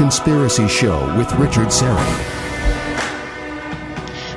Conspiracy 0.00 0.66
Show 0.66 1.14
with 1.18 1.30
Richard 1.34 1.66
Syrett. 1.66 2.16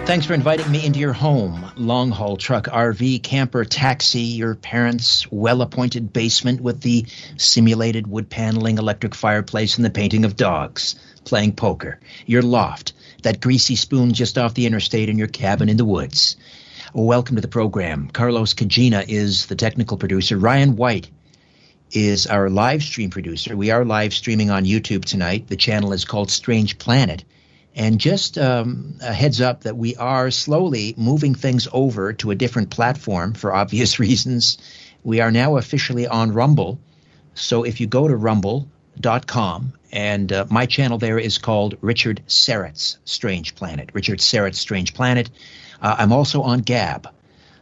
Thanks 0.06 0.26
for 0.26 0.34
inviting 0.34 0.70
me 0.70 0.86
into 0.86 1.00
your 1.00 1.14
home. 1.14 1.72
Long 1.78 2.12
haul 2.12 2.36
truck, 2.36 2.66
RV, 2.66 3.24
camper, 3.24 3.64
taxi, 3.64 4.20
your 4.20 4.56
parents' 4.56 5.26
well 5.32 5.62
appointed 5.62 6.12
basement 6.12 6.60
with 6.60 6.82
the 6.82 7.06
simulated 7.38 8.08
wood 8.08 8.30
paneling, 8.30 8.78
electric 8.78 9.16
fireplace, 9.16 9.78
and 9.78 9.86
the 9.86 9.90
painting 9.90 10.26
of 10.26 10.36
dogs, 10.36 10.96
playing 11.24 11.54
poker, 11.54 11.98
your 12.26 12.42
loft, 12.42 12.92
that 13.22 13.40
greasy 13.40 13.78
spoon 13.78 14.12
just 14.12 14.38
off 14.38 14.56
the 14.56 14.66
interstate, 14.66 15.08
in 15.08 15.18
your 15.18 15.30
cabin 15.30 15.70
in 15.70 15.78
the 15.78 15.86
woods. 15.86 16.36
Welcome 16.94 17.38
to 17.38 17.42
the 17.42 17.48
program. 17.48 18.10
Carlos 18.10 18.54
Kajina 18.54 19.06
is 19.08 19.46
the 19.46 19.56
technical 19.56 19.96
producer. 19.96 20.38
Ryan 20.38 20.76
White 20.76 21.10
is 21.96 22.26
our 22.26 22.50
live 22.50 22.82
stream 22.82 23.12
producer. 23.12 23.56
We 23.56 23.70
are 23.70 23.86
live 23.86 24.14
streaming 24.14 24.50
on 24.50 24.66
YouTube 24.66 25.06
tonight. 25.06 25.48
The 25.48 25.56
channel 25.56 25.94
is 25.94 26.06
called 26.06 26.32
Strange 26.32 26.80
Planet. 26.80 27.24
And 27.76 28.00
just 28.00 28.38
um, 28.38 28.96
a 29.02 29.14
heads 29.14 29.42
up 29.42 29.62
that 29.62 29.78
we 29.78 29.96
are 29.96 30.32
slowly 30.32 30.94
moving 30.98 31.36
things 31.36 31.68
over 31.72 32.14
to 32.14 32.32
a 32.32 32.36
different 32.36 32.72
platform 32.72 33.34
for 33.34 33.54
obvious 33.54 34.00
reasons. 34.00 34.58
We 35.04 35.22
are 35.22 35.32
now 35.32 35.58
officially 35.58 36.08
on 36.08 36.32
Rumble. 36.32 36.80
So 37.36 37.64
if 37.64 37.80
you 37.80 37.88
go 37.88 38.08
to 38.08 38.16
rumble.com, 38.16 39.74
and 39.92 40.34
uh, 40.34 40.46
my 40.50 40.66
channel 40.66 40.98
there 40.98 41.20
is 41.20 41.38
called 41.38 41.78
Richard 41.82 42.22
Syrett's 42.26 42.98
Strange 43.06 43.54
Planet. 43.54 43.92
Richard 43.94 44.20
Syrett's 44.20 44.60
Strange 44.60 44.96
Planet. 44.96 45.30
Uh, 45.80 45.96
I'm 46.00 46.12
also 46.12 46.42
on 46.42 46.60
Gab, 46.60 47.10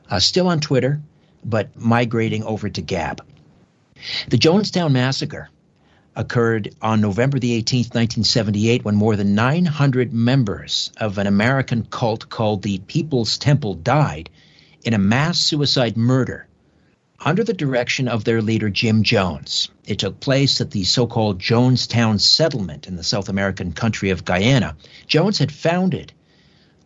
uh, 0.09 0.20
still 0.20 0.48
on 0.48 0.62
Twitter, 0.62 1.02
but 1.44 1.76
migrating 1.76 2.44
over 2.44 2.70
to 2.70 2.82
Gab. 2.82 3.22
The 4.30 4.38
Jonestown 4.38 4.94
Massacre 4.94 5.50
occurred 6.16 6.74
on 6.82 7.02
November 7.02 7.38
the 7.38 7.62
18th, 7.62 7.94
1978, 7.94 8.84
when 8.84 8.96
more 8.96 9.16
than 9.16 9.36
900 9.36 10.12
members 10.12 10.92
of 10.98 11.18
an 11.18 11.28
American 11.28 11.84
cult 11.84 12.28
called 12.30 12.64
the 12.64 12.80
People's 12.80 13.38
Temple 13.38 13.76
died 13.76 14.30
in 14.84 14.94
a 14.94 14.98
mass 14.98 15.40
suicide 15.40 15.98
murder 15.98 16.48
under 17.20 17.44
the 17.44 17.54
direction 17.54 18.08
of 18.08 18.24
their 18.24 18.42
leader, 18.42 18.70
Jim 18.70 19.04
Jones. 19.04 19.70
It 19.86 20.00
took 20.00 20.20
place 20.20 20.60
at 20.60 20.72
the 20.72 20.84
so 20.84 21.06
called 21.06 21.40
Jonestown 21.40 22.20
settlement 22.20 22.88
in 22.88 22.96
the 22.96 23.04
South 23.04 23.30
American 23.30 23.72
country 23.72 24.10
of 24.10 24.26
Guyana. 24.26 24.76
Jones 25.06 25.38
had 25.38 25.52
founded 25.52 26.12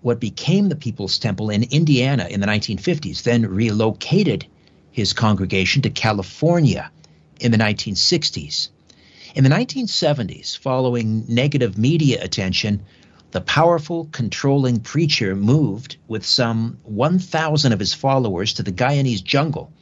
what 0.02 0.20
became 0.20 0.68
the 0.68 0.76
People's 0.76 1.18
Temple 1.18 1.50
in 1.50 1.64
Indiana 1.64 2.28
in 2.30 2.42
the 2.42 2.48
1950s, 2.48 3.24
then 3.24 3.46
relocated 3.46 4.46
his 4.92 5.14
congregation 5.14 5.82
to 5.82 5.90
California 5.90 6.92
in 7.40 7.52
the 7.52 7.58
1960s. 7.58 8.70
In 9.36 9.44
the 9.44 9.50
1970s, 9.50 10.58
following 10.58 11.26
negative 11.28 11.78
media 11.78 12.24
attention, 12.24 12.84
the 13.32 13.42
powerful, 13.42 14.08
controlling 14.14 14.80
preacher 14.80 15.36
moved 15.36 15.98
with 16.08 16.26
some 16.26 16.78
1,000 16.84 17.74
of 17.74 17.80
his 17.80 17.94
followers 17.94 18.54
to 18.54 18.64
the 18.64 18.72
Guyanese 18.72 19.22
jungle, 19.22 19.74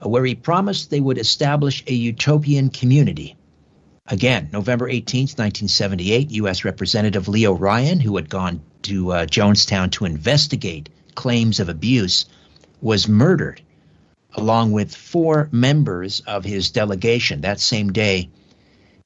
where 0.00 0.24
he 0.24 0.34
promised 0.34 0.90
they 0.90 1.00
would 1.00 1.16
establish 1.16 1.82
a 1.86 1.94
utopian 1.94 2.68
community. 2.68 3.36
Again, 4.06 4.50
November 4.52 4.88
18, 4.88 5.22
1978, 5.22 6.30
U.S. 6.32 6.64
Representative 6.66 7.28
Leo 7.28 7.54
Ryan, 7.54 8.00
who 8.00 8.16
had 8.16 8.28
gone 8.28 8.60
to 8.82 9.12
uh, 9.12 9.26
Jonestown 9.26 9.90
to 9.92 10.04
investigate 10.04 10.90
claims 11.14 11.60
of 11.60 11.68
abuse, 11.68 12.26
was 12.82 13.08
murdered, 13.08 13.62
along 14.34 14.72
with 14.72 14.94
four 14.94 15.48
members 15.52 16.20
of 16.20 16.44
his 16.44 16.70
delegation 16.70 17.42
that 17.42 17.60
same 17.60 17.92
day 17.92 18.30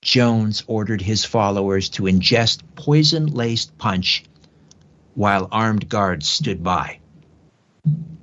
Jones 0.07 0.63
ordered 0.69 1.03
his 1.03 1.25
followers 1.25 1.89
to 1.89 2.05
ingest 2.05 2.61
poison 2.77 3.27
laced 3.27 3.77
punch 3.77 4.25
while 5.15 5.49
armed 5.51 5.89
guards 5.89 6.29
stood 6.29 6.63
by. 6.63 7.01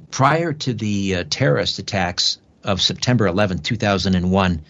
Prior 0.10 0.54
to 0.54 0.74
the 0.74 1.16
uh, 1.16 1.24
terrorist 1.30 1.80
attacks 1.80 2.38
of 2.64 2.82
September 2.82 3.28
11, 3.28 3.60
2001, 3.60 4.62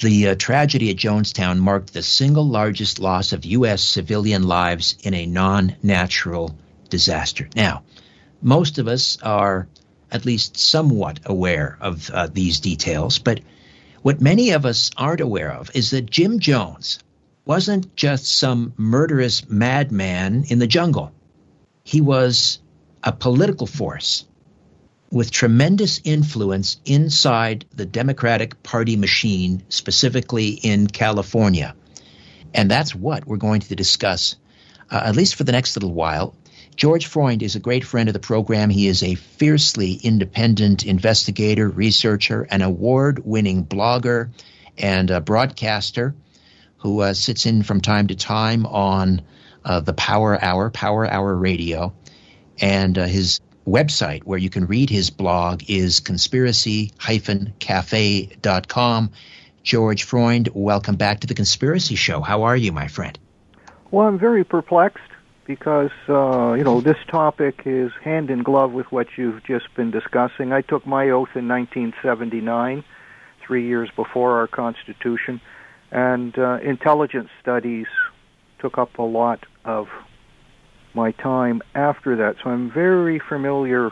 the 0.00 0.28
uh, 0.28 0.34
tragedy 0.34 0.90
at 0.90 0.96
Jonestown 0.96 1.58
marked 1.58 1.92
the 1.92 2.02
single 2.02 2.48
largest 2.48 2.98
loss 2.98 3.32
of 3.32 3.44
U.S. 3.44 3.82
civilian 3.82 4.42
lives 4.42 4.96
in 5.02 5.14
a 5.14 5.26
non 5.26 5.76
natural 5.82 6.56
disaster. 6.88 7.48
Now, 7.54 7.84
most 8.42 8.78
of 8.78 8.88
us 8.88 9.18
are 9.22 9.68
at 10.10 10.24
least 10.24 10.56
somewhat 10.56 11.20
aware 11.26 11.76
of 11.80 12.10
uh, 12.10 12.28
these 12.32 12.60
details, 12.60 13.18
but 13.18 13.40
what 14.02 14.20
many 14.20 14.50
of 14.50 14.64
us 14.64 14.90
aren't 14.96 15.20
aware 15.20 15.52
of 15.52 15.70
is 15.74 15.90
that 15.90 16.10
Jim 16.10 16.38
Jones 16.38 17.00
wasn't 17.44 17.96
just 17.96 18.26
some 18.26 18.72
murderous 18.76 19.48
madman 19.48 20.44
in 20.48 20.58
the 20.58 20.66
jungle. 20.66 21.12
He 21.82 22.00
was 22.00 22.60
a 23.02 23.12
political 23.12 23.66
force 23.66 24.24
with 25.10 25.30
tremendous 25.30 26.00
influence 26.04 26.78
inside 26.84 27.64
the 27.74 27.86
Democratic 27.86 28.62
Party 28.62 28.96
machine, 28.96 29.62
specifically 29.68 30.50
in 30.50 30.86
California. 30.86 31.74
And 32.52 32.70
that's 32.70 32.94
what 32.94 33.26
we're 33.26 33.36
going 33.38 33.62
to 33.62 33.74
discuss, 33.74 34.36
uh, 34.90 35.00
at 35.04 35.16
least 35.16 35.34
for 35.34 35.44
the 35.44 35.52
next 35.52 35.76
little 35.76 35.92
while, 35.92 36.34
George 36.78 37.06
Freund 37.06 37.42
is 37.42 37.56
a 37.56 37.60
great 37.60 37.84
friend 37.84 38.08
of 38.08 38.12
the 38.12 38.20
program. 38.20 38.70
He 38.70 38.86
is 38.86 39.02
a 39.02 39.16
fiercely 39.16 39.94
independent 39.94 40.86
investigator, 40.86 41.68
researcher, 41.68 42.46
an 42.48 42.62
award 42.62 43.22
winning 43.24 43.64
blogger, 43.64 44.30
and 44.78 45.10
a 45.10 45.20
broadcaster 45.20 46.14
who 46.76 47.00
uh, 47.00 47.14
sits 47.14 47.46
in 47.46 47.64
from 47.64 47.80
time 47.80 48.06
to 48.06 48.14
time 48.14 48.64
on 48.64 49.22
uh, 49.64 49.80
the 49.80 49.92
Power 49.92 50.40
Hour, 50.40 50.70
Power 50.70 51.04
Hour 51.04 51.34
Radio. 51.34 51.92
And 52.60 52.96
uh, 52.96 53.06
his 53.06 53.40
website, 53.66 54.22
where 54.22 54.38
you 54.38 54.48
can 54.48 54.66
read 54.66 54.88
his 54.88 55.10
blog, 55.10 55.64
is 55.66 55.98
conspiracy 55.98 56.92
cafe.com. 57.58 59.10
George 59.64 60.04
Freund, 60.04 60.48
welcome 60.54 60.94
back 60.94 61.18
to 61.20 61.26
the 61.26 61.34
Conspiracy 61.34 61.96
Show. 61.96 62.20
How 62.20 62.44
are 62.44 62.56
you, 62.56 62.70
my 62.70 62.86
friend? 62.86 63.18
Well, 63.90 64.06
I'm 64.06 64.16
very 64.16 64.44
perplexed 64.44 65.02
because 65.48 65.90
uh, 66.10 66.52
you 66.52 66.62
know 66.62 66.80
this 66.80 66.98
topic 67.10 67.62
is 67.64 67.90
hand 68.04 68.30
in 68.30 68.44
glove 68.44 68.70
with 68.70 68.86
what 68.92 69.06
you've 69.16 69.42
just 69.44 69.74
been 69.74 69.90
discussing. 69.90 70.52
I 70.52 70.60
took 70.60 70.86
my 70.86 71.08
oath 71.08 71.34
in 71.34 71.48
1979, 71.48 72.84
three 73.44 73.66
years 73.66 73.90
before 73.96 74.38
our 74.38 74.46
Constitution, 74.46 75.40
and 75.90 76.38
uh, 76.38 76.58
intelligence 76.62 77.30
studies 77.40 77.86
took 78.60 78.76
up 78.76 78.98
a 78.98 79.02
lot 79.02 79.46
of 79.64 79.88
my 80.94 81.12
time 81.12 81.62
after 81.74 82.16
that. 82.16 82.36
So 82.44 82.50
I'm 82.50 82.70
very 82.70 83.18
familiar 83.18 83.90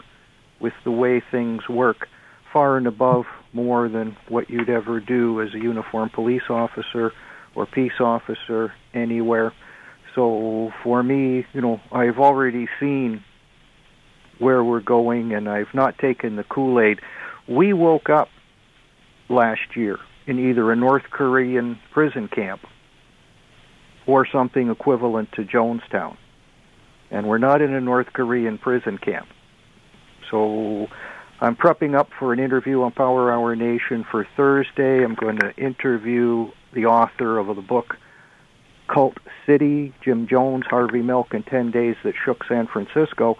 with 0.60 0.74
the 0.84 0.90
way 0.90 1.22
things 1.30 1.66
work, 1.70 2.06
far 2.52 2.76
and 2.76 2.86
above 2.86 3.24
more 3.54 3.88
than 3.88 4.14
what 4.28 4.50
you'd 4.50 4.68
ever 4.68 5.00
do 5.00 5.40
as 5.40 5.54
a 5.54 5.58
uniformed 5.58 6.12
police 6.12 6.50
officer 6.50 7.12
or 7.54 7.64
peace 7.64 7.98
officer 7.98 8.74
anywhere. 8.92 9.54
So 10.16 10.72
for 10.82 11.02
me, 11.02 11.46
you 11.52 11.60
know, 11.60 11.80
I've 11.92 12.18
already 12.18 12.66
seen 12.80 13.22
where 14.38 14.64
we're 14.64 14.80
going 14.80 15.32
and 15.32 15.48
I've 15.48 15.72
not 15.74 15.98
taken 15.98 16.36
the 16.36 16.44
Kool-Aid. 16.44 17.00
We 17.46 17.74
woke 17.74 18.08
up 18.08 18.28
last 19.28 19.76
year 19.76 19.98
in 20.26 20.38
either 20.38 20.72
a 20.72 20.76
North 20.76 21.04
Korean 21.10 21.78
prison 21.92 22.28
camp 22.28 22.62
or 24.06 24.26
something 24.26 24.70
equivalent 24.70 25.32
to 25.32 25.44
Jonestown. 25.44 26.16
And 27.10 27.28
we're 27.28 27.38
not 27.38 27.60
in 27.60 27.74
a 27.74 27.80
North 27.80 28.12
Korean 28.12 28.56
prison 28.56 28.98
camp. 28.98 29.28
So 30.30 30.88
I'm 31.40 31.56
prepping 31.56 31.94
up 31.94 32.08
for 32.18 32.32
an 32.32 32.40
interview 32.40 32.82
on 32.82 32.92
Power 32.92 33.30
Hour 33.30 33.54
Nation 33.54 34.04
for 34.10 34.26
Thursday. 34.36 35.04
I'm 35.04 35.14
going 35.14 35.38
to 35.40 35.54
interview 35.56 36.50
the 36.72 36.86
author 36.86 37.38
of 37.38 37.54
the 37.54 37.62
book 37.62 37.96
Cult 38.88 39.18
City, 39.44 39.92
Jim 40.02 40.26
Jones, 40.26 40.64
Harvey 40.68 41.02
Milk, 41.02 41.34
and 41.34 41.46
10 41.46 41.70
Days 41.70 41.96
That 42.04 42.14
Shook 42.24 42.44
San 42.44 42.66
Francisco. 42.66 43.38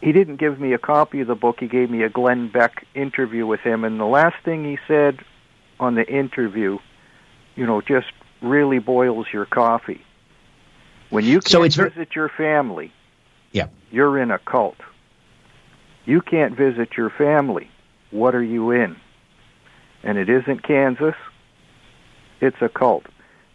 He 0.00 0.12
didn't 0.12 0.36
give 0.36 0.58
me 0.58 0.72
a 0.72 0.78
copy 0.78 1.20
of 1.20 1.26
the 1.26 1.34
book. 1.34 1.60
He 1.60 1.66
gave 1.66 1.90
me 1.90 2.02
a 2.02 2.08
Glenn 2.08 2.48
Beck 2.48 2.86
interview 2.94 3.46
with 3.46 3.60
him. 3.60 3.84
And 3.84 4.00
the 4.00 4.06
last 4.06 4.36
thing 4.44 4.64
he 4.64 4.78
said 4.88 5.20
on 5.78 5.94
the 5.94 6.06
interview, 6.06 6.78
you 7.54 7.66
know, 7.66 7.80
just 7.80 8.12
really 8.40 8.78
boils 8.78 9.26
your 9.32 9.44
coffee. 9.44 10.02
When 11.10 11.24
you 11.24 11.40
can't 11.40 11.48
so 11.48 11.62
it's 11.64 11.76
visit 11.76 12.14
your 12.14 12.28
family, 12.28 12.92
yeah. 13.52 13.66
you're 13.90 14.18
in 14.18 14.30
a 14.30 14.38
cult. 14.38 14.76
You 16.06 16.22
can't 16.22 16.56
visit 16.56 16.96
your 16.96 17.10
family. 17.10 17.70
What 18.10 18.34
are 18.34 18.42
you 18.42 18.70
in? 18.70 18.96
And 20.02 20.16
it 20.16 20.30
isn't 20.30 20.62
Kansas. 20.62 21.14
It's 22.40 22.56
a 22.62 22.68
cult. 22.68 23.04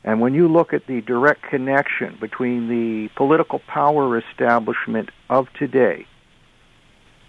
And 0.06 0.22
when 0.22 0.36
you 0.36 0.48
look 0.48 0.72
at 0.72 0.86
the 0.86 1.02
direct 1.02 1.42
connection 1.42 2.16
between 2.22 2.70
the 2.70 3.10
political 3.16 3.58
power 3.58 4.20
establishment 4.20 5.10
of 5.32 5.52
today 5.54 6.06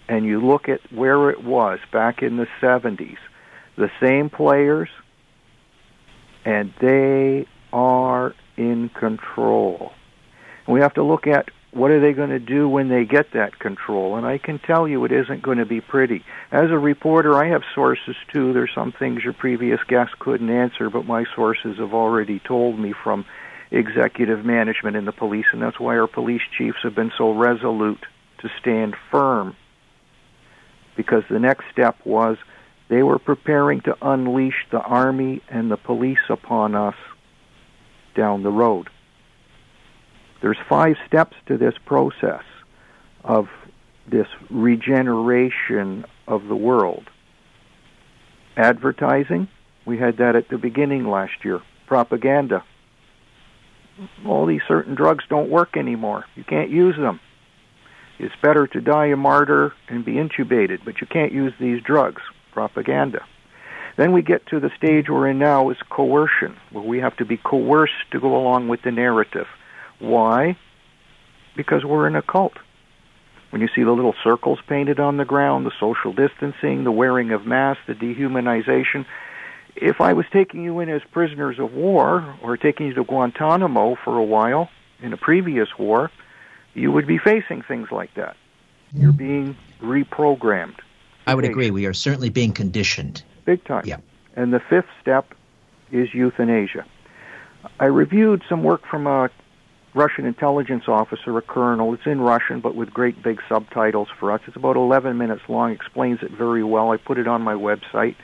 and 0.09 0.27
you 0.27 0.47
look 0.47 0.69
at 0.69 0.81
where 0.93 1.31
it 1.31 1.43
was 1.43 1.79
back 1.91 2.23
in 2.23 2.37
the 2.37 2.47
70s, 2.61 3.17
the 3.77 3.91
same 3.99 4.29
players 4.29 4.91
and 6.45 6.73
they 6.79 7.47
are 7.73 8.35
in 8.59 8.91
control. 8.91 9.93
And 10.67 10.75
we 10.75 10.81
have 10.81 10.95
to 10.95 11.03
look 11.03 11.27
at 11.27 11.49
what 11.77 11.91
are 11.91 12.01
they 12.01 12.15
going 12.15 12.31
to 12.31 12.39
do 12.39 12.67
when 12.67 12.89
they 12.89 13.05
get 13.05 13.33
that 13.33 13.59
control? 13.59 14.17
And 14.17 14.27
I 14.27 14.39
can 14.39 14.59
tell 14.59 14.89
you 14.89 15.05
it 15.05 15.13
isn't 15.13 15.43
going 15.43 15.59
to 15.59 15.67
be 15.67 15.83
pretty. 15.83 16.25
As 16.51 16.71
a 16.71 16.79
reporter, 16.79 17.35
I 17.35 17.49
have 17.49 17.63
sources 17.75 18.17
too. 18.33 18.55
There's 18.55 18.71
some 18.75 18.93
things 18.93 19.23
your 19.23 19.35
previous 19.35 19.81
guest 19.87 20.19
couldn't 20.19 20.49
answer, 20.49 20.89
but 20.89 21.05
my 21.05 21.27
sources 21.35 21.77
have 21.77 21.93
already 21.93 22.39
told 22.39 22.79
me 22.79 22.95
from 23.05 23.27
executive 23.71 24.43
management 24.43 24.97
in 24.97 25.05
the 25.05 25.13
police, 25.13 25.45
and 25.53 25.61
that's 25.61 25.79
why 25.79 25.99
our 25.99 26.07
police 26.07 26.41
chiefs 26.57 26.79
have 26.83 26.95
been 26.95 27.13
so 27.19 27.33
resolute 27.33 28.05
to 28.39 28.49
stand 28.59 28.97
firm. 29.11 29.55
Because 30.97 31.25
the 31.29 31.39
next 31.39 31.67
step 31.73 31.97
was 32.07 32.39
they 32.89 33.03
were 33.03 33.19
preparing 33.19 33.83
to 33.83 33.97
unleash 34.01 34.67
the 34.71 34.81
army 34.81 35.43
and 35.51 35.71
the 35.71 35.77
police 35.77 36.25
upon 36.31 36.75
us 36.75 36.97
down 38.15 38.43
the 38.43 38.51
road. 38.51 38.89
There's 40.41 40.59
five 40.69 40.97
steps 41.07 41.37
to 41.47 41.57
this 41.57 41.75
process 41.85 42.43
of 43.25 43.49
this 44.07 44.29
regeneration 44.51 46.05
of 46.29 46.47
the 46.47 46.57
world. 46.57 47.09
Advertising, 48.57 49.49
we 49.85 49.99
had 49.99 50.19
that 50.19 50.37
at 50.37 50.49
the 50.49 50.59
beginning 50.59 51.09
last 51.09 51.45
year. 51.45 51.61
Propaganda. 51.87 52.65
All 54.27 54.47
these 54.47 54.63
certain 54.69 54.95
drugs 54.95 55.25
don't 55.29 55.51
work 55.51 55.77
anymore. 55.77 56.25
You 56.35 56.45
can't 56.45 56.71
use 56.71 56.97
them. 56.97 57.21
It's 58.19 58.35
better 58.43 58.67
to 58.67 58.81
die 58.81 59.07
a 59.07 59.17
martyr 59.17 59.73
and 59.89 60.05
be 60.05 60.15
intubated, 60.15 60.85
but 60.85 61.01
you 61.01 61.07
can't 61.07 61.33
use 61.33 61.53
these 61.61 61.83
drugs. 61.83 62.23
Propaganda. 62.53 63.25
Then 63.97 64.13
we 64.13 64.23
get 64.23 64.47
to 64.47 64.61
the 64.61 64.71
stage 64.77 65.09
we're 65.09 65.29
in 65.29 65.39
now 65.39 65.71
is 65.71 65.77
coercion, 65.89 66.57
where 66.71 66.85
we 66.85 67.01
have 67.01 67.17
to 67.17 67.25
be 67.25 67.37
coerced 67.37 68.11
to 68.11 68.21
go 68.21 68.37
along 68.37 68.69
with 68.69 68.83
the 68.83 68.91
narrative. 68.91 69.47
Why? 69.99 70.57
Because 71.57 71.85
we're 71.85 72.07
in 72.07 72.17
a 72.17 72.23
cult. 72.23 72.55
When 73.51 73.63
you 73.63 73.69
see 73.75 73.85
the 73.85 73.93
little 73.93 74.15
circles 74.23 74.59
painted 74.67 75.01
on 75.01 75.17
the 75.17 75.25
ground, 75.25 75.67
the 75.67 75.73
social 75.79 76.13
distancing, 76.13 76.85
the 76.85 76.93
wearing 76.93 77.31
of 77.33 77.47
masks, 77.47 77.83
the 77.87 77.95
dehumanization, 77.95 79.07
if 79.77 80.01
I 80.01 80.15
was 80.15 80.27
taking 80.33 80.65
you 80.65 80.81
in 80.81 80.89
as 80.89 81.03
prisoners 81.13 81.59
of 81.59 81.73
war 81.73 82.37
or 82.43 82.57
taking 82.57 82.87
you 82.87 82.95
to 82.95 83.05
Guantanamo 83.05 83.97
for 84.05 84.19
a 84.19 84.25
while 84.25 84.69
in 85.01 85.13
a 85.13 85.17
previous 85.17 85.69
war, 85.79 86.11
you 86.75 86.93
would 86.93 87.07
be 87.07 87.19
facing 87.19 87.63
things 87.63 87.89
like 87.91 88.13
that. 88.15 88.37
You're 88.93 89.13
mm. 89.13 89.17
being 89.17 89.57
reprogrammed. 89.81 90.79
I 91.27 91.35
would 91.35 91.45
agree. 91.45 91.71
We 91.71 91.87
are 91.87 91.95
certainly 91.95 92.31
being 92.31 92.53
conditioned. 92.53 93.23
Big 93.45 93.65
time. 93.65 93.85
Yeah. 93.85 93.99
And 94.35 94.53
the 94.53 94.61
fifth 94.61 94.89
step 95.01 95.35
is 95.91 96.13
euthanasia. 96.15 96.85
I 97.81 97.87
reviewed 97.87 98.43
some 98.49 98.63
work 98.63 98.87
from 98.87 99.07
a 99.07 99.31
Russian 99.97 100.27
intelligence 100.27 100.85
officer, 100.89 101.39
a 101.39 101.43
colonel. 101.43 101.95
It's 101.95 102.05
in 102.05 102.21
Russian, 102.21 102.61
but 102.61 102.75
with 102.75 102.93
great 102.93 103.23
big 103.23 103.41
subtitles 103.49 104.09
for 104.21 104.31
us. 104.31 104.43
It's 104.47 104.55
about 104.55 104.77
11 104.77 105.17
minutes 105.17 105.41
long, 105.49 105.73
explains 105.73 106.23
it 106.23 106.31
very 106.31 106.63
well. 106.63 106.93
I 106.93 106.99
put 106.99 107.17
it 107.17 107.27
on 107.27 107.41
my 107.41 107.55
website. 107.55 108.15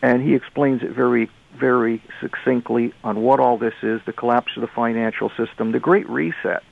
And 0.00 0.22
he 0.22 0.34
explains 0.36 0.84
it 0.84 0.92
very, 0.92 1.28
very 1.58 2.00
succinctly 2.20 2.94
on 3.02 3.20
what 3.20 3.40
all 3.40 3.58
this 3.58 3.74
is 3.82 4.00
the 4.06 4.12
collapse 4.12 4.52
of 4.54 4.60
the 4.60 4.68
financial 4.68 5.28
system, 5.30 5.72
the 5.72 5.80
Great 5.80 6.08
Reset 6.08 6.62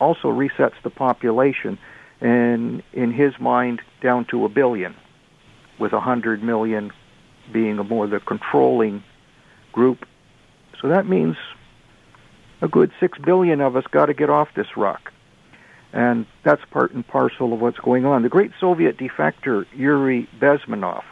also 0.00 0.28
resets 0.28 0.80
the 0.82 0.90
population, 0.90 1.78
and 2.22 2.82
in 2.94 3.12
his 3.12 3.38
mind, 3.38 3.82
down 4.00 4.24
to 4.30 4.46
a 4.46 4.48
billion, 4.48 4.96
with 5.78 5.92
a 5.92 6.00
hundred 6.00 6.42
million 6.42 6.90
being 7.52 7.78
a 7.78 7.84
more 7.84 8.06
the 8.06 8.18
controlling 8.18 9.04
group. 9.72 10.06
So 10.80 10.88
that 10.88 11.06
means 11.06 11.36
a 12.62 12.68
good 12.68 12.90
six 12.98 13.18
billion 13.18 13.60
of 13.60 13.76
us 13.76 13.84
got 13.90 14.06
to 14.06 14.14
get 14.14 14.30
off 14.30 14.48
this 14.54 14.76
rock. 14.76 15.12
And 15.92 16.24
that's 16.42 16.62
part 16.70 16.92
and 16.92 17.06
parcel 17.06 17.52
of 17.52 17.60
what's 17.60 17.78
going 17.78 18.06
on. 18.06 18.22
The 18.22 18.30
great 18.30 18.52
Soviet 18.58 18.96
defector 18.96 19.66
Yuri 19.74 20.26
Bezmenov 20.40 21.02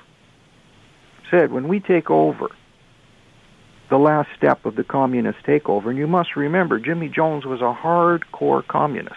said, 1.30 1.52
when 1.52 1.68
we 1.68 1.80
take 1.80 2.10
over, 2.10 2.48
the 3.90 3.98
last 3.98 4.30
step 4.36 4.64
of 4.64 4.76
the 4.76 4.84
communist 4.84 5.40
takeover. 5.44 5.86
And 5.86 5.98
you 5.98 6.06
must 6.06 6.36
remember, 6.36 6.78
Jimmy 6.78 7.08
Jones 7.08 7.44
was 7.44 7.60
a 7.60 7.76
hardcore 7.76 8.66
communist. 8.66 9.16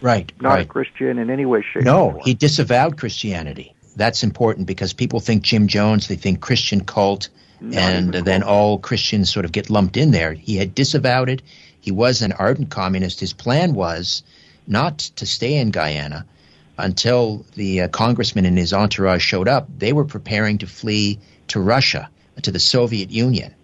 Right. 0.00 0.32
Not 0.40 0.50
right. 0.50 0.64
a 0.64 0.68
Christian 0.68 1.18
in 1.18 1.28
any 1.28 1.44
way, 1.44 1.62
shape, 1.62 1.82
No, 1.82 2.20
he 2.24 2.32
disavowed 2.32 2.96
Christianity. 2.96 3.74
That's 3.96 4.22
important 4.22 4.66
because 4.66 4.92
people 4.92 5.20
think 5.20 5.42
Jim 5.42 5.66
Jones, 5.66 6.08
they 6.08 6.14
think 6.14 6.40
Christian 6.40 6.84
cult, 6.84 7.28
and 7.60 8.12
then 8.14 8.42
all 8.42 8.78
Christians 8.78 9.30
sort 9.32 9.44
of 9.44 9.52
get 9.52 9.70
lumped 9.70 9.96
in 9.96 10.10
there. 10.10 10.32
He 10.32 10.56
had 10.56 10.74
disavowed 10.74 11.28
it. 11.28 11.42
He 11.80 11.90
was 11.92 12.22
an 12.22 12.32
ardent 12.32 12.70
communist. 12.70 13.20
His 13.20 13.32
plan 13.32 13.74
was 13.74 14.22
not 14.66 14.98
to 15.16 15.26
stay 15.26 15.56
in 15.56 15.70
Guyana 15.70 16.24
until 16.78 17.44
the 17.54 17.82
uh, 17.82 17.88
congressman 17.88 18.46
and 18.46 18.56
his 18.56 18.72
entourage 18.72 19.22
showed 19.22 19.48
up. 19.48 19.68
They 19.78 19.92
were 19.92 20.04
preparing 20.04 20.58
to 20.58 20.66
flee 20.66 21.18
to 21.48 21.60
Russia, 21.60 22.08
to 22.42 22.50
the 22.50 22.58
Soviet 22.60 23.10
Union. 23.10 23.54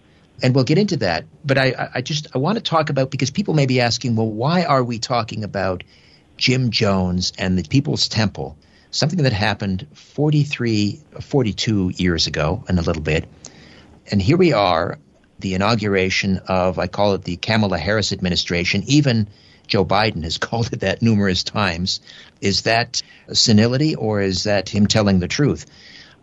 And 0.43 0.55
we'll 0.55 0.65
get 0.65 0.77
into 0.79 0.99
that. 0.99 1.25
But 1.45 1.57
I, 1.59 1.67
I- 1.71 1.89
I 1.97 2.01
just 2.03 2.27
I 2.35 2.39
want 2.39 2.59
to 2.59 2.63
talk 2.63 2.91
about 2.91 3.11
because 3.11 3.31
people 3.31 3.55
may 3.55 3.67
be 3.67 3.81
asking, 3.81 4.17
well, 4.17 4.29
why 4.31 4.65
are 4.65 4.85
we 4.85 4.99
talking 4.99 5.45
about 5.45 5.83
Jim 6.37 6.71
Jones 6.71 7.33
and 7.39 7.59
the 7.59 7.63
People's 7.67 8.09
Temple, 8.09 8.57
something 8.91 9.23
that 9.23 9.33
happened 9.33 9.87
43, 9.95 11.01
42 11.23 11.93
years 11.97 12.27
ago 12.27 12.63
and 12.69 12.79
a 12.79 12.83
little 12.83 13.03
bit. 13.03 13.27
And 14.11 14.23
here 14.23 14.37
we 14.37 14.53
are, 14.53 14.99
the 15.39 15.55
inauguration 15.55 16.39
of, 16.47 16.79
I 16.79 16.87
call 16.87 17.15
it 17.15 17.23
the 17.23 17.37
Kamala 17.37 17.79
Harris 17.79 18.13
administration. 18.13 18.85
Even 18.87 19.29
Joe 19.67 19.85
Biden 19.85 20.23
has 20.23 20.39
called 20.47 20.73
it 20.73 20.81
that 20.81 21.03
numerous 21.03 21.43
times. 21.43 22.01
Is 22.41 22.63
that 22.63 23.03
senility 23.33 23.95
or 23.95 24.21
is 24.21 24.45
that 24.45 24.69
him 24.69 24.87
telling 24.87 25.19
the 25.19 25.29
truth? 25.29 25.67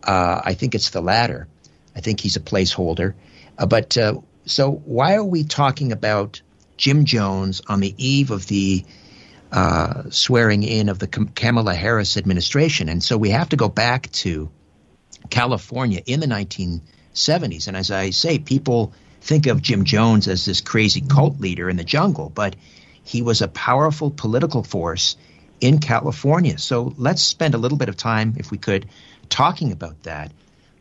Uh, 0.03 0.41
I 0.43 0.53
think 0.53 0.75
it's 0.75 0.89
the 0.89 1.01
latter. 1.01 1.47
I 1.95 2.01
think 2.01 2.19
he's 2.19 2.35
a 2.35 2.41
placeholder. 2.41 3.13
Uh, 3.57 3.65
but 3.65 3.97
uh, 3.97 4.15
so 4.45 4.71
why 4.71 5.15
are 5.15 5.23
we 5.23 5.43
talking 5.43 5.91
about 5.91 6.41
Jim 6.77 7.05
Jones 7.05 7.61
on 7.67 7.79
the 7.79 7.93
eve 7.97 8.31
of 8.31 8.47
the 8.47 8.83
uh, 9.51 10.09
swearing 10.09 10.63
in 10.63 10.89
of 10.89 10.97
the 10.97 11.07
Kam- 11.07 11.29
Kamala 11.29 11.75
Harris 11.75 12.17
administration? 12.17 12.89
And 12.89 13.03
so 13.03 13.17
we 13.17 13.29
have 13.29 13.49
to 13.49 13.55
go 13.55 13.69
back 13.69 14.11
to 14.13 14.49
California 15.29 16.01
in 16.05 16.19
the 16.19 16.27
1970s. 17.13 17.67
And 17.67 17.77
as 17.77 17.91
I 17.91 18.09
say, 18.09 18.39
people 18.39 18.93
think 19.21 19.47
of 19.47 19.61
Jim 19.61 19.85
Jones 19.85 20.27
as 20.27 20.45
this 20.45 20.61
crazy 20.61 21.01
cult 21.01 21.39
leader 21.39 21.69
in 21.69 21.77
the 21.77 21.83
jungle, 21.83 22.29
but 22.33 22.55
he 23.03 23.21
was 23.21 23.41
a 23.41 23.47
powerful 23.47 24.11
political 24.11 24.63
force 24.63 25.15
in 25.61 25.79
California. 25.79 26.57
So 26.57 26.93
let's 26.97 27.21
spend 27.21 27.53
a 27.53 27.57
little 27.57 27.77
bit 27.77 27.89
of 27.89 27.95
time, 27.95 28.35
if 28.37 28.51
we 28.51 28.57
could, 28.57 28.87
talking 29.29 29.71
about 29.71 30.03
that. 30.03 30.31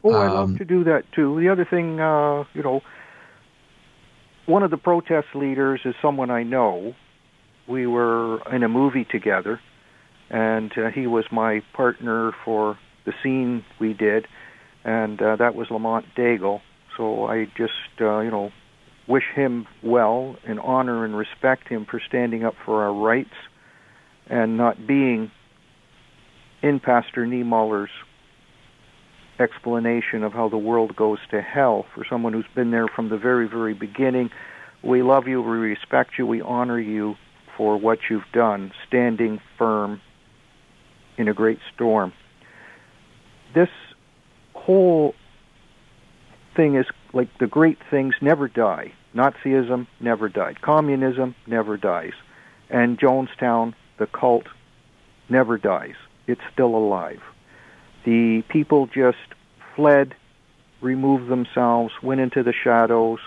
Oh, 0.05 0.15
I'd 0.15 0.27
Um, 0.31 0.51
love 0.51 0.59
to 0.59 0.65
do 0.65 0.85
that 0.85 1.05
too. 1.13 1.39
The 1.41 1.51
other 1.51 1.65
thing, 1.65 2.01
uh, 2.01 2.45
you 2.55 2.63
know, 2.63 2.83
one 4.47 4.65
of 4.65 4.71
the 4.71 4.77
protest 4.77 5.29
leaders 5.35 5.81
is 5.85 5.95
someone 6.03 6.31
I 6.31 6.43
know. 6.43 6.95
We 7.69 7.87
were 7.87 8.41
in 8.53 8.65
a 8.65 8.69
movie 8.69 9.05
together, 9.05 9.61
and 10.31 10.77
uh, 10.77 10.89
he 10.91 11.07
was 11.07 11.25
my 11.31 11.63
partner 11.75 12.33
for 12.45 12.77
the 13.05 13.13
scene 13.23 13.65
we 13.79 13.93
did, 13.95 14.27
and 14.85 15.21
uh, 15.21 15.37
that 15.37 15.55
was 15.55 15.71
Lamont 15.71 16.07
Daigle. 16.17 16.61
So 16.97 17.27
I 17.27 17.47
just, 17.57 17.73
uh, 18.01 18.21
you 18.21 18.31
know, 18.31 18.51
wish 19.09 19.25
him 19.35 19.67
well 19.83 20.37
and 20.47 20.61
honor 20.61 21.05
and 21.05 21.17
respect 21.17 21.69
him 21.69 21.87
for 21.91 22.01
standing 22.07 22.45
up 22.45 22.55
for 22.65 22.85
our 22.85 22.95
rights 22.95 23.35
and 24.29 24.57
not 24.57 24.87
being 24.87 25.31
in 26.63 26.81
Pastor 26.81 27.27
Niemuller's 27.27 27.91
explanation 29.41 30.23
of 30.23 30.33
how 30.33 30.49
the 30.49 30.59
world 30.59 30.95
goes 30.95 31.19
to 31.31 31.41
hell 31.41 31.85
for 31.95 32.05
someone 32.09 32.33
who's 32.33 32.45
been 32.55 32.71
there 32.71 32.87
from 32.87 33.09
the 33.09 33.17
very, 33.17 33.49
very 33.49 33.75
beginning. 33.75 34.31
We 34.83 35.03
love 35.03 35.27
you, 35.27 35.43
we 35.43 35.57
respect 35.57 36.13
you, 36.19 36.27
we 36.27 36.41
honor 36.41 36.79
you 36.79 37.17
for 37.57 37.77
what 37.77 37.99
you've 38.09 38.31
done, 38.33 38.73
standing 38.87 39.41
firm 39.59 40.01
in 41.17 41.29
a 41.29 41.35
great 41.35 41.59
storm. 41.75 42.13
This 43.55 43.69
whole 44.65 45.15
thing 46.57 46.77
is 46.77 46.87
like 47.13 47.29
the 47.39 47.47
great 47.47 47.79
things 47.91 48.15
never 48.21 48.49
die. 48.49 48.93
Nazism 49.15 49.87
never 50.01 50.29
died. 50.29 50.61
Communism 50.61 51.35
never 51.47 51.77
dies. 51.77 52.13
And 52.71 52.99
Jonestown, 52.99 53.75
the 53.99 54.07
cult, 54.07 54.47
never 55.29 55.59
dies. 55.59 55.95
It's 56.27 56.41
still 56.53 56.75
alive. 56.75 57.21
The 58.05 58.43
people 58.49 58.87
just 58.87 59.19
fled, 59.77 60.15
removed 60.81 61.29
themselves, 61.29 61.93
went 62.03 62.21
into 62.21 62.43
the 62.43 62.53
shadows, 62.53 63.19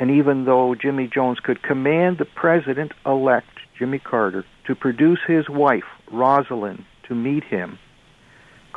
and 0.00 0.10
even 0.10 0.44
though 0.44 0.74
Jimmy 0.74 1.08
Jones 1.12 1.40
could 1.40 1.62
command 1.62 2.18
the 2.18 2.24
president 2.24 2.92
elect, 3.04 3.48
Jimmy 3.78 3.98
Carter, 3.98 4.44
to 4.66 4.74
produce 4.74 5.18
his 5.26 5.48
wife, 5.48 5.84
Rosalynn, 6.12 6.84
to 7.08 7.14
meet 7.14 7.44
him, 7.44 7.78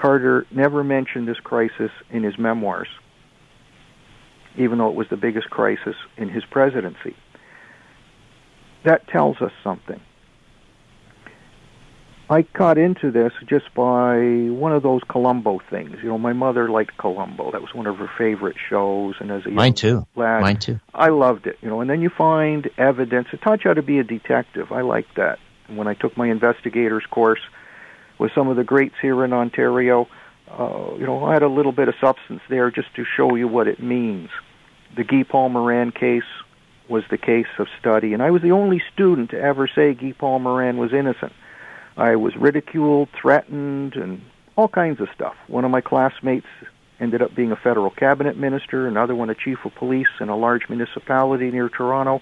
Carter 0.02 0.48
never 0.50 0.84
mentioned 0.84 1.28
this 1.28 1.40
crisis 1.40 1.92
in 2.10 2.24
his 2.24 2.38
memoirs. 2.40 2.88
even 4.58 4.80
though 4.80 4.90
it 4.90 4.96
was 4.96 5.08
the 5.10 5.16
biggest 5.18 5.50
crisis 5.50 5.96
in 6.18 6.28
his 6.28 6.44
presidency. 6.44 7.16
That 8.84 9.08
tells 9.08 9.42
us 9.42 9.52
something. 9.64 10.02
I 12.30 12.42
got 12.42 12.78
into 12.78 13.12
this 13.12 13.32
just 13.46 13.74
by 13.74 14.18
one 14.50 14.74
of 14.74 14.84
those 14.84 15.02
Columbo 15.08 15.60
things. 15.70 15.98
You 16.02 16.10
know, 16.10 16.18
my 16.18 16.34
mother 16.34 16.70
liked 16.70 16.98
Columbo. 16.98 17.52
That 17.52 17.62
was 17.62 17.74
one 17.74 17.88
of 17.88 17.98
her 17.98 18.10
favorite 18.18 18.56
shows. 18.70 19.16
And 19.20 19.32
as 19.32 19.46
a 19.46 19.50
mine 19.50 19.74
too, 19.74 20.06
lad, 20.16 20.42
mine 20.42 20.58
too, 20.58 20.80
I 20.94 21.10
loved 21.10 21.46
it. 21.46 21.58
You 21.62 21.70
know, 21.70 21.82
and 21.82 21.90
then 21.90 22.02
you 22.02 22.10
find 22.10 22.70
evidence. 22.78 23.28
It 23.34 23.42
taught 23.42 23.64
you 23.64 23.70
how 23.70 23.74
to 23.76 23.82
be 23.82 24.00
a 24.00 24.04
detective. 24.04 24.72
I 24.72 24.82
liked 24.82 25.16
that. 25.16 25.40
And 25.68 25.78
when 25.78 25.88
I 25.88 25.94
took 25.94 26.18
my 26.18 26.28
investigators 26.30 27.04
course 27.10 27.42
with 28.22 28.32
some 28.36 28.50
of 28.50 28.56
the 28.56 28.64
greats 28.64 28.94
here 29.02 29.26
in 29.26 29.34
Ontario, 29.34 30.08
uh, 30.48 30.92
you 30.96 31.08
know, 31.08 31.26
I 31.26 31.34
had 31.34 31.42
a 31.42 31.48
little 31.48 31.72
bit 31.72 31.88
of 31.88 31.96
substance 32.00 32.42
there 32.50 32.70
just 32.70 32.94
to 32.96 33.04
show 33.04 33.34
you 33.34 33.48
what 33.48 33.68
it 33.68 33.82
means. 33.82 34.30
The 34.96 35.04
Guy 35.04 35.24
Paul 35.24 35.50
Morin 35.50 35.92
case 35.92 36.30
was 36.88 37.04
the 37.10 37.18
case 37.18 37.48
of 37.58 37.66
study, 37.80 38.14
and 38.14 38.22
I 38.22 38.30
was 38.30 38.44
the 38.44 38.52
only 38.52 38.80
student 38.94 39.32
to 39.32 39.42
ever 39.42 39.68
say 39.68 39.96
Guy 39.96 40.14
Paul 40.16 40.38
Morin 40.38 40.78
was 40.78 40.94
innocent. 40.94 41.34
I 41.98 42.16
was 42.16 42.36
ridiculed, 42.36 43.10
threatened, 43.20 43.96
and 43.96 44.22
all 44.56 44.68
kinds 44.68 45.02
of 45.02 45.08
stuff. 45.16 45.36
One 45.48 45.66
of 45.66 45.72
my 45.72 45.82
classmates 45.82 46.46
ended 47.00 47.24
up 47.24 47.34
being 47.34 47.52
a 47.52 47.56
federal 47.56 47.90
cabinet 47.90 48.38
minister, 48.38 48.86
another 48.86 49.16
one 49.16 49.32
a 49.32 49.36
chief 49.36 49.66
of 49.66 49.74
police 49.74 50.14
in 50.20 50.30
a 50.30 50.38
large 50.38 50.70
municipality 50.70 51.50
near 51.50 51.70
Toronto, 51.70 52.22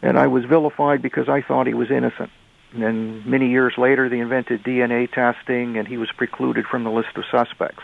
and 0.00 0.18
I 0.18 0.28
was 0.28 0.46
vilified 0.46 1.02
because 1.02 1.28
I 1.28 1.42
thought 1.42 1.66
he 1.66 1.74
was 1.74 1.90
innocent. 1.90 2.30
And 2.72 2.82
then 2.82 3.28
many 3.28 3.50
years 3.50 3.74
later, 3.76 4.08
they 4.08 4.20
invented 4.20 4.62
DNA 4.62 5.10
testing, 5.10 5.76
and 5.76 5.88
he 5.88 5.96
was 5.96 6.10
precluded 6.16 6.66
from 6.66 6.84
the 6.84 6.90
list 6.90 7.16
of 7.16 7.24
suspects. 7.30 7.82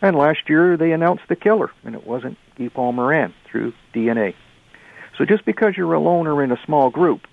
And 0.00 0.16
last 0.16 0.48
year, 0.48 0.76
they 0.76 0.92
announced 0.92 1.24
the 1.28 1.36
killer, 1.36 1.70
and 1.84 1.94
it 1.94 2.06
wasn't 2.06 2.38
Guy 2.56 2.68
Paul 2.68 2.92
Morin 2.92 3.34
through 3.50 3.72
DNA. 3.92 4.34
So 5.18 5.24
just 5.24 5.44
because 5.44 5.76
you're 5.76 5.94
alone 5.94 6.26
or 6.26 6.42
in 6.42 6.52
a 6.52 6.64
small 6.64 6.90
group 6.90 7.26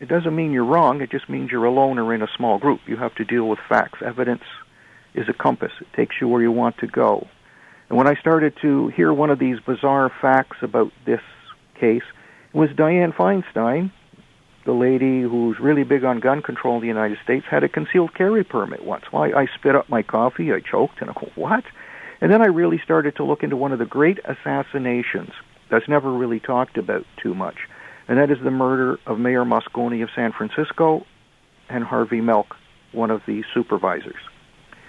it 0.00 0.08
doesn't 0.08 0.34
mean 0.34 0.52
you're 0.52 0.64
wrong. 0.64 1.00
It 1.00 1.10
just 1.10 1.28
means 1.28 1.50
you're 1.50 1.64
alone 1.64 1.98
or 1.98 2.12
in 2.14 2.22
a 2.22 2.28
small 2.36 2.58
group. 2.58 2.80
You 2.86 2.96
have 2.96 3.14
to 3.16 3.24
deal 3.24 3.48
with 3.48 3.58
facts. 3.68 4.00
Evidence 4.04 4.42
is 5.14 5.28
a 5.28 5.32
compass. 5.32 5.72
It 5.80 5.88
takes 5.94 6.16
you 6.20 6.28
where 6.28 6.42
you 6.42 6.52
want 6.52 6.78
to 6.78 6.86
go. 6.86 7.26
And 7.88 7.96
when 7.96 8.06
I 8.06 8.14
started 8.16 8.54
to 8.62 8.88
hear 8.88 9.12
one 9.12 9.30
of 9.30 9.38
these 9.38 9.58
bizarre 9.60 10.10
facts 10.20 10.58
about 10.60 10.92
this 11.06 11.20
case, 11.78 12.02
it 12.52 12.56
was 12.56 12.70
Dianne 12.70 13.14
Feinstein, 13.14 13.90
the 14.66 14.72
lady 14.72 15.22
who's 15.22 15.58
really 15.58 15.84
big 15.84 16.04
on 16.04 16.20
gun 16.20 16.42
control 16.42 16.74
in 16.76 16.82
the 16.82 16.86
United 16.88 17.18
States, 17.24 17.46
had 17.48 17.64
a 17.64 17.68
concealed 17.68 18.14
carry 18.14 18.44
permit 18.44 18.84
once. 18.84 19.04
Well, 19.10 19.22
I, 19.22 19.42
I 19.42 19.46
spit 19.54 19.74
up 19.74 19.88
my 19.88 20.02
coffee, 20.02 20.52
I 20.52 20.60
choked, 20.60 21.00
and 21.00 21.08
I 21.08 21.14
go, 21.14 21.30
what? 21.34 21.64
And 22.20 22.30
then 22.30 22.42
I 22.42 22.46
really 22.46 22.80
started 22.84 23.16
to 23.16 23.24
look 23.24 23.42
into 23.42 23.56
one 23.56 23.72
of 23.72 23.78
the 23.78 23.86
great 23.86 24.18
assassinations 24.24 25.30
that's 25.70 25.88
never 25.88 26.12
really 26.12 26.40
talked 26.40 26.76
about 26.76 27.06
too 27.22 27.34
much 27.34 27.56
and 28.08 28.18
that 28.18 28.30
is 28.30 28.38
the 28.42 28.50
murder 28.50 28.98
of 29.06 29.18
Mayor 29.18 29.44
Moscone 29.44 30.02
of 30.02 30.10
San 30.14 30.32
Francisco 30.32 31.06
and 31.68 31.82
Harvey 31.82 32.20
Milk, 32.20 32.56
one 32.92 33.10
of 33.10 33.22
the 33.26 33.42
supervisors. 33.52 34.14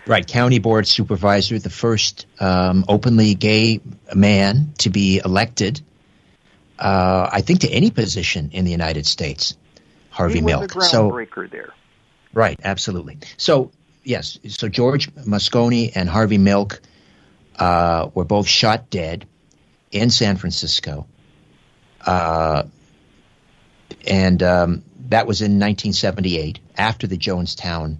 Right, 0.05 0.25
county 0.25 0.59
board 0.59 0.87
supervisor, 0.87 1.59
the 1.59 1.69
first 1.69 2.27
um, 2.39 2.85
openly 2.87 3.33
gay 3.33 3.81
man 4.15 4.73
to 4.79 4.89
be 4.89 5.19
elected, 5.23 5.81
uh, 6.79 7.29
I 7.31 7.41
think, 7.41 7.61
to 7.61 7.69
any 7.69 7.91
position 7.91 8.51
in 8.53 8.63
the 8.63 8.71
United 8.71 9.05
States. 9.05 9.57
Harvey 10.17 10.41
Milk. 10.41 10.71
So, 10.81 11.11
there. 11.51 11.73
Right, 12.33 12.59
absolutely. 12.63 13.19
So 13.37 13.71
yes, 14.03 14.39
so 14.47 14.67
George 14.67 15.13
Moscone 15.13 15.91
and 15.93 16.09
Harvey 16.09 16.39
Milk 16.39 16.81
uh, 17.59 18.09
were 18.15 18.25
both 18.25 18.47
shot 18.47 18.89
dead 18.89 19.27
in 19.91 20.09
San 20.09 20.37
Francisco. 20.37 21.05
Uh, 22.03 22.63
and 24.07 24.41
um, 24.41 24.83
that 25.09 25.27
was 25.27 25.41
in 25.41 25.59
1978 25.59 26.59
after 26.75 27.05
the 27.05 27.17
Jonestown 27.17 27.97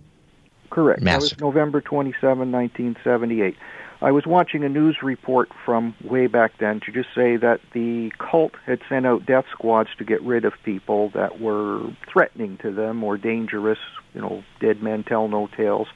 Correct. 0.71 1.01
Massacre. 1.01 1.36
That 1.36 1.45
was 1.45 1.55
November 1.55 1.81
27, 1.81 2.51
1978. 2.51 3.55
I 4.00 4.12
was 4.12 4.27
watching 4.27 4.63
a 4.63 4.70
news 4.70 4.98
report 5.01 5.50
from 5.66 5.96
way 6.04 6.27
back 6.27 6.54
then 6.60 6.80
to 6.86 6.92
just 6.92 7.10
say 7.16 7.36
that 7.38 7.62
the 7.74 8.12
cult 8.20 8.54
had 8.66 8.80
sent 8.88 9.08
out 9.08 9.25
death 9.25 9.46
squads 9.51 9.89
to 9.98 10.06
get 10.06 10.22
rid 10.22 10.46
of 10.46 10.54
people 10.63 11.10
that 11.16 11.42
were 11.42 11.82
threatening 12.12 12.60
to 12.62 12.72
them 12.72 13.04
or 13.04 13.18
dangerous, 13.18 13.80
you 14.13 14.22
know, 14.22 14.44
dead 14.60 14.84
men 14.84 15.04
tell 15.04 15.27
no 15.27 15.48
tales. 15.48 15.88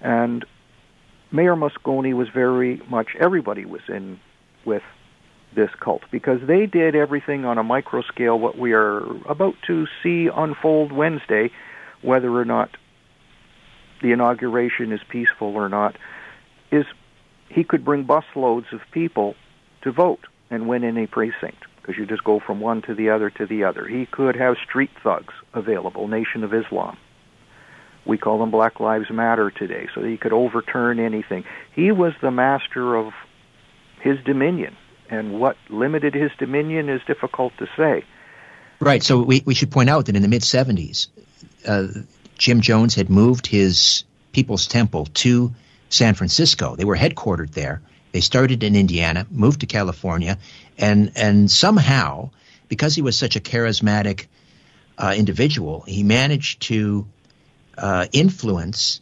And 0.00 0.46
Mayor 1.30 1.54
Moscone 1.54 2.14
was 2.14 2.28
very 2.32 2.80
much, 2.88 3.08
everybody 3.20 3.66
was 3.66 3.82
in 3.88 4.18
with 4.64 4.82
this 5.54 5.70
cult 5.80 6.02
because 6.10 6.40
they 6.46 6.64
did 6.64 6.94
everything 6.94 7.44
on 7.44 7.58
a 7.58 7.62
micro 7.62 8.02
scale 8.02 8.38
what 8.38 8.58
we 8.58 8.72
are 8.72 9.00
about 9.26 9.54
to 9.66 9.86
see 10.02 10.30
unfold 10.34 10.92
Wednesday, 10.92 11.50
whether 12.00 12.30
or 12.34 12.46
not 12.46 12.70
the 14.00 14.12
inauguration 14.12 14.92
is 14.92 15.00
peaceful 15.10 15.56
or 15.56 15.68
not, 15.68 15.96
is 16.70 16.84
he 17.48 17.64
could 17.64 17.84
bring 17.84 18.04
busloads 18.04 18.72
of 18.72 18.80
people 18.90 19.34
to 19.82 19.92
vote 19.92 20.26
and 20.50 20.68
win 20.68 20.84
any 20.84 21.06
precinct 21.06 21.64
because 21.80 21.96
you 21.96 22.06
just 22.06 22.24
go 22.24 22.40
from 22.40 22.60
one 22.60 22.82
to 22.82 22.94
the 22.94 23.10
other 23.10 23.30
to 23.30 23.46
the 23.46 23.64
other. 23.64 23.86
He 23.86 24.06
could 24.06 24.36
have 24.36 24.56
street 24.58 24.90
thugs 25.02 25.34
available, 25.54 26.08
Nation 26.08 26.44
of 26.44 26.52
Islam. 26.52 26.96
We 28.04 28.18
call 28.18 28.38
them 28.38 28.50
Black 28.50 28.80
Lives 28.80 29.10
Matter 29.10 29.50
today, 29.50 29.88
so 29.94 30.02
he 30.02 30.16
could 30.16 30.32
overturn 30.32 30.98
anything. 30.98 31.44
He 31.74 31.92
was 31.92 32.14
the 32.22 32.30
master 32.30 32.96
of 32.96 33.12
his 34.00 34.18
dominion 34.24 34.76
and 35.10 35.40
what 35.40 35.56
limited 35.68 36.14
his 36.14 36.30
dominion 36.38 36.88
is 36.88 37.00
difficult 37.06 37.52
to 37.58 37.66
say. 37.76 38.04
Right. 38.80 39.02
So 39.02 39.22
we, 39.22 39.42
we 39.44 39.54
should 39.54 39.70
point 39.70 39.90
out 39.90 40.06
that 40.06 40.16
in 40.16 40.22
the 40.22 40.28
mid 40.28 40.42
70s, 40.42 41.08
uh, 41.66 41.88
Jim 42.36 42.60
Jones 42.60 42.94
had 42.94 43.10
moved 43.10 43.46
his 43.46 44.04
People's 44.32 44.66
Temple 44.66 45.06
to 45.06 45.54
San 45.88 46.14
Francisco. 46.14 46.76
They 46.76 46.84
were 46.84 46.96
headquartered 46.96 47.52
there. 47.52 47.80
They 48.12 48.20
started 48.20 48.62
in 48.62 48.74
Indiana, 48.74 49.26
moved 49.30 49.60
to 49.60 49.66
California, 49.66 50.38
and 50.78 51.12
and 51.16 51.50
somehow, 51.50 52.30
because 52.68 52.94
he 52.94 53.02
was 53.02 53.18
such 53.18 53.36
a 53.36 53.40
charismatic 53.40 54.26
uh, 54.96 55.14
individual, 55.16 55.82
he 55.86 56.02
managed 56.02 56.62
to 56.62 57.06
uh, 57.76 58.06
influence 58.12 59.00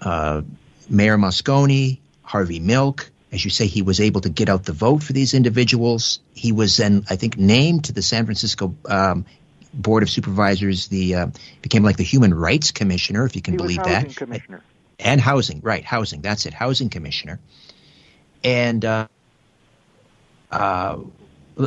uh, 0.00 0.42
Mayor 0.88 1.16
Moscone, 1.16 1.98
Harvey 2.22 2.60
Milk, 2.60 3.10
as 3.32 3.44
you 3.44 3.50
say, 3.50 3.66
he 3.66 3.82
was 3.82 4.00
able 4.00 4.20
to 4.20 4.28
get 4.28 4.48
out 4.48 4.64
the 4.64 4.72
vote 4.72 5.02
for 5.02 5.12
these 5.12 5.34
individuals. 5.34 6.20
He 6.34 6.52
was 6.52 6.76
then, 6.76 7.04
I 7.10 7.16
think, 7.16 7.36
named 7.36 7.84
to 7.84 7.92
the 7.92 8.02
San 8.02 8.24
Francisco 8.24 8.74
um, 8.88 9.26
Board 9.74 10.02
of 10.02 10.10
Supervisors. 10.10 10.88
The 10.88 11.14
uh, 11.14 11.26
became 11.60 11.82
like 11.82 11.96
the 11.96 12.04
Human 12.04 12.32
Rights 12.32 12.70
Commissioner, 12.70 13.26
if 13.26 13.34
you 13.34 13.42
can 13.42 13.54
he 13.54 13.58
believe 13.58 13.82
that. 13.82 14.14
Commissioner. 14.16 14.62
And 14.98 15.20
housing, 15.20 15.60
right? 15.60 15.84
Housing. 15.84 16.22
That's 16.22 16.46
it. 16.46 16.54
Housing 16.54 16.88
Commissioner. 16.88 17.38
And 18.42 18.84
uh, 18.84 19.08
uh, 20.50 20.98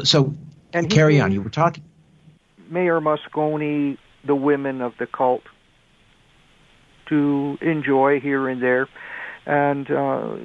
so 0.04 0.34
and 0.74 0.90
carry 0.90 1.20
on. 1.20 1.32
You 1.32 1.42
were 1.42 1.50
talking. 1.50 1.84
Mayor 2.70 3.00
Moscone, 3.00 3.98
the 4.24 4.36
women 4.36 4.82
of 4.82 4.94
the 5.00 5.08
cult, 5.08 5.44
to 7.08 7.58
enjoy 7.62 8.20
here 8.20 8.48
and 8.48 8.62
there, 8.62 8.88
and 9.46 9.90
uh, 9.90 10.36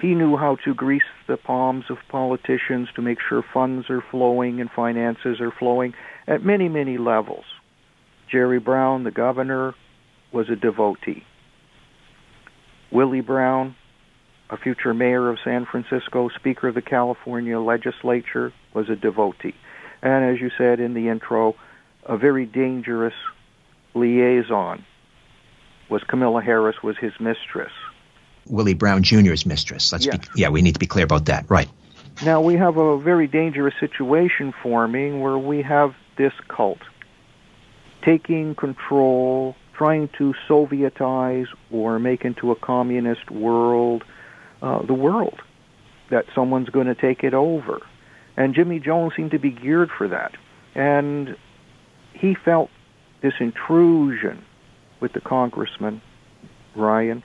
he 0.00 0.14
knew 0.14 0.36
how 0.36 0.56
to 0.64 0.74
grease 0.74 1.02
the 1.28 1.36
palms 1.36 1.84
of 1.90 1.98
politicians 2.08 2.88
to 2.96 3.02
make 3.02 3.18
sure 3.20 3.44
funds 3.54 3.88
are 3.90 4.02
flowing 4.10 4.60
and 4.60 4.70
finances 4.70 5.40
are 5.40 5.52
flowing 5.52 5.94
at 6.26 6.44
many, 6.44 6.68
many 6.68 6.98
levels. 6.98 7.44
Jerry 8.30 8.58
Brown, 8.58 9.04
the 9.04 9.10
governor, 9.10 9.74
was 10.32 10.48
a 10.48 10.56
devotee. 10.56 11.24
Willie 12.90 13.20
Brown, 13.20 13.74
a 14.48 14.56
future 14.56 14.92
mayor 14.94 15.28
of 15.28 15.38
San 15.44 15.66
Francisco, 15.66 16.28
Speaker 16.28 16.68
of 16.68 16.74
the 16.74 16.82
California 16.82 17.58
legislature, 17.58 18.52
was 18.74 18.88
a 18.88 18.96
devotee. 18.96 19.54
And 20.02 20.24
as 20.24 20.40
you 20.40 20.50
said 20.56 20.80
in 20.80 20.94
the 20.94 21.08
intro, 21.08 21.56
a 22.04 22.16
very 22.16 22.46
dangerous 22.46 23.14
liaison 23.94 24.84
was 25.88 26.02
Camilla 26.04 26.42
Harris 26.42 26.82
was 26.82 26.96
his 26.96 27.12
mistress. 27.20 27.72
Willie 28.46 28.74
Brown 28.74 29.02
Jr.'s 29.02 29.44
mistress. 29.44 29.92
Let's 29.92 30.06
yes. 30.06 30.16
be 30.16 30.40
yeah, 30.40 30.48
we 30.48 30.62
need 30.62 30.72
to 30.72 30.78
be 30.78 30.86
clear 30.86 31.04
about 31.04 31.26
that. 31.26 31.48
Right. 31.48 31.68
Now 32.24 32.40
we 32.40 32.54
have 32.54 32.76
a 32.76 32.98
very 32.98 33.26
dangerous 33.26 33.74
situation 33.78 34.52
forming 34.62 35.20
where 35.20 35.38
we 35.38 35.62
have 35.62 35.94
this 36.16 36.32
cult 36.48 36.80
taking 38.02 38.54
control, 38.54 39.54
trying 39.80 40.08
to 40.08 40.34
Sovietize 40.46 41.46
or 41.70 41.98
make 41.98 42.26
into 42.26 42.50
a 42.50 42.54
communist 42.54 43.30
world 43.30 44.04
uh, 44.60 44.82
the 44.82 44.92
world 44.92 45.40
that 46.10 46.26
someone's 46.34 46.68
going 46.68 46.86
to 46.86 46.94
take 46.94 47.24
it 47.24 47.32
over. 47.32 47.80
And 48.36 48.54
Jimmy 48.54 48.78
Jones 48.78 49.14
seemed 49.16 49.30
to 49.30 49.38
be 49.38 49.48
geared 49.48 49.90
for 49.90 50.06
that. 50.08 50.34
And 50.74 51.34
he 52.12 52.34
felt 52.34 52.68
this 53.22 53.32
intrusion 53.40 54.44
with 55.00 55.14
the 55.14 55.20
congressman, 55.22 56.02
Ryan, 56.76 57.22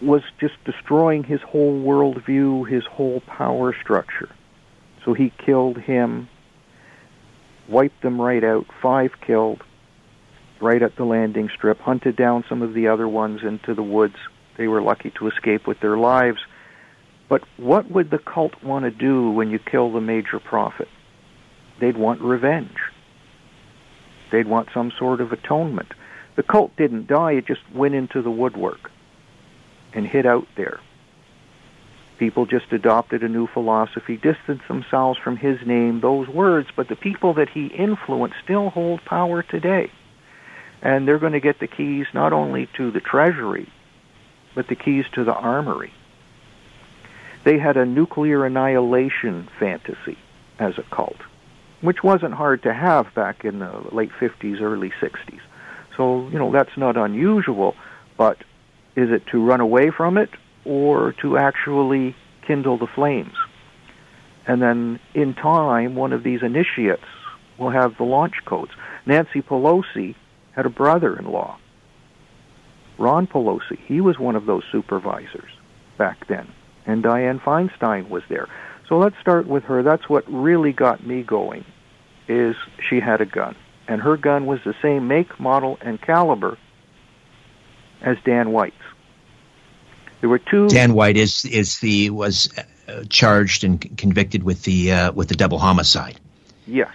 was 0.00 0.22
just 0.40 0.54
destroying 0.64 1.22
his 1.22 1.42
whole 1.42 1.82
worldview, 1.82 2.66
his 2.66 2.86
whole 2.86 3.20
power 3.20 3.76
structure. 3.78 4.30
So 5.04 5.12
he 5.12 5.34
killed 5.36 5.76
him, 5.76 6.30
wiped 7.68 8.00
them 8.00 8.18
right 8.18 8.42
out, 8.42 8.64
five 8.80 9.20
killed, 9.20 9.62
right 10.62 10.82
at 10.82 10.96
the 10.96 11.04
landing 11.04 11.48
strip, 11.48 11.80
hunted 11.80 12.16
down 12.16 12.44
some 12.48 12.62
of 12.62 12.72
the 12.72 12.88
other 12.88 13.08
ones 13.08 13.42
into 13.42 13.74
the 13.74 13.82
woods. 13.82 14.16
They 14.56 14.68
were 14.68 14.80
lucky 14.80 15.10
to 15.18 15.28
escape 15.28 15.66
with 15.66 15.80
their 15.80 15.96
lives. 15.96 16.40
But 17.28 17.42
what 17.56 17.90
would 17.90 18.10
the 18.10 18.18
cult 18.18 18.62
want 18.62 18.84
to 18.84 18.90
do 18.90 19.30
when 19.30 19.50
you 19.50 19.58
kill 19.58 19.90
the 19.90 20.00
major 20.00 20.38
prophet? 20.38 20.88
They'd 21.80 21.96
want 21.96 22.20
revenge. 22.20 22.78
They'd 24.30 24.46
want 24.46 24.68
some 24.72 24.92
sort 24.98 25.20
of 25.20 25.32
atonement. 25.32 25.92
The 26.36 26.42
cult 26.42 26.76
didn't 26.76 27.08
die, 27.08 27.32
it 27.32 27.46
just 27.46 27.60
went 27.74 27.94
into 27.94 28.22
the 28.22 28.30
woodwork 28.30 28.90
and 29.92 30.06
hid 30.06 30.26
out 30.26 30.46
there. 30.56 30.80
People 32.18 32.46
just 32.46 32.72
adopted 32.72 33.22
a 33.22 33.28
new 33.28 33.46
philosophy, 33.46 34.16
distanced 34.16 34.68
themselves 34.68 35.18
from 35.18 35.36
his 35.36 35.58
name, 35.66 36.00
those 36.00 36.28
words, 36.28 36.68
but 36.74 36.88
the 36.88 36.96
people 36.96 37.34
that 37.34 37.48
he 37.48 37.66
influenced 37.66 38.36
still 38.44 38.70
hold 38.70 39.04
power 39.04 39.42
today. 39.42 39.90
And 40.82 41.06
they're 41.06 41.18
going 41.18 41.32
to 41.32 41.40
get 41.40 41.60
the 41.60 41.68
keys 41.68 42.06
not 42.12 42.32
only 42.32 42.68
to 42.76 42.90
the 42.90 43.00
treasury, 43.00 43.68
but 44.54 44.66
the 44.66 44.74
keys 44.74 45.06
to 45.12 45.24
the 45.24 45.34
armory. 45.34 45.92
They 47.44 47.58
had 47.58 47.76
a 47.76 47.86
nuclear 47.86 48.44
annihilation 48.44 49.48
fantasy 49.58 50.18
as 50.58 50.78
a 50.78 50.82
cult, 50.82 51.16
which 51.80 52.02
wasn't 52.02 52.34
hard 52.34 52.62
to 52.64 52.74
have 52.74 53.12
back 53.14 53.44
in 53.44 53.60
the 53.60 53.72
late 53.92 54.10
50s, 54.20 54.60
early 54.60 54.90
60s. 55.00 55.40
So, 55.96 56.28
you 56.28 56.38
know, 56.38 56.50
that's 56.50 56.76
not 56.76 56.96
unusual, 56.96 57.76
but 58.16 58.38
is 58.96 59.10
it 59.10 59.26
to 59.28 59.44
run 59.44 59.60
away 59.60 59.90
from 59.90 60.18
it 60.18 60.30
or 60.64 61.12
to 61.20 61.38
actually 61.38 62.14
kindle 62.42 62.76
the 62.76 62.86
flames? 62.86 63.34
And 64.46 64.60
then 64.60 65.00
in 65.14 65.34
time, 65.34 65.94
one 65.94 66.12
of 66.12 66.22
these 66.22 66.42
initiates 66.42 67.04
will 67.58 67.70
have 67.70 67.96
the 67.96 68.04
launch 68.04 68.44
codes. 68.44 68.72
Nancy 69.06 69.42
Pelosi 69.42 70.14
had 70.52 70.66
a 70.66 70.70
brother-in-law, 70.70 71.58
Ron 72.98 73.26
Pelosi. 73.26 73.78
He 73.86 74.00
was 74.00 74.18
one 74.18 74.36
of 74.36 74.46
those 74.46 74.64
supervisors 74.70 75.50
back 75.98 76.26
then. 76.28 76.48
And 76.86 77.02
Dianne 77.02 77.40
Feinstein 77.40 78.08
was 78.08 78.22
there. 78.28 78.48
So 78.88 78.98
let's 78.98 79.16
start 79.20 79.46
with 79.46 79.64
her. 79.64 79.82
That's 79.82 80.08
what 80.08 80.24
really 80.30 80.72
got 80.72 81.06
me 81.06 81.22
going, 81.22 81.64
is 82.28 82.56
she 82.88 83.00
had 83.00 83.20
a 83.20 83.26
gun 83.26 83.56
and 83.88 84.00
her 84.00 84.16
gun 84.16 84.46
was 84.46 84.60
the 84.64 84.74
same 84.80 85.08
make, 85.08 85.38
model, 85.40 85.78
and 85.80 86.00
caliber 86.00 86.56
as 88.00 88.16
Dan 88.24 88.52
White's. 88.52 88.74
There 90.20 90.30
were 90.30 90.38
two. 90.38 90.68
Dan 90.68 90.94
White 90.94 91.16
is 91.16 91.44
is 91.44 91.80
the 91.80 92.10
was 92.10 92.48
uh, 92.88 93.04
charged 93.08 93.64
and 93.64 93.80
convicted 93.98 94.44
with 94.44 94.62
the 94.62 94.92
uh, 94.92 95.12
with 95.12 95.28
the 95.28 95.34
double 95.34 95.58
homicide. 95.58 96.18
Yes. 96.66 96.94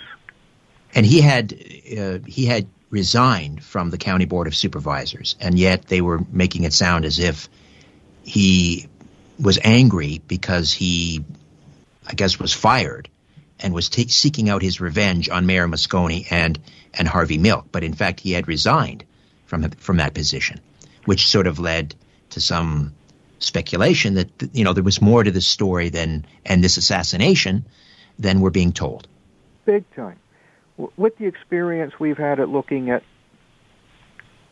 And 0.96 1.06
he 1.06 1.22
had 1.22 1.54
uh, 1.54 2.20
he 2.26 2.46
had 2.46 2.68
resigned 2.90 3.64
from 3.64 3.90
the 3.90 3.98
county 3.98 4.26
board 4.26 4.48
of 4.48 4.56
supervisors, 4.56 5.36
and 5.40 5.58
yet 5.60 5.86
they 5.88 6.02
were 6.02 6.22
making 6.32 6.64
it 6.64 6.74
sound 6.74 7.06
as 7.06 7.20
if 7.20 7.50
he 8.24 8.88
was 9.40 9.60
angry 9.64 10.22
because 10.28 10.72
he, 10.72 11.24
I 12.06 12.14
guess, 12.14 12.40
was 12.40 12.54
fired 12.54 13.10
and 13.60 13.74
was 13.74 13.90
t- 13.90 14.08
seeking 14.08 14.50
out 14.50 14.62
his 14.62 14.80
revenge 14.80 15.30
on 15.30 15.46
Mayor 15.46 15.68
Moscone 15.68 16.26
and 16.32 16.60
and 16.94 17.08
Harvey 17.08 17.38
Milk. 17.38 17.68
But 17.72 17.84
in 17.84 17.94
fact, 17.94 18.20
he 18.20 18.32
had 18.32 18.48
resigned 18.48 19.04
from 19.46 19.70
from 19.72 19.98
that 19.98 20.14
position, 20.14 20.60
which 21.06 21.28
sort 21.28 21.48
of 21.48 21.60
led 21.60 21.96
to 22.32 22.42
some 22.42 22.94
speculation 23.40 24.16
that 24.16 24.30
you 24.54 24.64
know 24.64 24.74
there 24.74 24.84
was 24.84 25.02
more 25.02 25.24
to 25.24 25.32
this 25.32 25.48
story 25.48 25.90
than 25.90 26.26
and 26.46 26.64
this 26.64 26.78
assassination 26.78 27.66
than 28.18 28.40
we're 28.40 28.50
being 28.50 28.72
told. 28.72 29.08
Big 29.66 29.84
time. 29.96 30.18
With 30.78 31.18
the 31.18 31.26
experience 31.26 31.94
we've 32.00 32.18
had 32.18 32.40
at 32.40 32.50
looking 32.50 32.90
at 32.92 33.04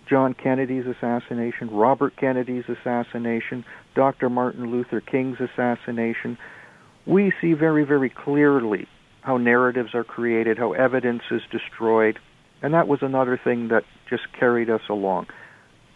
John 0.09 0.33
Kennedy's 0.33 0.85
assassination, 0.85 1.69
Robert 1.69 2.15
Kennedy's 2.17 2.65
assassination, 2.67 3.63
Dr. 3.95 4.29
Martin 4.29 4.71
Luther 4.71 5.01
King's 5.01 5.37
assassination, 5.39 6.37
we 7.05 7.31
see 7.41 7.53
very, 7.53 7.83
very 7.85 8.09
clearly 8.09 8.87
how 9.21 9.37
narratives 9.37 9.93
are 9.93 10.03
created, 10.03 10.57
how 10.57 10.73
evidence 10.73 11.23
is 11.31 11.41
destroyed, 11.51 12.19
and 12.61 12.73
that 12.73 12.87
was 12.87 12.99
another 13.01 13.39
thing 13.43 13.67
that 13.69 13.83
just 14.09 14.23
carried 14.39 14.69
us 14.69 14.81
along. 14.89 15.27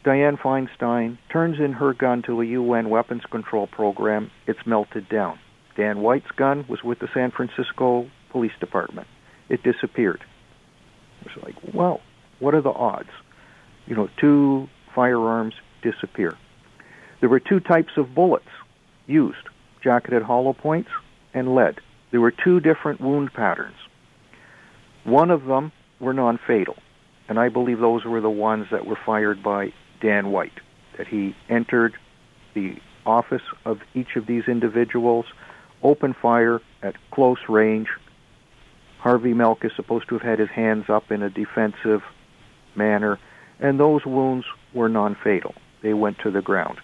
Dianne 0.05 0.39
Feinstein 0.39 1.17
turns 1.31 1.59
in 1.59 1.73
her 1.73 1.93
gun 1.93 2.21
to 2.23 2.41
a 2.41 2.45
UN 2.45 2.89
weapons 2.89 3.23
control 3.29 3.67
program. 3.67 4.31
It's 4.47 4.65
melted 4.65 5.09
down. 5.09 5.39
Dan 5.75 6.01
White's 6.01 6.31
gun 6.31 6.65
was 6.67 6.83
with 6.83 6.99
the 6.99 7.09
San 7.13 7.31
Francisco 7.31 8.09
Police 8.31 8.53
Department. 8.59 9.07
It 9.49 9.63
disappeared. 9.63 10.23
It 11.21 11.35
was 11.35 11.43
like, 11.43 11.55
well, 11.73 12.01
what 12.39 12.53
are 12.53 12.61
the 12.61 12.71
odds? 12.71 13.09
You 13.87 13.95
know, 13.95 14.09
two 14.17 14.69
firearms 14.95 15.55
disappear. 15.81 16.37
There 17.19 17.29
were 17.29 17.39
two 17.39 17.59
types 17.59 17.97
of 17.97 18.15
bullets 18.15 18.47
used, 19.07 19.49
jacketed 19.81 20.21
hollow 20.23 20.53
points 20.53 20.89
and 21.33 21.55
lead. 21.55 21.81
There 22.11 22.21
were 22.21 22.31
two 22.31 22.59
different 22.59 23.01
wound 23.01 23.33
patterns. 23.33 23.75
One 25.03 25.31
of 25.31 25.45
them 25.45 25.71
were 25.99 26.13
non-fatal, 26.13 26.77
and 27.27 27.39
I 27.39 27.49
believe 27.49 27.79
those 27.79 28.05
were 28.05 28.21
the 28.21 28.29
ones 28.29 28.67
that 28.71 28.85
were 28.85 28.97
fired 29.05 29.43
by 29.43 29.73
Dan 30.01 30.31
White, 30.31 30.59
that 30.97 31.07
he 31.07 31.35
entered 31.49 31.95
the 32.53 32.77
office 33.05 33.41
of 33.65 33.81
each 33.93 34.15
of 34.15 34.25
these 34.27 34.47
individuals, 34.47 35.25
opened 35.83 36.15
fire 36.17 36.61
at 36.81 36.95
close 37.11 37.39
range. 37.47 37.87
Harvey 38.99 39.33
Milk 39.33 39.63
is 39.63 39.71
supposed 39.75 40.09
to 40.09 40.15
have 40.15 40.21
had 40.21 40.39
his 40.39 40.49
hands 40.49 40.89
up 40.89 41.11
in 41.11 41.23
a 41.23 41.29
defensive 41.29 42.03
manner, 42.75 43.17
and 43.59 43.79
those 43.79 44.05
wounds 44.05 44.45
were 44.73 44.89
non-fatal. 44.89 45.55
They 45.81 45.93
went 45.93 46.19
to 46.19 46.31
the 46.31 46.41
ground. 46.41 46.79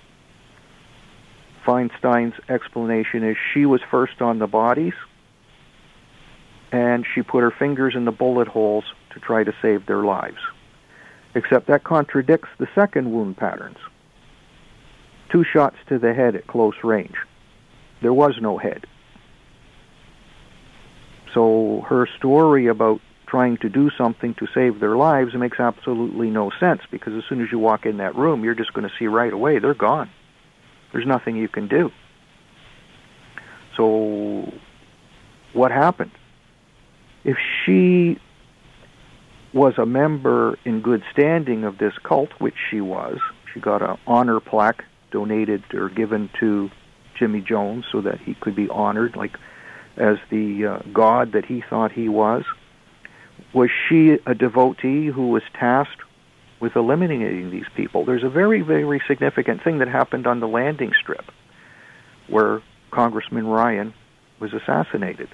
Feinstein's 1.66 2.36
explanation 2.48 3.24
is 3.24 3.36
she 3.54 3.66
was 3.66 3.82
first 3.92 4.22
on 4.22 4.40
the 4.40 4.48
bodies, 4.48 4.94
and 6.72 7.06
she 7.14 7.22
put 7.22 7.42
her 7.42 7.52
fingers 7.52 7.96
in 7.96 8.06
the 8.06 8.12
bullet 8.12 8.48
holes 8.48 8.86
to 9.14 9.20
try 9.20 9.44
to 9.44 9.54
save 9.62 9.86
their 9.86 10.04
lives. 10.04 10.38
Except 11.34 11.68
that 11.68 11.84
contradicts 11.84 12.50
the 12.58 12.68
second 12.74 13.12
wound 13.12 13.36
patterns. 13.36 13.78
Two 15.30 15.44
shots 15.44 15.76
to 15.88 16.00
the 16.00 16.14
head 16.14 16.36
at 16.36 16.48
close 16.48 16.76
range. 16.84 17.16
There 18.02 18.14
was 18.14 18.36
no 18.40 18.58
head. 18.58 18.86
So 21.36 21.86
her 21.88 22.08
story 22.18 22.66
about 22.66 23.00
trying 23.28 23.58
to 23.58 23.70
do 23.70 23.92
something 23.96 24.34
to 24.36 24.48
save 24.56 24.80
their 24.80 24.96
lives 24.96 25.36
makes 25.36 25.60
absolutely 25.60 26.32
no 26.32 26.52
sense 26.60 26.82
because 26.90 27.14
as 27.14 27.24
soon 27.30 27.44
as 27.44 27.52
you 27.52 27.60
walk 27.60 27.86
in 27.86 27.98
that 27.98 28.16
room, 28.16 28.44
you're 28.44 28.56
just 28.56 28.74
going 28.74 28.88
to 28.90 28.94
see 28.98 29.06
right 29.06 29.32
away 29.32 29.60
they're 29.60 29.76
gone. 29.76 30.10
There's 30.92 31.06
nothing 31.06 31.36
you 31.36 31.48
can 31.48 31.68
do. 31.68 31.92
So 33.78 34.52
what 35.54 35.72
happened? 35.72 36.12
if 37.26 37.38
she 37.66 38.18
was 39.52 39.74
a 39.78 39.86
member 39.86 40.58
in 40.64 40.82
good 40.82 41.04
standing 41.12 41.64
of 41.64 41.80
this 41.80 41.94
cult, 42.04 42.30
which 42.40 42.56
she 42.70 42.80
was, 42.80 43.18
she 43.54 43.60
got 43.60 43.82
an 43.82 43.98
honor 44.06 44.40
plaque 44.40 44.86
donated 45.12 45.64
or 45.74 45.90
given 45.90 46.30
to 46.40 46.70
Jimmy 47.18 47.42
Jones 47.42 47.86
so 47.92 48.02
that 48.02 48.20
he 48.20 48.36
could 48.36 48.56
be 48.56 48.70
honored, 48.70 49.16
like 49.16 49.38
as 49.98 50.18
the 50.30 50.66
uh, 50.66 50.80
god 50.94 51.32
that 51.34 51.46
he 51.46 51.64
thought 51.70 51.92
he 51.92 52.10
was. 52.10 52.44
Was 53.54 53.70
she 53.88 54.18
a 54.26 54.36
devotee 54.36 55.08
who 55.08 55.30
was 55.30 55.44
tasked 55.54 56.02
with 56.60 56.76
eliminating 56.76 57.52
these 57.52 57.68
people? 57.76 58.06
There's 58.06 58.24
a 58.24 58.30
very, 58.30 58.62
very 58.62 59.02
significant 59.08 59.64
thing 59.64 59.80
that 59.80 59.88
happened 59.88 60.28
on 60.28 60.40
the 60.40 60.48
landing 60.48 60.92
strip 61.02 61.26
where 62.28 62.62
Congressman 62.92 63.48
Ryan 63.48 63.94
was 64.40 64.54
assassinated 64.54 65.30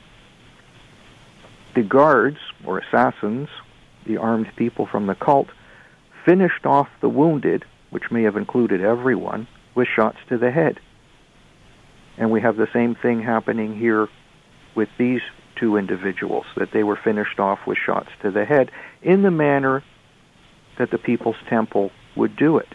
the 1.73 1.83
guards, 1.83 2.37
or 2.65 2.79
assassins, 2.79 3.47
the 4.05 4.17
armed 4.17 4.51
people 4.55 4.85
from 4.85 5.07
the 5.07 5.15
cult, 5.15 5.47
finished 6.25 6.65
off 6.65 6.89
the 6.99 7.09
wounded, 7.09 7.63
which 7.91 8.11
may 8.11 8.23
have 8.23 8.35
included 8.35 8.81
everyone, 8.81 9.47
with 9.75 9.87
shots 9.87 10.17
to 10.29 10.37
the 10.37 10.51
head. 10.51 10.79
And 12.17 12.29
we 12.29 12.41
have 12.41 12.57
the 12.57 12.67
same 12.73 12.95
thing 12.95 13.21
happening 13.21 13.77
here 13.77 14.09
with 14.75 14.89
these 14.97 15.21
two 15.55 15.77
individuals, 15.77 16.45
that 16.57 16.71
they 16.71 16.83
were 16.83 16.95
finished 16.95 17.39
off 17.39 17.59
with 17.67 17.77
shots 17.77 18.09
to 18.21 18.31
the 18.31 18.45
head 18.45 18.71
in 19.01 19.21
the 19.21 19.31
manner 19.31 19.83
that 20.77 20.91
the 20.91 20.97
People's 20.97 21.35
Temple 21.49 21.91
would 22.15 22.35
do 22.35 22.57
it. 22.57 22.67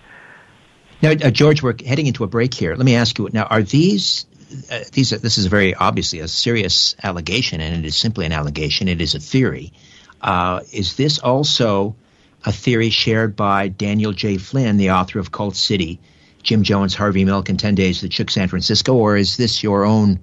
Now, 1.03 1.11
uh, 1.11 1.31
George, 1.31 1.63
we're 1.63 1.75
heading 1.85 2.07
into 2.07 2.25
a 2.25 2.27
break 2.27 2.55
here. 2.55 2.75
Let 2.75 2.85
me 2.85 2.95
ask 2.95 3.19
you 3.19 3.29
now: 3.33 3.45
Are 3.45 3.63
these 3.63 4.27
uh, 4.71 4.81
these 4.93 5.13
are, 5.13 5.19
this 5.19 5.39
is 5.39 5.47
very 5.47 5.75
obviously 5.75 6.21
a 6.21 6.29
serious 6.29 6.95
allegation, 7.03 7.61
and 7.61 7.85
it 7.85 7.87
is 7.87 7.97
simply 7.97 8.27
an 8.27 8.33
allegation. 8.33 8.89
It 8.89 9.01
is 9.01 9.15
a 9.15 9.19
theory. 9.21 9.73
Uh, 10.21 10.61
is 10.73 10.97
this 10.97 11.19
also 11.19 11.97
a 12.45 12.53
theory 12.53 12.91
shared 12.91 13.37
by 13.37 13.69
Daniel 13.69 14.13
J. 14.13 14.39
Flynn, 14.39 14.77
the 14.77 14.93
author 14.93 15.19
of 15.19 15.33
Cult 15.33 15.57
City, 15.57 16.01
Jim 16.43 16.63
Jones, 16.63 16.95
Harvey 16.95 17.25
Milk, 17.25 17.49
and 17.49 17.59
10 17.59 17.75
Days 17.75 18.01
that 18.01 18.13
shook 18.13 18.31
San 18.31 18.49
Francisco, 18.49 18.95
or 18.95 19.17
is 19.17 19.37
this 19.37 19.63
your 19.63 19.85
own 19.85 20.21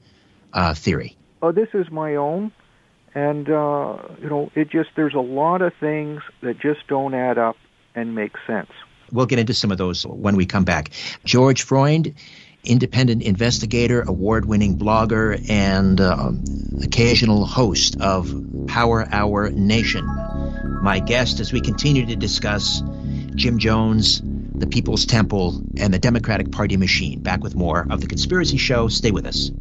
uh, 0.54 0.74
theory? 0.74 1.18
Oh, 1.44 1.52
this 1.52 1.68
is 1.74 1.92
my 1.92 2.16
own. 2.16 2.54
And, 3.14 3.50
uh, 3.50 3.98
you 4.22 4.30
know, 4.30 4.50
it 4.56 4.70
just, 4.70 4.92
there's 4.96 5.14
a 5.14 5.20
lot 5.20 5.62
of 5.62 5.74
things 5.78 6.22
that 6.42 6.58
just 6.58 6.88
don't 6.88 7.14
add 7.14 7.38
up 7.38 7.58
and 7.94 8.16
make 8.16 8.32
sense. 8.48 8.72
We'll 9.12 9.26
get 9.26 9.40
into 9.40 9.54
some 9.54 9.70
of 9.70 9.78
those 9.78 10.04
when 10.08 10.38
we 10.38 10.46
come 10.46 10.64
back. 10.64 10.92
George 11.26 11.64
Freund, 11.64 12.16
independent 12.64 13.24
investigator, 13.24 14.02
award 14.02 14.46
winning 14.46 14.78
blogger, 14.78 15.38
and 15.50 16.00
uh, 16.00 16.32
occasional 16.82 17.46
host 17.46 18.00
of 18.00 18.34
Power 18.68 19.06
Hour 19.12 19.50
Nation. 19.50 20.06
My 20.82 21.00
guest 21.00 21.42
as 21.42 21.52
we 21.52 21.60
continue 21.60 22.06
to 22.06 22.16
discuss 22.16 22.82
Jim 23.36 23.60
Jones, 23.60 24.22
the 24.24 24.68
People's 24.68 25.06
Temple, 25.06 25.62
and 25.78 25.94
the 25.94 26.00
Democratic 26.00 26.54
Party 26.54 26.78
machine. 26.78 27.20
Back 27.20 27.44
with 27.44 27.54
more 27.54 27.86
of 27.90 28.00
The 28.00 28.08
Conspiracy 28.08 28.58
Show. 28.58 28.88
Stay 28.88 29.12
with 29.12 29.28
us. 29.28 29.52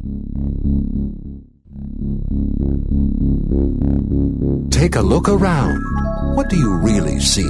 Take 4.69 4.95
a 4.95 5.01
look 5.01 5.29
around. 5.29 5.81
What 6.35 6.49
do 6.49 6.57
you 6.57 6.73
really 6.75 7.19
see? 7.19 7.49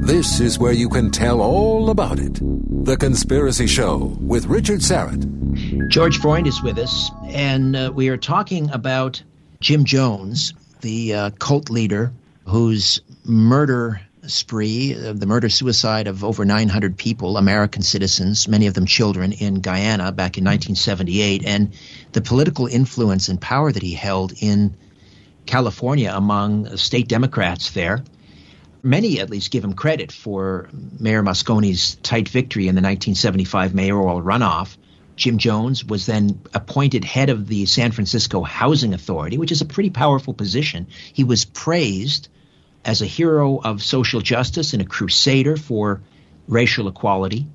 This 0.00 0.40
is 0.40 0.58
where 0.58 0.72
you 0.72 0.88
can 0.88 1.10
tell 1.10 1.40
all 1.40 1.90
about 1.90 2.18
it. 2.18 2.40
The 2.84 2.96
Conspiracy 2.96 3.66
Show 3.66 4.16
with 4.20 4.46
Richard 4.46 4.80
Syrett. 4.80 5.88
George 5.88 6.18
Freund 6.18 6.46
is 6.46 6.62
with 6.62 6.78
us, 6.78 7.10
and 7.26 7.76
uh, 7.76 7.92
we 7.94 8.08
are 8.08 8.16
talking 8.16 8.70
about 8.70 9.22
Jim 9.60 9.84
Jones, 9.84 10.52
the 10.80 11.14
uh, 11.14 11.30
cult 11.38 11.70
leader 11.70 12.12
whose 12.46 13.00
murder 13.24 14.00
spree, 14.26 14.94
uh, 14.94 15.12
the 15.12 15.26
murder 15.26 15.48
suicide 15.48 16.06
of 16.06 16.24
over 16.24 16.44
900 16.44 16.96
people, 16.96 17.36
American 17.36 17.82
citizens, 17.82 18.48
many 18.48 18.66
of 18.66 18.74
them 18.74 18.86
children, 18.86 19.32
in 19.32 19.60
Guyana 19.60 20.12
back 20.12 20.38
in 20.38 20.44
1978, 20.44 21.44
and 21.44 21.72
the 22.12 22.20
political 22.20 22.66
influence 22.66 23.28
and 23.28 23.40
power 23.40 23.70
that 23.72 23.82
he 23.82 23.94
held 23.94 24.32
in 24.40 24.76
California 25.46 26.12
among 26.14 26.76
state 26.76 27.08
Democrats 27.08 27.70
there 27.70 28.04
many 28.82 29.20
at 29.20 29.30
least 29.30 29.50
give 29.50 29.64
him 29.64 29.74
credit 29.74 30.10
for 30.10 30.68
Mayor 30.98 31.22
Moscone's 31.22 31.94
tight 31.96 32.28
victory 32.28 32.64
in 32.64 32.74
the 32.74 32.82
1975 32.82 33.74
mayoral 33.74 34.20
runoff. 34.20 34.76
Jim 35.14 35.38
Jones 35.38 35.84
was 35.84 36.06
then 36.06 36.40
appointed 36.54 37.04
head 37.04 37.30
of 37.30 37.46
the 37.46 37.66
San 37.66 37.92
Francisco 37.92 38.42
Housing 38.42 38.94
Authority, 38.94 39.38
which 39.38 39.52
is 39.52 39.60
a 39.60 39.66
pretty 39.66 39.90
powerful 39.90 40.34
position. 40.34 40.88
He 41.12 41.22
was 41.22 41.44
praised 41.44 42.28
as 42.84 43.02
a 43.02 43.06
hero 43.06 43.58
of 43.58 43.82
social 43.82 44.20
justice 44.20 44.72
and 44.72 44.82
a 44.82 44.84
crusader 44.84 45.56
for 45.56 46.02
racial 46.48 46.88
equality. 46.88 47.46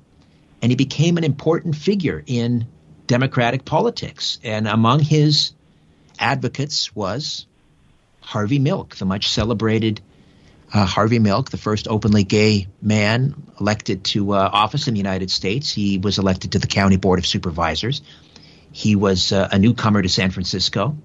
And 0.62 0.72
he 0.72 0.76
became 0.76 1.18
an 1.18 1.24
important 1.24 1.76
figure 1.76 2.22
in 2.26 2.66
Democratic 3.06 3.64
politics. 3.64 4.38
And 4.42 4.66
among 4.66 5.00
his 5.00 5.52
advocates 6.18 6.94
was 6.94 7.46
Harvey 8.20 8.58
Milk, 8.58 8.96
the 8.96 9.04
much 9.04 9.28
celebrated 9.28 10.00
uh, 10.72 10.84
Harvey 10.84 11.18
Milk, 11.18 11.50
the 11.50 11.56
first 11.56 11.88
openly 11.88 12.24
gay 12.24 12.68
man 12.82 13.34
elected 13.58 14.04
to 14.04 14.32
uh, 14.32 14.50
office 14.52 14.86
in 14.86 14.94
the 14.94 14.98
United 14.98 15.30
States. 15.30 15.72
He 15.72 15.98
was 15.98 16.18
elected 16.18 16.52
to 16.52 16.58
the 16.58 16.66
County 16.66 16.96
Board 16.96 17.18
of 17.18 17.26
Supervisors. 17.26 18.02
He 18.70 18.96
was 18.96 19.32
uh, 19.32 19.48
a 19.50 19.58
newcomer 19.58 20.02
to 20.02 20.08
San 20.08 20.30
Francisco. 20.30 20.98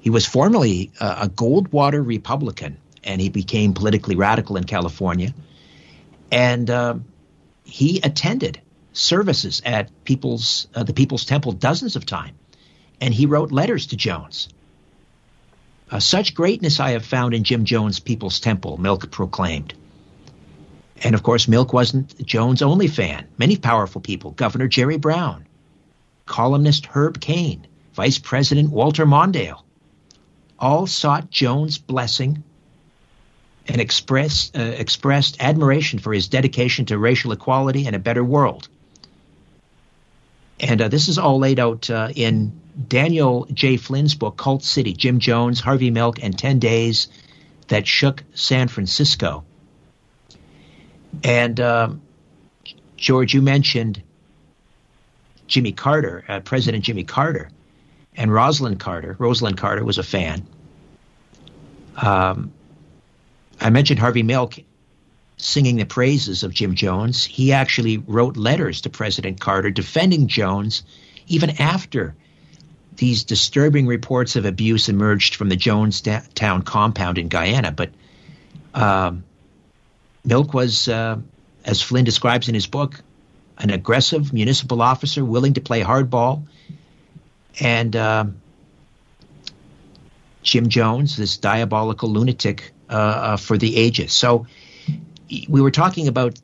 He 0.00 0.10
was 0.10 0.26
formerly 0.26 0.92
uh, 1.00 1.20
a 1.22 1.28
Goldwater 1.28 2.06
Republican, 2.06 2.78
and 3.04 3.20
he 3.20 3.28
became 3.28 3.74
politically 3.74 4.16
radical 4.16 4.56
in 4.56 4.64
California. 4.64 5.34
And 6.30 6.68
um, 6.70 7.04
he 7.64 8.00
attended 8.00 8.60
services 8.92 9.62
at 9.64 9.90
People's 10.04 10.68
uh, 10.74 10.82
the 10.82 10.92
People's 10.92 11.24
Temple 11.24 11.52
dozens 11.52 11.96
of 11.96 12.04
times, 12.06 12.36
and 13.00 13.14
he 13.14 13.26
wrote 13.26 13.52
letters 13.52 13.86
to 13.88 13.96
Jones 13.96 14.48
uh, 15.90 16.00
such 16.00 16.34
greatness 16.34 16.80
I 16.80 16.90
have 16.90 17.04
found 17.04 17.34
in 17.34 17.44
Jim 17.44 17.64
Jones' 17.64 18.00
People's 18.00 18.40
Temple, 18.40 18.76
Milk 18.78 19.10
proclaimed. 19.10 19.74
And 21.02 21.14
of 21.14 21.22
course, 21.22 21.48
Milk 21.48 21.72
wasn't 21.72 22.24
Jones' 22.26 22.62
only 22.62 22.88
fan. 22.88 23.26
Many 23.38 23.56
powerful 23.56 24.00
people, 24.00 24.32
Governor 24.32 24.68
Jerry 24.68 24.98
Brown, 24.98 25.46
columnist 26.26 26.86
Herb 26.86 27.20
Caen, 27.20 27.66
Vice 27.94 28.18
President 28.18 28.70
Walter 28.70 29.06
Mondale, 29.06 29.62
all 30.58 30.86
sought 30.86 31.30
Jones' 31.30 31.78
blessing 31.78 32.42
and 33.68 33.80
expressed, 33.80 34.56
uh, 34.56 34.62
expressed 34.62 35.36
admiration 35.40 35.98
for 35.98 36.12
his 36.12 36.28
dedication 36.28 36.86
to 36.86 36.98
racial 36.98 37.32
equality 37.32 37.86
and 37.86 37.94
a 37.94 37.98
better 37.98 38.24
world. 38.24 38.68
And 40.58 40.80
uh, 40.80 40.88
this 40.88 41.08
is 41.08 41.18
all 41.18 41.38
laid 41.38 41.60
out 41.60 41.88
uh, 41.90 42.08
in 42.14 42.60
Daniel 42.88 43.46
J. 43.52 43.76
Flynn's 43.76 44.14
book, 44.14 44.36
Cult 44.36 44.64
City 44.64 44.92
Jim 44.92 45.20
Jones, 45.20 45.60
Harvey 45.60 45.90
Milk, 45.90 46.22
and 46.22 46.36
10 46.36 46.58
Days 46.58 47.08
That 47.68 47.86
Shook 47.86 48.24
San 48.34 48.68
Francisco. 48.68 49.44
And 51.22 51.60
um, 51.60 52.02
George, 52.96 53.34
you 53.34 53.42
mentioned 53.42 54.02
Jimmy 55.46 55.72
Carter, 55.72 56.24
uh, 56.28 56.40
President 56.40 56.84
Jimmy 56.84 57.04
Carter, 57.04 57.50
and 58.16 58.30
Rosalynn 58.30 58.78
Carter. 58.78 59.14
Rosalynn 59.18 59.56
Carter 59.56 59.84
was 59.84 59.98
a 59.98 60.02
fan. 60.02 60.46
Um, 61.96 62.52
I 63.60 63.70
mentioned 63.70 63.98
Harvey 63.98 64.22
Milk 64.22 64.54
singing 65.36 65.76
the 65.76 65.84
praises 65.84 66.42
of 66.42 66.52
Jim 66.52 66.74
Jones. 66.74 67.24
He 67.24 67.52
actually 67.52 67.98
wrote 67.98 68.36
letters 68.36 68.80
to 68.82 68.90
President 68.90 69.40
Carter 69.40 69.70
defending 69.70 70.26
Jones 70.26 70.82
even 71.26 71.50
after 71.60 72.14
these 72.96 73.24
disturbing 73.24 73.86
reports 73.86 74.34
of 74.36 74.44
abuse 74.44 74.88
emerged 74.88 75.36
from 75.36 75.48
the 75.48 75.56
Jonestown 75.56 76.64
compound 76.64 77.18
in 77.18 77.28
Guyana. 77.28 77.70
But 77.70 77.90
um, 78.74 79.24
Milk 80.24 80.52
was, 80.52 80.88
uh, 80.88 81.18
as 81.64 81.80
Flynn 81.80 82.04
describes 82.04 82.48
in 82.48 82.54
his 82.54 82.66
book, 82.66 83.00
an 83.58 83.70
aggressive 83.70 84.32
municipal 84.32 84.82
officer 84.82 85.24
willing 85.24 85.54
to 85.54 85.60
play 85.60 85.82
hardball. 85.82 86.46
And 87.60 87.94
uh, 87.94 88.24
Jim 90.42 90.68
Jones, 90.68 91.16
this 91.16 91.36
diabolical 91.36 92.10
lunatic 92.10 92.72
uh 92.88 93.36
for 93.36 93.58
the 93.58 93.76
ages. 93.76 94.12
So 94.12 94.46
we 95.48 95.60
were 95.60 95.70
talking 95.70 96.08
about 96.08 96.40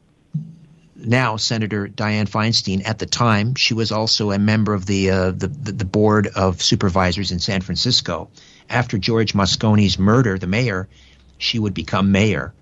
now 0.97 1.37
Senator 1.37 1.89
Dianne 1.89 2.29
Feinstein. 2.29 2.87
At 2.87 2.99
the 2.99 3.07
time, 3.07 3.55
she 3.55 3.75
was 3.75 3.93
also 3.93 4.31
a 4.31 4.39
member 4.39 4.75
of 4.75 4.87
the, 4.87 5.11
uh, 5.11 5.31
the, 5.31 5.49
the 5.49 5.85
board 5.85 6.29
of 6.29 6.63
supervisors 6.63 7.31
in 7.31 7.39
San 7.39 7.61
Francisco. 7.61 8.31
After 8.69 8.99
George 8.99 9.35
Moscone's 9.35 9.99
murder, 9.99 10.39
the 10.39 10.47
mayor, 10.47 10.89
she 11.39 11.59
would 11.59 11.75
become 11.75 12.13
mayor. 12.13 12.55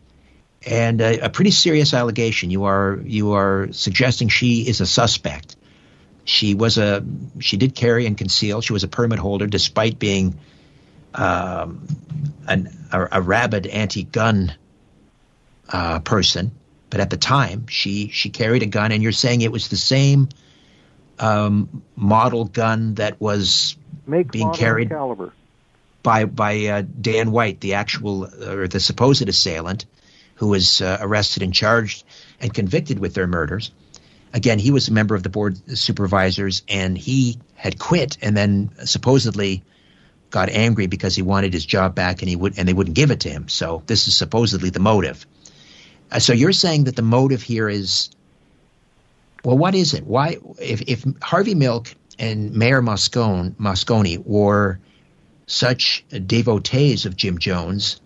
And 0.65 1.01
a, 1.01 1.27
a 1.27 1.31
pretty 1.31 1.51
serious 1.51 1.93
allegation. 1.93 2.51
You 2.51 2.65
are 2.65 3.01
you 3.05 3.33
are 3.33 3.69
suggesting 3.73 4.29
she 4.29 4.61
is 4.69 4.81
a 4.81 4.87
suspect. 4.87 5.57
She 6.25 6.55
was 6.55 6.79
a 6.79 7.05
she 7.41 7.57
did 7.57 7.75
carry 7.75 8.07
and 8.07 8.17
conceal. 8.17 8.61
She 8.61 8.73
was 8.73 8.85
a 8.85 8.89
permit 8.89 9.19
holder, 9.19 9.49
despite 9.49 9.99
being 9.99 10.39
um, 11.15 11.87
an, 12.47 12.69
a, 12.93 13.09
a 13.13 13.23
rabid 13.23 13.67
anti-gun 13.67 14.55
uh, 15.69 16.01
person 16.01 16.53
but 16.93 17.01
at 17.01 17.09
the 17.09 17.17
time 17.17 17.67
she 17.69 18.09
she 18.09 18.29
carried 18.29 18.63
a 18.63 18.67
gun, 18.67 18.93
and 18.93 19.03
you're 19.03 19.13
saying 19.13 19.41
it 19.41 19.51
was 19.51 19.69
the 19.69 19.79
same 19.79 20.29
um, 21.19 21.83
model 21.97 22.45
gun 22.45 22.97
that 22.97 23.19
was 23.19 23.79
Make, 24.07 24.31
being 24.31 24.53
carried 24.53 24.91
caliber. 24.91 25.33
by 26.03 26.27
by 26.27 26.67
uh, 26.67 26.83
Dan 27.01 27.33
White, 27.33 27.61
the 27.61 27.75
actual 27.75 28.27
or 28.47 28.69
the 28.69 28.79
supposed 28.79 29.27
assailant, 29.27 29.87
who 30.35 30.49
was 30.49 30.83
uh, 30.83 30.99
arrested 31.01 31.43
and 31.43 31.55
charged 31.55 32.05
and 32.43 32.53
convicted 32.53 32.99
with 32.99 33.15
their 33.15 33.27
murders. 33.27 33.71
Again, 34.35 34.59
he 34.59 34.71
was 34.71 34.89
a 34.89 34.93
member 34.93 35.15
of 35.15 35.23
the 35.23 35.31
board 35.31 35.59
of 35.69 35.79
supervisors, 35.79 36.63
and 36.69 36.99
he 36.99 37.39
had 37.55 37.79
quit, 37.79 38.19
and 38.21 38.37
then 38.37 38.71
supposedly 38.85 39.63
got 40.33 40.49
angry 40.49 40.89
because 40.89 41.15
he 41.15 41.23
wanted 41.23 41.53
his 41.53 41.65
job 41.65 41.95
back, 41.95 42.23
and 42.23 42.29
he 42.29 42.35
would 42.35 42.59
and 42.59 42.67
they 42.67 42.73
wouldn't 42.73 42.97
give 42.97 43.13
it 43.13 43.21
to 43.21 43.31
him. 43.31 43.49
So 43.49 43.85
this 43.87 44.09
is 44.09 44.17
supposedly 44.17 44.71
the 44.71 44.81
motive. 44.81 45.25
Uh, 46.11 46.19
so 46.19 46.33
you're 46.33 46.53
saying 46.53 46.85
that 46.85 46.97
the 46.97 47.03
motive 47.03 47.43
here 47.43 47.69
is, 47.69 48.11
well, 49.45 49.57
what 49.57 49.75
is 49.75 49.95
it? 49.95 50.05
Why, 50.05 50.39
if, 50.61 50.83
if 50.83 51.05
Harvey 51.23 51.55
Milk 51.55 51.95
and 52.19 52.53
Mayor 52.55 52.83
Moscone, 52.83 53.53
Moscone 53.53 54.23
were 54.27 54.79
such 55.47 56.05
devotees 56.27 57.07
of 57.07 57.17
Jim 57.17 57.39
Jones, 57.39 58.01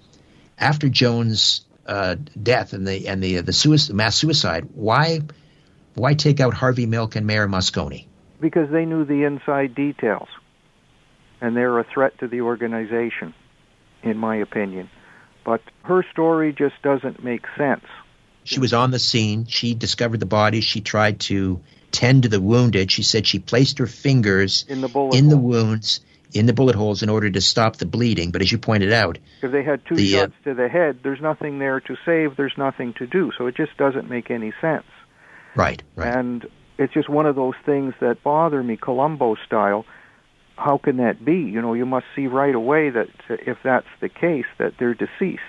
after 0.58 0.88
Jones' 0.88 1.64
uh, 1.86 2.16
death 2.40 2.72
and 2.72 2.86
the 2.86 3.08
and 3.08 3.22
the 3.22 3.40
the 3.40 3.52
suicide, 3.52 3.94
mass 3.94 4.16
suicide, 4.16 4.68
why 4.74 5.20
why 5.94 6.14
take 6.14 6.40
out 6.40 6.54
Harvey 6.54 6.86
Milk 6.86 7.16
and 7.16 7.26
Mayor 7.26 7.48
Moscone? 7.48 8.06
Because 8.40 8.70
they 8.70 8.84
knew 8.84 9.04
the 9.04 9.24
inside 9.24 9.74
details, 9.74 10.28
and 11.40 11.56
they're 11.56 11.78
a 11.78 11.84
threat 11.84 12.18
to 12.18 12.28
the 12.28 12.42
organization, 12.42 13.34
in 14.02 14.16
my 14.16 14.36
opinion. 14.36 14.90
But 15.44 15.62
her 15.84 16.04
story 16.10 16.52
just 16.52 16.80
doesn't 16.82 17.22
make 17.22 17.44
sense. 17.56 17.84
She 18.44 18.60
was 18.60 18.72
on 18.72 18.90
the 18.90 18.98
scene. 18.98 19.46
She 19.46 19.74
discovered 19.74 20.20
the 20.20 20.26
body. 20.26 20.60
She 20.60 20.80
tried 20.80 21.20
to 21.20 21.60
tend 21.90 22.24
to 22.24 22.28
the 22.28 22.40
wounded. 22.40 22.90
She 22.90 23.02
said 23.02 23.26
she 23.26 23.38
placed 23.38 23.78
her 23.78 23.86
fingers 23.86 24.64
in 24.68 24.80
the 24.80 24.88
bullet 24.88 25.16
in 25.16 25.28
the 25.28 25.36
wounds 25.36 26.00
in 26.32 26.46
the 26.46 26.52
bullet 26.52 26.74
holes 26.74 27.02
in 27.02 27.08
order 27.08 27.30
to 27.30 27.40
stop 27.40 27.76
the 27.76 27.86
bleeding. 27.86 28.30
But 28.30 28.42
as 28.42 28.50
you 28.50 28.58
pointed 28.58 28.92
out, 28.92 29.18
If 29.42 29.52
they 29.52 29.62
had 29.62 29.84
two 29.86 29.94
The, 29.94 30.16
uh, 30.16 30.20
shots 30.20 30.34
to 30.44 30.54
the 30.54 30.68
head, 30.68 30.98
there's 31.02 31.20
nothing 31.20 31.58
there 31.58 31.80
to 31.80 31.96
save. 32.04 32.36
There's 32.36 32.56
nothing 32.58 32.92
to 32.94 33.06
do. 33.06 33.32
So 33.38 33.46
it 33.46 33.56
just 33.56 33.76
doesn't 33.76 34.10
make 34.10 34.30
any 34.30 34.52
sense. 34.60 34.84
right, 35.54 35.82
right, 35.94 36.14
And 36.14 36.46
it's 36.78 36.92
just 36.92 37.08
one 37.08 37.26
of 37.26 37.36
those 37.36 37.54
things 37.64 37.94
that 38.00 38.22
bother 38.22 38.62
me, 38.62 38.76
Columbo 38.76 39.36
style. 39.46 39.86
How 40.56 40.78
can 40.78 40.96
that 40.96 41.24
be? 41.24 41.36
You 41.36 41.60
know, 41.60 41.74
you 41.74 41.86
must 41.86 42.06
see 42.14 42.26
right 42.26 42.54
away 42.54 42.90
that 42.90 43.08
if 43.28 43.58
that's 43.62 43.86
the 44.00 44.08
case, 44.08 44.46
that 44.58 44.74
they're 44.78 44.94
deceased. 44.94 45.42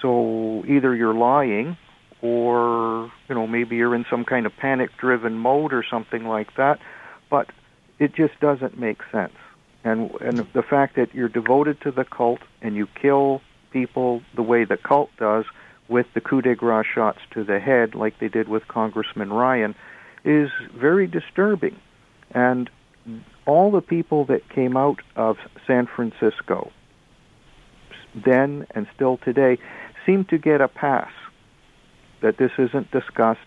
So 0.00 0.64
either 0.66 0.94
you're 0.94 1.14
lying, 1.14 1.76
or 2.22 3.12
you 3.28 3.34
know, 3.34 3.46
maybe 3.46 3.76
you're 3.76 3.94
in 3.94 4.06
some 4.08 4.24
kind 4.24 4.46
of 4.46 4.56
panic-driven 4.56 5.34
mode 5.34 5.72
or 5.72 5.84
something 5.88 6.24
like 6.24 6.56
that. 6.56 6.78
But 7.30 7.50
it 7.98 8.14
just 8.14 8.38
doesn't 8.40 8.78
make 8.78 9.00
sense. 9.12 9.34
And 9.84 10.10
and 10.20 10.38
the 10.38 10.62
fact 10.62 10.96
that 10.96 11.14
you're 11.14 11.28
devoted 11.28 11.80
to 11.82 11.90
the 11.90 12.04
cult 12.04 12.40
and 12.60 12.74
you 12.74 12.86
kill 13.00 13.42
people 13.70 14.22
the 14.34 14.42
way 14.42 14.64
the 14.64 14.76
cult 14.76 15.10
does 15.18 15.44
with 15.88 16.06
the 16.14 16.20
coup 16.20 16.40
de 16.40 16.54
grace 16.54 16.86
shots 16.86 17.18
to 17.32 17.44
the 17.44 17.58
head, 17.58 17.94
like 17.94 18.18
they 18.18 18.28
did 18.28 18.48
with 18.48 18.66
Congressman 18.68 19.32
Ryan, 19.32 19.74
is 20.24 20.50
very 20.74 21.06
disturbing. 21.06 21.76
And 22.30 22.70
all 23.46 23.70
the 23.70 23.80
people 23.80 24.24
that 24.26 24.48
came 24.48 24.76
out 24.76 25.00
of 25.16 25.36
San 25.66 25.86
Francisco 25.86 26.72
then 28.14 28.66
and 28.72 28.86
still 28.94 29.16
today 29.18 29.58
seem 30.04 30.24
to 30.26 30.38
get 30.38 30.60
a 30.60 30.68
pass 30.68 31.10
that 32.20 32.36
this 32.36 32.52
isn't 32.58 32.90
discussed, 32.90 33.40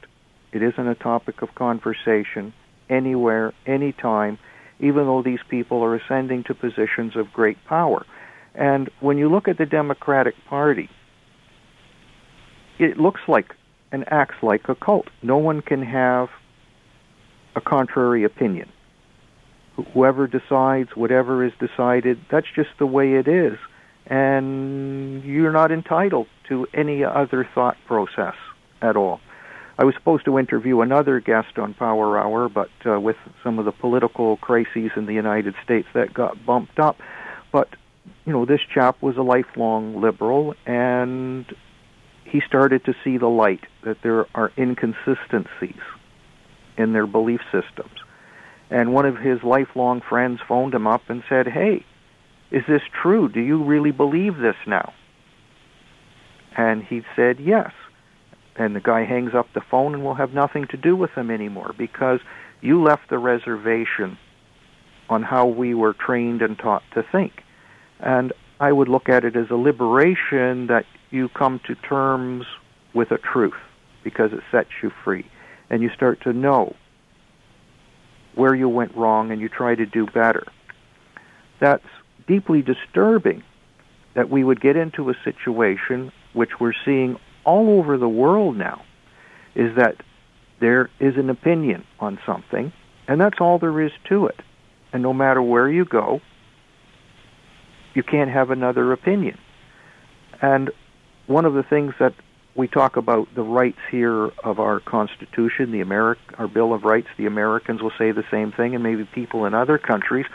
it 0.52 0.62
isn't 0.62 0.88
a 0.88 0.96
topic 0.96 1.42
of 1.42 1.54
conversation 1.56 2.54
anywhere, 2.90 3.54
anytime, 3.66 4.38
even 4.80 5.06
though 5.06 5.22
these 5.22 5.40
people 5.50 5.84
are 5.84 5.96
ascending 5.96 6.44
to 6.44 6.54
positions 6.54 7.16
of 7.16 7.32
great 7.32 7.58
power. 7.66 8.06
And 8.54 8.90
when 9.00 9.18
you 9.18 9.30
look 9.30 9.48
at 9.48 9.58
the 9.58 9.66
Democratic 9.66 10.36
Party, 10.48 10.90
it 12.80 13.00
looks 13.00 13.22
like 13.28 13.56
and 13.92 14.04
acts 14.12 14.36
like 14.42 14.68
a 14.68 14.76
cult. 14.76 15.08
No 15.22 15.38
one 15.38 15.62
can 15.62 15.82
have 15.82 16.30
a 17.56 17.62
contrary 17.62 18.24
opinion. 18.24 18.70
Whoever 19.94 20.28
decides, 20.28 20.96
whatever 20.96 21.44
is 21.44 21.52
decided, 21.60 22.20
that's 22.32 22.48
just 22.56 22.70
the 22.80 22.86
way 22.86 23.16
it 23.16 23.28
is. 23.28 23.58
And 24.08 25.24
you're 25.24 25.52
not 25.52 25.72
entitled 25.72 26.28
to 26.50 26.68
any 26.74 27.04
other 27.04 27.48
thought 27.54 27.78
process 27.86 28.36
at 28.82 28.96
all. 28.96 29.20
I 29.78 29.84
was 29.84 29.94
supposed 29.96 30.24
to 30.26 30.40
interview 30.40 30.80
another 30.80 31.20
guest 31.20 31.58
on 31.58 31.74
Power 31.74 32.18
Hour, 32.18 32.48
but 32.48 32.70
uh, 32.86 33.00
with 33.00 33.18
some 33.44 33.60
of 33.60 33.66
the 33.66 33.74
political 33.74 34.38
crises 34.38 34.92
in 34.96 35.06
the 35.06 35.14
United 35.14 35.56
States, 35.64 35.88
that 35.94 36.14
got 36.14 36.46
bumped 36.46 36.80
up. 36.80 36.98
But, 37.52 37.70
you 38.26 38.32
know, 38.32 38.46
this 38.46 38.62
chap 38.74 39.02
was 39.02 39.18
a 39.18 39.22
lifelong 39.22 40.00
liberal, 40.00 40.56
and 40.66 41.46
he 42.24 42.42
started 42.48 42.86
to 42.86 42.94
see 43.04 43.18
the 43.18 43.28
light 43.28 43.66
that 43.84 43.98
there 44.02 44.28
are 44.34 44.52
inconsistencies 44.58 45.82
in 46.78 46.94
their 46.94 47.08
belief 47.08 47.42
systems. 47.52 48.05
And 48.70 48.94
one 48.94 49.06
of 49.06 49.18
his 49.18 49.44
lifelong 49.44 50.02
friends 50.02 50.40
phoned 50.48 50.74
him 50.74 50.88
up 50.88 51.04
and 51.10 51.24
said, 51.30 51.48
Hey, 51.48 51.86
is 52.52 52.64
this 52.68 52.82
true? 53.02 53.30
Do 53.30 53.40
you 53.40 53.64
really 53.64 53.92
believe 53.92 54.38
this 54.38 54.56
now? 54.66 54.94
And 56.58 56.84
he 56.84 57.04
said, 57.16 57.40
Yes. 57.40 57.72
And 58.56 58.76
the 58.76 58.80
guy 58.80 59.04
hangs 59.04 59.36
up 59.36 59.48
the 59.54 59.62
phone 59.62 59.94
and 59.94 60.04
will 60.04 60.14
have 60.14 60.34
nothing 60.34 60.66
to 60.68 60.78
do 60.78 60.96
with 60.96 61.12
him 61.12 61.30
anymore 61.30 61.76
because 61.78 62.22
you 62.62 62.82
left 62.82 63.10
the 63.10 63.18
reservation 63.18 64.18
on 65.10 65.24
how 65.24 65.46
we 65.46 65.74
were 65.74 65.94
trained 65.94 66.42
and 66.42 66.58
taught 66.58 66.84
to 66.94 67.04
think. 67.04 67.44
And 68.00 68.34
I 68.60 68.72
would 68.72 68.88
look 68.88 69.10
at 69.10 69.26
it 69.26 69.36
as 69.36 69.50
a 69.50 69.56
liberation 69.56 70.68
that 70.68 70.86
you 71.12 71.30
come 71.30 71.60
to 71.68 71.76
terms 71.76 72.46
with 72.94 73.12
a 73.12 73.18
truth 73.18 73.54
because 74.04 74.32
it 74.32 74.42
sets 74.52 74.70
you 74.82 74.92
free. 75.04 75.30
And 75.70 75.82
you 75.82 75.90
start 75.90 76.22
to 76.22 76.32
know 76.32 76.76
where 78.36 78.54
you 78.54 78.70
went 78.70 78.96
wrong 78.96 79.32
and 79.32 79.42
you 79.42 79.50
try 79.50 79.76
to 79.76 79.86
do 79.86 80.06
better. 80.06 80.44
That's 81.60 81.86
deeply 82.28 82.62
disturbing 82.62 83.44
that 84.14 84.30
we 84.30 84.44
would 84.44 84.62
get 84.62 84.76
into 84.76 85.10
a 85.10 85.14
situation 85.24 86.12
which 86.34 86.60
we're 86.60 86.74
seeing 86.84 87.18
all 87.44 87.80
over 87.80 87.98
the 87.98 88.10
world 88.10 88.58
now 88.58 88.84
is 89.56 89.76
that 89.78 89.96
there 90.60 90.90
is 91.00 91.16
an 91.18 91.30
opinion 91.30 91.86
on 92.00 92.20
something 92.26 92.72
and 93.08 93.22
that's 93.22 93.40
all 93.40 93.60
there 93.60 93.82
is 93.82 93.92
to 94.10 94.28
it. 94.28 94.40
And 94.92 95.04
no 95.04 95.14
matter 95.14 95.42
where 95.42 95.70
you 95.70 95.86
go, 95.86 96.22
you 97.94 98.04
can't 98.04 98.32
have 98.32 98.50
another 98.50 98.92
opinion. 98.92 99.38
And 100.42 100.72
one 101.28 101.46
of 101.46 101.54
the 101.54 101.64
things 101.64 101.94
that 102.00 102.14
we 102.56 102.68
talk 102.70 102.96
about 102.96 103.28
the 103.36 103.42
rights 103.44 103.80
here 103.92 104.32
of 104.44 104.60
our 104.60 104.80
Constitution, 104.80 105.72
the 105.72 105.82
Ameri- 105.82 106.16
our 106.38 106.48
Bill 106.48 106.74
of 106.74 106.84
Rights, 106.84 107.10
the 107.18 107.26
Americans 107.26 107.82
will 107.82 107.92
say 107.98 108.12
the 108.12 108.24
same 108.32 108.54
thing, 108.54 108.74
and 108.74 108.84
maybe 108.84 109.04
people 109.04 109.46
in 109.46 109.54
other 109.54 109.78
countries. 109.78 110.26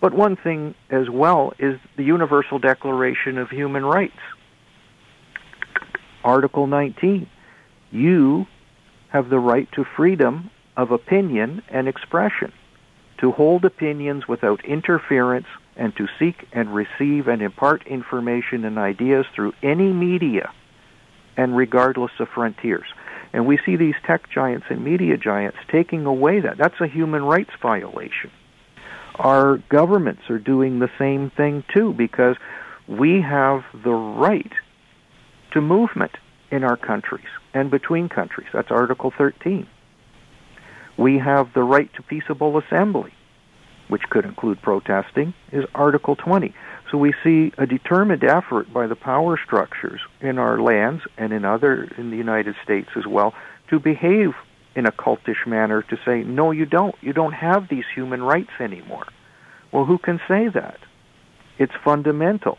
But 0.00 0.14
one 0.14 0.36
thing 0.36 0.74
as 0.90 1.10
well 1.10 1.52
is 1.58 1.80
the 1.96 2.04
Universal 2.04 2.60
Declaration 2.60 3.38
of 3.38 3.50
Human 3.50 3.84
Rights. 3.84 4.20
Article 6.22 6.66
19. 6.68 7.28
You 7.90 8.46
have 9.08 9.28
the 9.28 9.38
right 9.38 9.68
to 9.72 9.84
freedom 9.96 10.50
of 10.76 10.92
opinion 10.92 11.62
and 11.68 11.88
expression, 11.88 12.52
to 13.18 13.32
hold 13.32 13.64
opinions 13.64 14.28
without 14.28 14.64
interference, 14.64 15.46
and 15.76 15.94
to 15.96 16.06
seek 16.20 16.46
and 16.52 16.72
receive 16.72 17.26
and 17.26 17.42
impart 17.42 17.84
information 17.86 18.64
and 18.64 18.78
ideas 18.78 19.26
through 19.34 19.52
any 19.62 19.92
media 19.92 20.52
and 21.36 21.56
regardless 21.56 22.12
of 22.18 22.28
frontiers. 22.28 22.86
And 23.32 23.46
we 23.46 23.58
see 23.66 23.76
these 23.76 23.94
tech 24.06 24.30
giants 24.30 24.66
and 24.70 24.84
media 24.84 25.16
giants 25.16 25.58
taking 25.68 26.06
away 26.06 26.40
that. 26.40 26.56
That's 26.56 26.80
a 26.80 26.86
human 26.86 27.24
rights 27.24 27.50
violation. 27.60 28.30
Our 29.16 29.58
governments 29.68 30.22
are 30.30 30.38
doing 30.38 30.78
the 30.78 30.90
same 30.98 31.30
thing 31.30 31.64
too 31.72 31.92
because 31.92 32.36
we 32.88 33.20
have 33.20 33.64
the 33.72 33.92
right 33.92 34.52
to 35.52 35.60
movement 35.60 36.12
in 36.50 36.64
our 36.64 36.76
countries 36.76 37.26
and 37.52 37.70
between 37.70 38.08
countries. 38.08 38.48
That's 38.52 38.70
Article 38.70 39.12
13. 39.16 39.66
We 40.96 41.18
have 41.18 41.52
the 41.54 41.62
right 41.62 41.92
to 41.94 42.02
peaceable 42.02 42.58
assembly, 42.58 43.12
which 43.88 44.02
could 44.10 44.24
include 44.24 44.62
protesting, 44.62 45.34
is 45.50 45.64
Article 45.74 46.14
20. 46.14 46.54
So 46.90 46.98
we 46.98 47.14
see 47.24 47.52
a 47.58 47.66
determined 47.66 48.24
effort 48.24 48.72
by 48.72 48.86
the 48.86 48.96
power 48.96 49.38
structures 49.42 50.00
in 50.20 50.38
our 50.38 50.60
lands 50.60 51.02
and 51.16 51.32
in 51.32 51.44
other 51.44 51.84
in 51.96 52.10
the 52.10 52.16
United 52.16 52.56
States 52.62 52.90
as 52.96 53.06
well 53.06 53.34
to 53.68 53.80
behave 53.80 54.34
in 54.74 54.86
a 54.86 54.92
cultish 54.92 55.46
manner 55.46 55.82
to 55.82 55.98
say, 56.04 56.22
no, 56.22 56.50
you 56.50 56.66
don't. 56.66 56.94
You 57.00 57.12
don't 57.12 57.32
have 57.32 57.68
these 57.68 57.84
human 57.94 58.22
rights 58.22 58.50
anymore. 58.60 59.06
Well, 59.72 59.84
who 59.84 59.98
can 59.98 60.20
say 60.28 60.48
that? 60.48 60.78
It's 61.58 61.72
fundamental. 61.84 62.58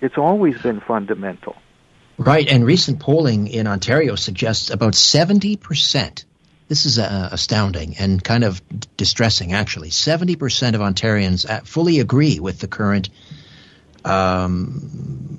It's 0.00 0.18
always 0.18 0.60
been 0.60 0.80
fundamental. 0.80 1.56
Right, 2.18 2.48
and 2.48 2.64
recent 2.64 3.00
polling 3.00 3.46
in 3.48 3.66
Ontario 3.66 4.14
suggests 4.14 4.70
about 4.70 4.94
70%. 4.94 6.24
This 6.68 6.86
is 6.86 6.98
uh, 6.98 7.28
astounding 7.30 7.96
and 7.98 8.22
kind 8.22 8.42
of 8.42 8.60
distressing, 8.96 9.52
actually. 9.52 9.90
70% 9.90 10.74
of 10.74 10.80
Ontarians 10.80 11.48
uh, 11.48 11.60
fully 11.60 12.00
agree 12.00 12.40
with 12.40 12.58
the 12.58 12.68
current 12.68 13.10
um, 14.06 15.38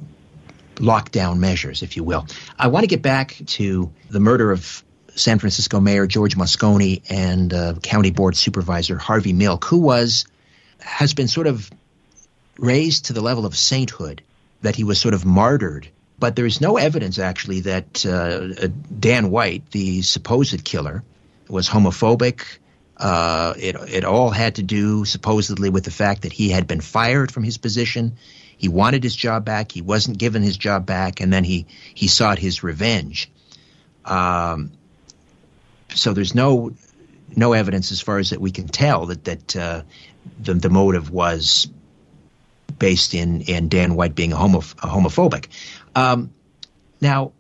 lockdown 0.75 1.39
measures, 1.39 1.83
if 1.83 1.97
you 1.97 2.03
will. 2.03 2.25
I 2.57 2.67
want 2.67 2.83
to 2.83 2.87
get 2.87 3.01
back 3.01 3.39
to 3.47 3.91
the 4.09 4.19
murder 4.19 4.51
of 4.51 4.83
San 5.15 5.39
Francisco 5.39 5.79
Mayor 5.79 6.05
George 6.05 6.35
Moscone 6.35 7.01
and 7.09 7.53
uh, 7.53 7.73
County 7.81 8.11
Board 8.11 8.35
Supervisor 8.35 8.97
Harvey 8.97 9.33
Milk, 9.33 9.65
who 9.65 9.79
was 9.79 10.25
has 10.79 11.13
been 11.13 11.27
sort 11.27 11.47
of 11.47 11.69
raised 12.57 13.05
to 13.05 13.13
the 13.13 13.21
level 13.21 13.45
of 13.45 13.55
sainthood, 13.57 14.21
that 14.61 14.75
he 14.75 14.83
was 14.83 14.99
sort 14.99 15.13
of 15.13 15.25
martyred. 15.25 15.89
But 16.19 16.35
there 16.35 16.45
is 16.45 16.61
no 16.61 16.77
evidence, 16.77 17.19
actually, 17.19 17.61
that 17.61 18.05
uh, 18.05 18.67
Dan 18.99 19.29
White, 19.29 19.69
the 19.71 20.01
supposed 20.01 20.63
killer, 20.63 21.03
was 21.47 21.69
homophobic. 21.69 22.41
Uh, 22.95 23.53
it 23.57 23.75
it 23.75 24.03
all 24.03 24.31
had 24.31 24.55
to 24.55 24.63
do 24.63 25.05
supposedly 25.05 25.69
with 25.69 25.83
the 25.83 25.91
fact 25.91 26.23
that 26.23 26.33
he 26.33 26.49
had 26.49 26.65
been 26.65 26.81
fired 26.81 27.31
from 27.31 27.43
his 27.43 27.57
position. 27.57 28.17
He 28.57 28.67
wanted 28.67 29.03
his 29.03 29.15
job 29.15 29.45
back. 29.45 29.71
He 29.71 29.81
wasn't 29.81 30.17
given 30.17 30.41
his 30.41 30.57
job 30.57 30.85
back, 30.85 31.21
and 31.21 31.31
then 31.31 31.43
he 31.43 31.67
he 31.93 32.07
sought 32.07 32.39
his 32.39 32.63
revenge. 32.63 33.29
Um, 34.03 34.71
so 35.93 36.13
there's 36.13 36.33
no 36.33 36.73
no 37.35 37.53
evidence, 37.53 37.91
as 37.91 38.01
far 38.01 38.17
as 38.17 38.31
that 38.31 38.41
we 38.41 38.51
can 38.51 38.67
tell, 38.67 39.07
that 39.07 39.23
that 39.25 39.55
uh, 39.55 39.81
the 40.39 40.55
the 40.55 40.69
motive 40.69 41.11
was 41.11 41.67
based 42.79 43.13
in 43.13 43.41
in 43.41 43.69
Dan 43.69 43.95
White 43.95 44.15
being 44.15 44.33
a, 44.33 44.35
homo, 44.35 44.59
a 44.59 44.87
homophobic. 44.87 45.47
Um, 45.95 46.33
now, 46.99 47.33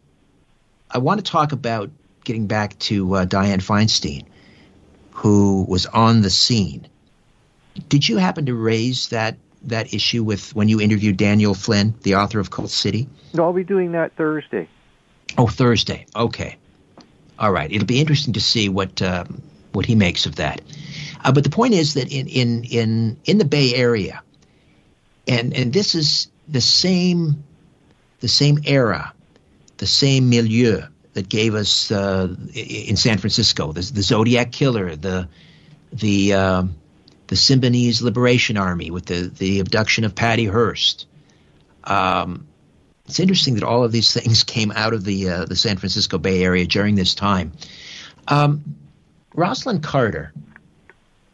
I 0.89 0.99
want 0.99 1.23
to 1.23 1.31
talk 1.31 1.51
about 1.51 1.89
getting 2.23 2.47
back 2.47 2.77
to 2.79 3.15
uh, 3.15 3.25
Dianne 3.25 3.63
Feinstein, 3.63 4.25
who 5.11 5.65
was 5.67 5.85
on 5.87 6.21
the 6.21 6.29
scene. 6.29 6.87
Did 7.89 8.07
you 8.07 8.17
happen 8.17 8.47
to 8.47 8.53
raise 8.53 9.09
that 9.09 9.37
that 9.63 9.93
issue 9.93 10.23
with 10.23 10.55
when 10.55 10.69
you 10.69 10.79
interviewed 10.79 11.17
Daniel 11.17 11.53
Flynn, 11.53 11.93
the 12.03 12.15
author 12.15 12.39
of 12.39 12.51
Cult 12.51 12.69
City? 12.69 13.07
No, 13.33 13.43
I'll 13.43 13.53
be 13.53 13.63
doing 13.63 13.91
that 13.93 14.15
Thursday. 14.15 14.67
Oh, 15.37 15.47
Thursday. 15.47 16.05
Okay. 16.15 16.57
All 17.39 17.51
right. 17.51 17.71
It'll 17.71 17.85
be 17.85 17.99
interesting 17.99 18.33
to 18.33 18.41
see 18.41 18.69
what 18.69 19.01
uh, 19.01 19.25
what 19.73 19.85
he 19.85 19.95
makes 19.95 20.25
of 20.25 20.35
that. 20.35 20.61
Uh, 21.23 21.31
but 21.31 21.43
the 21.43 21.49
point 21.49 21.73
is 21.73 21.93
that 21.95 22.11
in 22.11 22.27
in 22.27 22.63
in 22.63 23.17
in 23.25 23.37
the 23.37 23.45
Bay 23.45 23.73
Area, 23.75 24.21
and 25.27 25.53
and 25.53 25.73
this 25.73 25.95
is 25.95 26.29
the 26.47 26.61
same 26.61 27.43
the 28.19 28.27
same 28.27 28.59
era, 28.65 29.13
the 29.77 29.85
same 29.85 30.29
milieu 30.29 30.81
that 31.13 31.29
gave 31.29 31.55
us 31.55 31.91
uh, 31.91 32.33
in 32.53 32.95
San 32.95 33.17
Francisco 33.17 33.71
the, 33.71 33.81
the 33.81 34.01
Zodiac 34.01 34.51
Killer, 34.51 34.95
the 34.95 35.27
the 35.91 36.33
uh, 36.33 36.63
the 37.27 37.35
Symbionese 37.35 38.01
Liberation 38.01 38.57
Army 38.57 38.91
with 38.91 39.05
the 39.05 39.31
the 39.37 39.59
abduction 39.59 40.03
of 40.03 40.15
Patty 40.15 40.45
Hearst. 40.45 41.05
Um, 41.83 42.47
it's 43.05 43.19
interesting 43.19 43.55
that 43.55 43.63
all 43.63 43.83
of 43.83 43.91
these 43.91 44.13
things 44.13 44.43
came 44.55 44.71
out 44.71 44.93
of 44.93 45.03
the 45.03 45.29
uh, 45.29 45.45
the 45.45 45.55
San 45.55 45.77
Francisco 45.77 46.17
Bay 46.17 46.43
Area 46.43 46.65
during 46.65 46.95
this 46.95 47.15
time. 47.15 47.53
Um, 48.27 48.75
Rosalynn 49.35 49.83
Carter, 49.83 50.33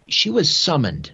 she 0.07 0.29
was 0.29 0.53
summoned 0.53 1.11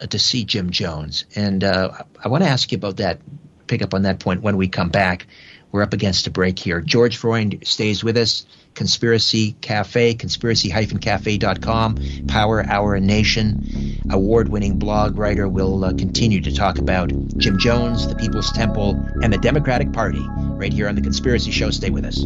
uh, 0.00 0.06
to 0.06 0.18
see 0.18 0.44
Jim 0.44 0.70
Jones, 0.70 1.24
and 1.34 1.62
uh, 1.62 2.02
I 2.22 2.28
want 2.28 2.42
to 2.44 2.50
ask 2.50 2.72
you 2.72 2.76
about 2.76 2.96
that. 2.98 3.20
Pick 3.66 3.80
up 3.80 3.94
on 3.94 4.02
that 4.02 4.20
point 4.20 4.42
when 4.42 4.58
we 4.58 4.68
come 4.68 4.90
back. 4.90 5.26
We're 5.74 5.82
up 5.82 5.92
against 5.92 6.28
a 6.28 6.30
break 6.30 6.56
here. 6.60 6.80
George 6.80 7.16
Freund 7.16 7.58
stays 7.64 8.04
with 8.04 8.16
us. 8.16 8.46
Conspiracy 8.74 9.56
Cafe, 9.60 10.14
conspiracy-cafe.com, 10.14 11.98
Power 12.28 12.64
Hour 12.64 12.94
and 12.94 13.08
Nation. 13.08 14.00
Award-winning 14.08 14.78
blog 14.78 15.18
writer 15.18 15.48
will 15.48 15.84
uh, 15.84 15.92
continue 15.92 16.40
to 16.42 16.54
talk 16.54 16.78
about 16.78 17.10
Jim 17.38 17.58
Jones, 17.58 18.06
the 18.06 18.14
People's 18.14 18.52
Temple, 18.52 19.04
and 19.20 19.32
the 19.32 19.38
Democratic 19.38 19.92
Party 19.92 20.24
right 20.28 20.72
here 20.72 20.86
on 20.86 20.94
The 20.94 21.02
Conspiracy 21.02 21.50
Show. 21.50 21.72
Stay 21.72 21.90
with 21.90 22.04
us. 22.04 22.24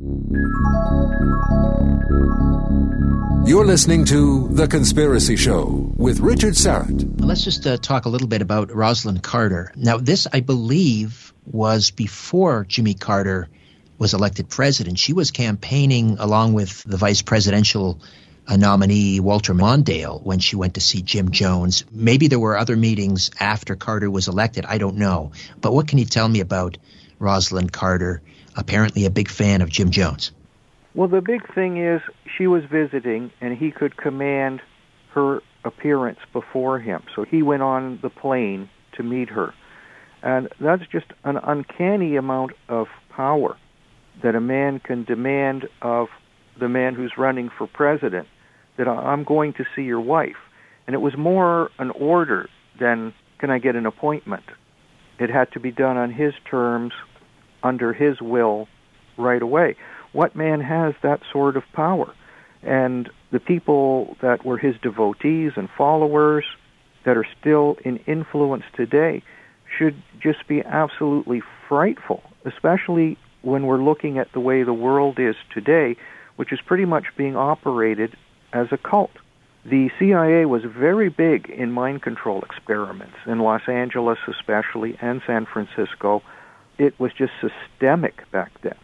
You're 0.00 0.14
listening 3.66 4.04
to 4.04 4.46
The 4.46 4.68
Conspiracy 4.70 5.34
Show 5.34 5.92
with 5.96 6.20
Richard 6.20 6.54
Syrett. 6.54 7.20
Let's 7.20 7.42
just 7.42 7.66
uh, 7.66 7.78
talk 7.78 8.04
a 8.04 8.08
little 8.08 8.28
bit 8.28 8.40
about 8.40 8.68
Rosalynn 8.68 9.20
Carter. 9.20 9.72
Now, 9.74 9.96
this, 9.96 10.28
I 10.32 10.38
believe, 10.38 11.34
was 11.46 11.90
before 11.90 12.64
Jimmy 12.68 12.94
Carter 12.94 13.48
was 13.98 14.14
elected 14.14 14.48
president. 14.48 15.00
She 15.00 15.14
was 15.14 15.32
campaigning 15.32 16.20
along 16.20 16.52
with 16.52 16.84
the 16.84 16.96
vice 16.96 17.22
presidential 17.22 18.00
uh, 18.46 18.56
nominee 18.56 19.18
Walter 19.18 19.52
Mondale 19.52 20.22
when 20.22 20.38
she 20.38 20.54
went 20.54 20.74
to 20.74 20.80
see 20.80 21.02
Jim 21.02 21.32
Jones. 21.32 21.84
Maybe 21.90 22.28
there 22.28 22.38
were 22.38 22.56
other 22.56 22.76
meetings 22.76 23.32
after 23.40 23.74
Carter 23.74 24.08
was 24.08 24.28
elected. 24.28 24.64
I 24.64 24.78
don't 24.78 24.98
know. 24.98 25.32
But 25.60 25.72
what 25.74 25.88
can 25.88 25.98
you 25.98 26.04
tell 26.04 26.28
me 26.28 26.38
about 26.38 26.78
Rosalynn 27.20 27.72
Carter, 27.72 28.22
apparently 28.58 29.06
a 29.06 29.10
big 29.10 29.30
fan 29.30 29.62
of 29.62 29.70
Jim 29.70 29.90
Jones? 29.90 30.32
Well, 30.94 31.08
the 31.08 31.22
big 31.22 31.54
thing 31.54 31.78
is 31.82 32.02
she 32.36 32.46
was 32.46 32.64
visiting 32.64 33.30
and 33.40 33.56
he 33.56 33.70
could 33.70 33.96
command 33.96 34.60
her 35.14 35.40
appearance 35.64 36.18
before 36.32 36.78
him. 36.78 37.02
So 37.14 37.24
he 37.24 37.42
went 37.42 37.62
on 37.62 37.98
the 38.02 38.10
plane 38.10 38.68
to 38.94 39.02
meet 39.02 39.30
her. 39.30 39.54
And 40.22 40.48
that's 40.60 40.82
just 40.90 41.06
an 41.24 41.36
uncanny 41.36 42.16
amount 42.16 42.52
of 42.68 42.88
power 43.10 43.56
that 44.22 44.34
a 44.34 44.40
man 44.40 44.80
can 44.80 45.04
demand 45.04 45.68
of 45.80 46.08
the 46.58 46.68
man 46.68 46.94
who's 46.94 47.12
running 47.16 47.50
for 47.56 47.68
president 47.68 48.26
that 48.76 48.88
I'm 48.88 49.24
going 49.24 49.52
to 49.54 49.64
see 49.76 49.82
your 49.82 50.00
wife. 50.00 50.36
And 50.86 50.94
it 50.94 50.98
was 50.98 51.16
more 51.16 51.70
an 51.78 51.90
order 51.90 52.48
than 52.80 53.14
can 53.38 53.50
I 53.50 53.58
get 53.58 53.76
an 53.76 53.86
appointment. 53.86 54.44
It 55.20 55.30
had 55.30 55.52
to 55.52 55.60
be 55.60 55.70
done 55.70 55.96
on 55.96 56.12
his 56.12 56.32
terms, 56.48 56.92
under 57.62 57.92
his 57.92 58.20
will, 58.20 58.68
right 59.16 59.42
away. 59.42 59.76
What 60.12 60.36
man 60.36 60.60
has 60.60 60.94
that 61.02 61.20
sort 61.32 61.56
of 61.56 61.64
power? 61.72 62.14
And 62.62 63.10
the 63.30 63.40
people 63.40 64.16
that 64.20 64.44
were 64.44 64.58
his 64.58 64.76
devotees 64.82 65.52
and 65.56 65.68
followers 65.76 66.44
that 67.04 67.16
are 67.16 67.26
still 67.40 67.76
in 67.84 67.96
influence 68.06 68.64
today, 68.74 69.22
should 69.76 70.02
just 70.20 70.46
be 70.46 70.62
absolutely 70.62 71.42
frightful, 71.68 72.22
especially 72.44 73.16
when 73.42 73.66
we're 73.66 73.82
looking 73.82 74.18
at 74.18 74.32
the 74.32 74.40
way 74.40 74.62
the 74.62 74.72
world 74.72 75.18
is 75.18 75.36
today, 75.52 75.96
which 76.36 76.52
is 76.52 76.60
pretty 76.60 76.84
much 76.84 77.06
being 77.16 77.36
operated 77.36 78.16
as 78.52 78.68
a 78.72 78.78
cult. 78.78 79.10
The 79.64 79.90
CIA 79.98 80.46
was 80.46 80.62
very 80.64 81.08
big 81.08 81.50
in 81.50 81.72
mind 81.72 82.02
control 82.02 82.42
experiments 82.42 83.16
in 83.26 83.38
Los 83.40 83.68
Angeles, 83.68 84.18
especially, 84.26 84.96
and 85.00 85.20
San 85.26 85.46
Francisco. 85.46 86.22
It 86.78 86.98
was 86.98 87.12
just 87.12 87.32
systemic 87.40 88.30
back 88.30 88.52
then. 88.62 88.76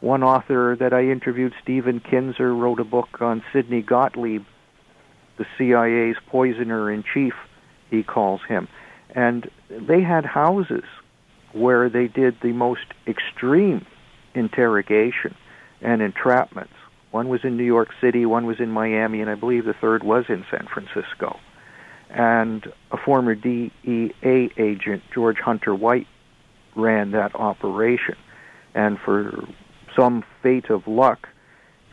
One 0.00 0.22
author 0.22 0.76
that 0.78 0.92
I 0.92 1.04
interviewed, 1.04 1.54
Stephen 1.62 2.00
Kinzer, 2.00 2.54
wrote 2.54 2.80
a 2.80 2.84
book 2.84 3.20
on 3.20 3.42
Sidney 3.52 3.82
Gottlieb, 3.82 4.44
the 5.36 5.46
CIA's 5.56 6.16
poisoner 6.26 6.90
in 6.90 7.02
chief, 7.02 7.34
he 7.90 8.02
calls 8.02 8.40
him. 8.48 8.68
And 9.10 9.50
they 9.68 10.02
had 10.02 10.24
houses 10.24 10.84
where 11.52 11.88
they 11.88 12.08
did 12.08 12.36
the 12.40 12.52
most 12.52 12.86
extreme 13.06 13.86
interrogation 14.34 15.34
and 15.80 16.00
entrapments. 16.00 16.68
One 17.10 17.28
was 17.28 17.44
in 17.44 17.56
New 17.56 17.64
York 17.64 17.90
City, 18.00 18.24
one 18.24 18.46
was 18.46 18.60
in 18.60 18.70
Miami, 18.70 19.20
and 19.20 19.28
I 19.28 19.34
believe 19.34 19.64
the 19.64 19.74
third 19.74 20.02
was 20.02 20.26
in 20.28 20.44
San 20.50 20.66
Francisco. 20.72 21.38
And 22.08 22.72
a 22.90 22.96
former 22.96 23.34
DEA 23.34 24.12
agent, 24.56 25.02
George 25.12 25.38
Hunter 25.38 25.74
White, 25.74 26.06
ran 26.80 27.12
that 27.12 27.34
operation. 27.34 28.16
And 28.74 28.98
for 28.98 29.46
some 29.96 30.24
fate 30.42 30.70
of 30.70 30.86
luck, 30.86 31.28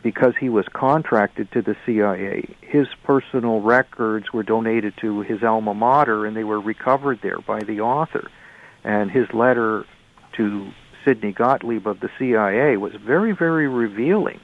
because 0.02 0.34
he 0.38 0.48
was 0.48 0.64
contracted 0.72 1.50
to 1.52 1.62
the 1.62 1.76
CIA, 1.84 2.56
his 2.60 2.86
personal 3.04 3.60
records 3.60 4.32
were 4.32 4.42
donated 4.42 4.94
to 5.00 5.22
his 5.22 5.42
alma 5.42 5.74
mater 5.74 6.24
and 6.24 6.36
they 6.36 6.44
were 6.44 6.60
recovered 6.60 7.18
there 7.22 7.40
by 7.40 7.60
the 7.60 7.80
author. 7.80 8.30
And 8.84 9.10
his 9.10 9.26
letter 9.34 9.84
to 10.36 10.70
Sidney 11.04 11.32
Gottlieb 11.32 11.86
of 11.86 12.00
the 12.00 12.10
CIA 12.18 12.76
was 12.76 12.92
very, 12.94 13.32
very 13.32 13.66
revealing. 13.66 14.40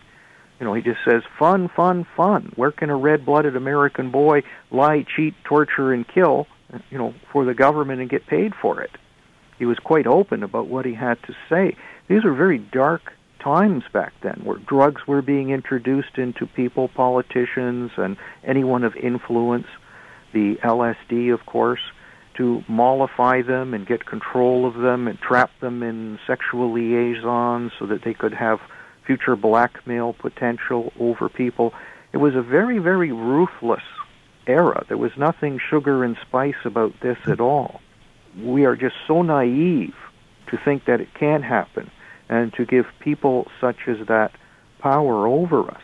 You 0.58 0.66
know, 0.66 0.74
he 0.74 0.82
just 0.82 1.00
says, 1.08 1.22
fun, 1.38 1.68
fun, 1.68 2.06
fun. 2.16 2.52
Where 2.56 2.70
can 2.70 2.90
a 2.90 2.96
red 2.96 3.26
blooded 3.26 3.56
American 3.56 4.10
boy 4.10 4.42
lie, 4.70 5.04
cheat, 5.16 5.34
torture, 5.44 5.92
and 5.92 6.06
kill, 6.06 6.46
you 6.90 6.98
know, 6.98 7.14
for 7.32 7.44
the 7.44 7.54
government 7.54 8.00
and 8.00 8.08
get 8.08 8.26
paid 8.26 8.54
for 8.60 8.80
it? 8.80 8.90
He 9.58 9.66
was 9.66 9.78
quite 9.78 10.06
open 10.06 10.42
about 10.42 10.66
what 10.66 10.84
he 10.84 10.94
had 10.94 11.22
to 11.24 11.34
say. 11.48 11.76
These 12.08 12.24
were 12.24 12.34
very 12.34 12.58
dark 12.58 13.12
times 13.38 13.84
back 13.92 14.12
then 14.22 14.40
where 14.42 14.56
drugs 14.58 15.06
were 15.06 15.22
being 15.22 15.50
introduced 15.50 16.16
into 16.16 16.46
people, 16.46 16.88
politicians, 16.88 17.92
and 17.96 18.16
anyone 18.42 18.84
of 18.84 18.96
influence. 18.96 19.66
The 20.32 20.56
LSD, 20.56 21.32
of 21.32 21.46
course, 21.46 21.80
to 22.34 22.64
mollify 22.66 23.42
them 23.42 23.74
and 23.74 23.86
get 23.86 24.06
control 24.06 24.66
of 24.66 24.74
them 24.74 25.06
and 25.06 25.20
trap 25.20 25.50
them 25.60 25.82
in 25.82 26.18
sexual 26.26 26.72
liaisons 26.72 27.72
so 27.78 27.86
that 27.86 28.02
they 28.02 28.14
could 28.14 28.34
have 28.34 28.60
future 29.06 29.36
blackmail 29.36 30.14
potential 30.14 30.92
over 30.98 31.28
people. 31.28 31.74
It 32.12 32.16
was 32.16 32.34
a 32.34 32.42
very, 32.42 32.78
very 32.78 33.12
ruthless 33.12 33.82
era. 34.46 34.84
There 34.88 34.96
was 34.96 35.12
nothing 35.16 35.58
sugar 35.58 36.02
and 36.02 36.16
spice 36.22 36.64
about 36.64 36.94
this 37.00 37.18
at 37.26 37.40
all. 37.40 37.80
We 38.42 38.64
are 38.64 38.76
just 38.76 38.96
so 39.06 39.22
naive 39.22 39.94
to 40.48 40.58
think 40.64 40.86
that 40.86 41.00
it 41.00 41.12
can 41.14 41.42
happen 41.42 41.90
and 42.28 42.52
to 42.54 42.64
give 42.64 42.86
people 43.00 43.48
such 43.60 43.86
as 43.86 44.06
that 44.08 44.32
power 44.78 45.26
over 45.26 45.70
us. 45.70 45.82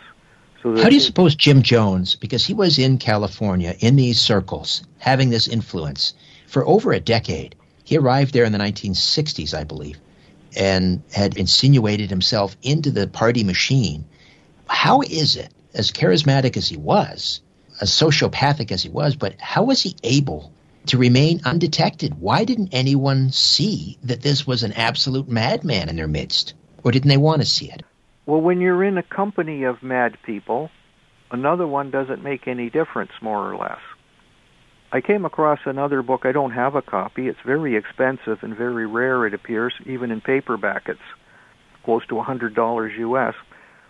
So 0.63 0.77
How 0.77 0.89
do 0.89 0.95
you 0.95 1.01
suppose 1.01 1.35
Jim 1.35 1.63
Jones, 1.63 2.17
because 2.17 2.45
he 2.45 2.53
was 2.53 2.79
in 2.79 2.99
California 2.99 3.75
in 3.81 3.97
these 3.97 4.21
circles, 4.21 4.83
having 4.99 5.31
this 5.31 5.49
influence 5.49 6.13
for 6.47 6.67
over 6.67 6.93
a 6.93 7.01
decade, 7.01 7.55
he 7.85 7.97
arrived 7.97 8.35
there 8.35 8.45
in 8.45 8.53
the 8.53 8.59
1960s, 8.59 9.57
I 9.57 9.65
believe, 9.65 9.99
and 10.57 11.03
had 11.13 11.39
insinuated 11.39 12.11
himself 12.11 12.57
into 12.63 12.91
the 12.91 13.07
party 13.07 13.43
machine. 13.43 14.05
How 14.69 15.01
is 15.01 15.37
it, 15.37 15.53
as 15.75 15.91
charismatic 15.91 16.57
as 16.57 16.69
he 16.69 16.77
was, 16.77 17.41
as 17.81 17.91
sociopathic 17.91 18.71
as 18.71 18.83
he 18.83 18.91
was, 18.91 19.17
but 19.17 19.41
how 19.41 19.63
was 19.65 19.83
he 19.83 19.97
able 20.03 20.53
to 20.91 20.99
remain 20.99 21.41
undetected. 21.45 22.21
Why 22.21 22.45
didn't 22.45 22.71
anyone 22.73 23.31
see 23.31 23.97
that 24.03 24.23
this 24.23 24.45
was 24.45 24.65
an 24.65 24.73
absolute 24.73 25.29
madman 25.29 25.89
in 25.89 25.95
their 25.95 26.09
midst? 26.09 26.55
Or 26.83 26.91
didn't 26.91 27.09
they 27.09 27.17
want 27.17 27.43
to 27.43 27.47
see 27.47 27.71
it? 27.71 27.83
Well, 28.27 28.41
when 28.41 28.61
you're 28.61 28.83
in 28.83 28.99
a 28.99 29.03
company 29.03 29.63
of 29.63 29.85
mad 29.85 30.19
people, 30.25 30.69
another 31.31 31.67
one 31.67 31.93
doesn't 31.93 32.25
make 32.25 32.49
any 32.49 32.71
difference, 32.71 33.13
more 33.23 33.53
or 33.53 33.57
less. 33.57 33.79
I 34.91 35.01
came 35.01 35.25
across 35.25 35.61
another 35.65 36.03
book. 36.03 36.23
I 36.25 36.33
don't 36.33 36.51
have 36.51 36.75
a 36.75 36.83
copy. 36.83 37.29
It's 37.29 37.39
very 37.47 37.77
expensive 37.77 38.43
and 38.43 38.57
very 38.57 38.87
rare, 38.87 39.25
it 39.27 39.35
appears, 39.35 39.75
even 39.87 40.11
in 40.11 40.21
paperback. 40.21 40.89
It's 40.89 40.99
close 41.85 42.05
to 42.09 42.19
a 42.19 42.25
$100 42.25 42.99
U.S., 42.99 43.35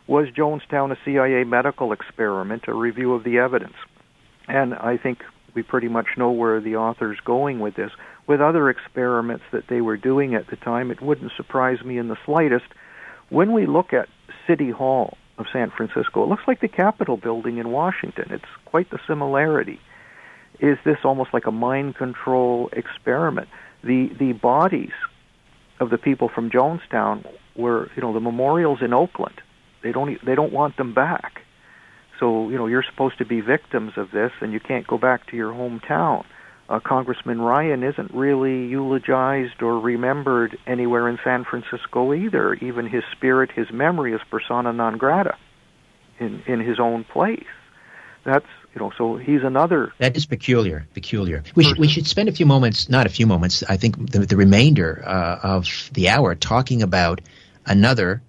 Was 0.06 0.28
Jonestown 0.36 0.92
a 0.92 0.98
CIA 1.04 1.44
medical 1.44 1.92
experiment, 1.92 2.64
a 2.68 2.74
review 2.74 3.14
of 3.14 3.24
the 3.24 3.38
evidence? 3.38 3.76
And 4.48 4.74
I 4.74 4.98
think 4.98 5.20
we 5.54 5.62
pretty 5.62 5.88
much 5.88 6.06
know 6.16 6.30
where 6.30 6.60
the 6.60 6.76
author's 6.76 7.18
going 7.20 7.60
with 7.60 7.74
this. 7.74 7.90
With 8.26 8.40
other 8.40 8.70
experiments 8.70 9.44
that 9.52 9.68
they 9.68 9.80
were 9.80 9.96
doing 9.96 10.34
at 10.34 10.48
the 10.48 10.56
time, 10.56 10.90
it 10.90 11.00
wouldn't 11.00 11.32
surprise 11.36 11.82
me 11.82 11.98
in 11.98 12.08
the 12.08 12.18
slightest. 12.24 12.66
When 13.28 13.52
we 13.52 13.66
look 13.66 13.92
at 13.92 14.08
City 14.46 14.70
Hall 14.70 15.16
of 15.38 15.46
San 15.52 15.70
Francisco, 15.70 16.22
it 16.22 16.28
looks 16.28 16.44
like 16.46 16.60
the 16.60 16.68
Capitol 16.68 17.16
building 17.16 17.58
in 17.58 17.70
Washington. 17.70 18.26
It's 18.30 18.44
quite 18.66 18.90
the 18.90 18.98
similarity. 19.06 19.80
Is 20.60 20.78
this 20.84 20.98
almost 21.04 21.32
like 21.32 21.46
a 21.46 21.52
mind 21.52 21.96
control 21.96 22.68
experiment? 22.72 23.48
The 23.82 24.08
the 24.18 24.32
bodies 24.32 24.92
of 25.80 25.88
the 25.88 25.96
people 25.96 26.28
from 26.28 26.50
Jonestown 26.50 27.26
were, 27.56 27.90
you 27.96 28.02
know, 28.02 28.12
the 28.12 28.20
memorials 28.20 28.82
in 28.82 28.92
Oakland. 28.92 29.40
They 29.82 29.92
don't 29.92 30.22
they 30.24 30.34
don't 30.34 30.52
want 30.52 30.76
them 30.76 30.92
back. 30.92 31.42
So, 32.20 32.50
you 32.50 32.56
know, 32.56 32.66
you're 32.66 32.84
supposed 32.84 33.18
to 33.18 33.24
be 33.24 33.40
victims 33.40 33.92
of 33.96 34.10
this 34.10 34.30
and 34.40 34.52
you 34.52 34.60
can't 34.60 34.86
go 34.86 34.98
back 34.98 35.26
to 35.28 35.36
your 35.36 35.52
hometown. 35.52 36.24
Uh, 36.68 36.78
Congressman 36.78 37.40
Ryan 37.40 37.82
isn't 37.82 38.14
really 38.14 38.66
eulogized 38.66 39.60
or 39.60 39.80
remembered 39.80 40.56
anywhere 40.66 41.08
in 41.08 41.18
San 41.24 41.44
Francisco 41.44 42.14
either. 42.14 42.54
Even 42.54 42.86
his 42.86 43.02
spirit, 43.10 43.50
his 43.50 43.72
memory 43.72 44.12
is 44.12 44.20
persona 44.30 44.72
non 44.72 44.96
grata 44.96 45.36
in, 46.20 46.44
in 46.46 46.60
his 46.60 46.78
own 46.78 47.02
place. 47.02 47.46
That's 48.22 48.46
you 48.74 48.80
know, 48.80 48.92
so 48.96 49.16
he's 49.16 49.42
another. 49.42 49.92
That 49.98 50.16
is 50.16 50.26
peculiar. 50.26 50.86
Peculiar. 50.94 51.42
We 51.56 51.64
should 51.64 51.78
we 51.78 51.88
should 51.88 52.06
spend 52.06 52.28
a 52.28 52.32
few 52.32 52.46
moments, 52.46 52.88
not 52.88 53.04
a 53.06 53.08
few 53.08 53.26
moments. 53.26 53.64
I 53.68 53.76
think 53.76 54.12
the, 54.12 54.20
the 54.20 54.36
remainder 54.36 55.02
uh, 55.04 55.40
of 55.42 55.90
the 55.92 56.08
hour 56.10 56.36
talking 56.36 56.82
about 56.82 57.20
another 57.66 58.22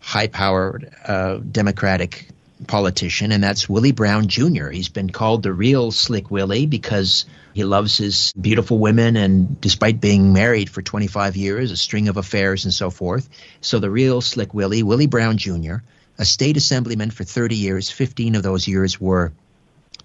high-powered 0.00 0.94
uh, 1.06 1.38
Democratic 1.38 2.28
politician, 2.66 3.32
and 3.32 3.42
that's 3.42 3.68
Willie 3.68 3.92
Brown 3.92 4.28
Jr. 4.28 4.68
He's 4.68 4.88
been 4.88 5.10
called 5.10 5.42
the 5.42 5.52
real 5.52 5.90
Slick 5.92 6.30
Willie 6.30 6.66
because 6.66 7.24
he 7.54 7.64
loves 7.64 7.96
his 7.96 8.32
beautiful 8.40 8.78
women, 8.78 9.16
and 9.16 9.60
despite 9.60 10.00
being 10.00 10.32
married 10.32 10.68
for 10.68 10.82
25 10.82 11.36
years, 11.36 11.70
a 11.70 11.76
string 11.76 12.08
of 12.08 12.16
affairs 12.16 12.64
and 12.64 12.74
so 12.74 12.90
forth. 12.90 13.28
So 13.60 13.78
the 13.78 13.90
real 13.90 14.20
Slick 14.20 14.54
Willie, 14.54 14.82
Willie 14.82 15.06
Brown 15.06 15.38
Jr., 15.38 15.76
a 16.18 16.24
state 16.24 16.56
assemblyman 16.56 17.10
for 17.10 17.24
30 17.24 17.56
years. 17.56 17.90
15 17.90 18.34
of 18.34 18.42
those 18.42 18.66
years 18.66 19.00
were 19.00 19.32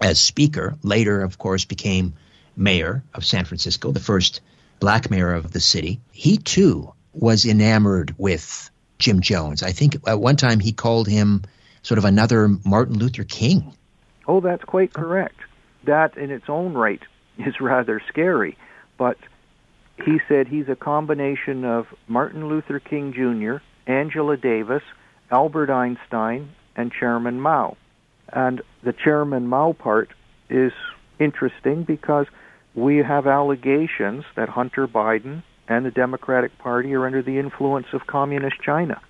as 0.00 0.20
speaker. 0.20 0.76
Later, 0.82 1.22
of 1.22 1.38
course, 1.38 1.64
became 1.64 2.14
mayor 2.56 3.02
of 3.12 3.24
San 3.24 3.44
Francisco, 3.44 3.90
the 3.90 4.00
first 4.00 4.40
black 4.78 5.10
mayor 5.10 5.34
of 5.34 5.52
the 5.52 5.60
city. 5.60 6.00
He 6.12 6.36
too 6.36 6.92
was 7.12 7.44
enamored 7.44 8.14
with 8.16 8.70
Jim 8.98 9.20
Jones. 9.20 9.62
I 9.62 9.72
think 9.72 9.96
at 10.06 10.20
one 10.20 10.36
time 10.36 10.60
he 10.60 10.72
called 10.72 11.08
him 11.08 11.42
sort 11.84 11.98
of 11.98 12.04
another 12.04 12.48
Martin 12.64 12.98
Luther 12.98 13.22
King. 13.22 13.72
Oh, 14.26 14.40
that's 14.40 14.64
quite 14.64 14.92
correct. 14.92 15.36
That 15.84 16.16
in 16.16 16.30
its 16.30 16.48
own 16.48 16.74
right 16.74 17.02
is 17.38 17.54
rather 17.60 18.02
scary, 18.08 18.58
but 18.98 19.18
he 20.04 20.18
said 20.26 20.48
he's 20.48 20.68
a 20.68 20.74
combination 20.74 21.64
of 21.64 21.86
Martin 22.08 22.48
Luther 22.48 22.80
King 22.80 23.12
Jr., 23.12 23.62
Angela 23.86 24.36
Davis, 24.36 24.82
Albert 25.30 25.70
Einstein, 25.70 26.50
and 26.74 26.90
Chairman 26.90 27.40
Mao. 27.40 27.76
And 28.32 28.62
the 28.82 28.92
Chairman 28.92 29.46
Mao 29.46 29.72
part 29.72 30.10
is 30.50 30.72
interesting 31.20 31.84
because 31.84 32.26
we 32.74 32.96
have 32.98 33.26
allegations 33.26 34.24
that 34.34 34.48
Hunter 34.48 34.88
Biden 34.88 35.42
and 35.68 35.86
the 35.86 35.90
Democratic 35.90 36.58
Party 36.58 36.94
are 36.94 37.06
under 37.06 37.22
the 37.22 37.38
influence 37.38 37.86
of 37.92 38.06
communist 38.06 38.56
China. 38.60 39.00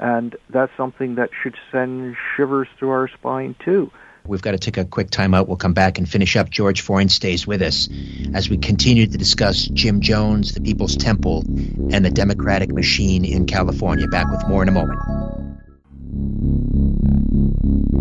And 0.00 0.34
that's 0.48 0.72
something 0.78 1.16
that 1.16 1.28
should 1.42 1.56
send 1.70 2.16
shivers 2.34 2.68
through 2.78 2.90
our 2.90 3.08
spine, 3.08 3.54
too. 3.62 3.90
We've 4.26 4.40
got 4.42 4.52
to 4.52 4.58
take 4.58 4.76
a 4.76 4.84
quick 4.84 5.10
time 5.10 5.34
out. 5.34 5.46
We'll 5.46 5.56
come 5.56 5.74
back 5.74 5.98
and 5.98 6.08
finish 6.08 6.36
up. 6.36 6.48
George 6.50 6.80
Freund 6.80 7.12
stays 7.12 7.46
with 7.46 7.62
us 7.62 7.88
as 8.34 8.48
we 8.48 8.56
continue 8.56 9.06
to 9.06 9.18
discuss 9.18 9.64
Jim 9.66 10.00
Jones, 10.00 10.52
the 10.52 10.60
People's 10.60 10.96
Temple, 10.96 11.44
and 11.92 12.04
the 12.04 12.10
Democratic 12.10 12.70
machine 12.70 13.24
in 13.24 13.46
California. 13.46 14.08
Back 14.08 14.30
with 14.30 14.46
more 14.48 14.62
in 14.62 14.68
a 14.68 14.72
moment. 14.72 15.00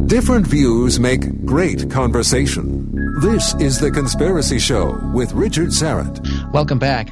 Different 0.08 0.48
views 0.48 1.00
make 1.00 1.46
great 1.46 1.92
conversation. 1.92 2.90
This 3.22 3.54
is 3.56 3.80
The 3.80 3.92
Conspiracy 3.92 4.60
Show 4.60 5.00
with 5.14 5.34
Richard 5.34 5.70
Syrett. 5.70 6.52
Welcome 6.52 6.80
back. 6.80 7.10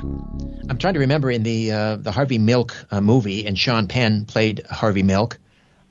I'm 0.69 0.77
trying 0.77 0.95
to 0.95 0.99
remember 0.99 1.31
in 1.31 1.43
the 1.43 1.71
uh, 1.71 1.95
the 1.95 2.11
Harvey 2.11 2.37
Milk 2.37 2.75
uh, 2.91 2.99
movie, 2.99 3.47
and 3.47 3.57
Sean 3.57 3.87
Penn 3.87 4.25
played 4.25 4.65
Harvey 4.69 5.03
Milk. 5.03 5.39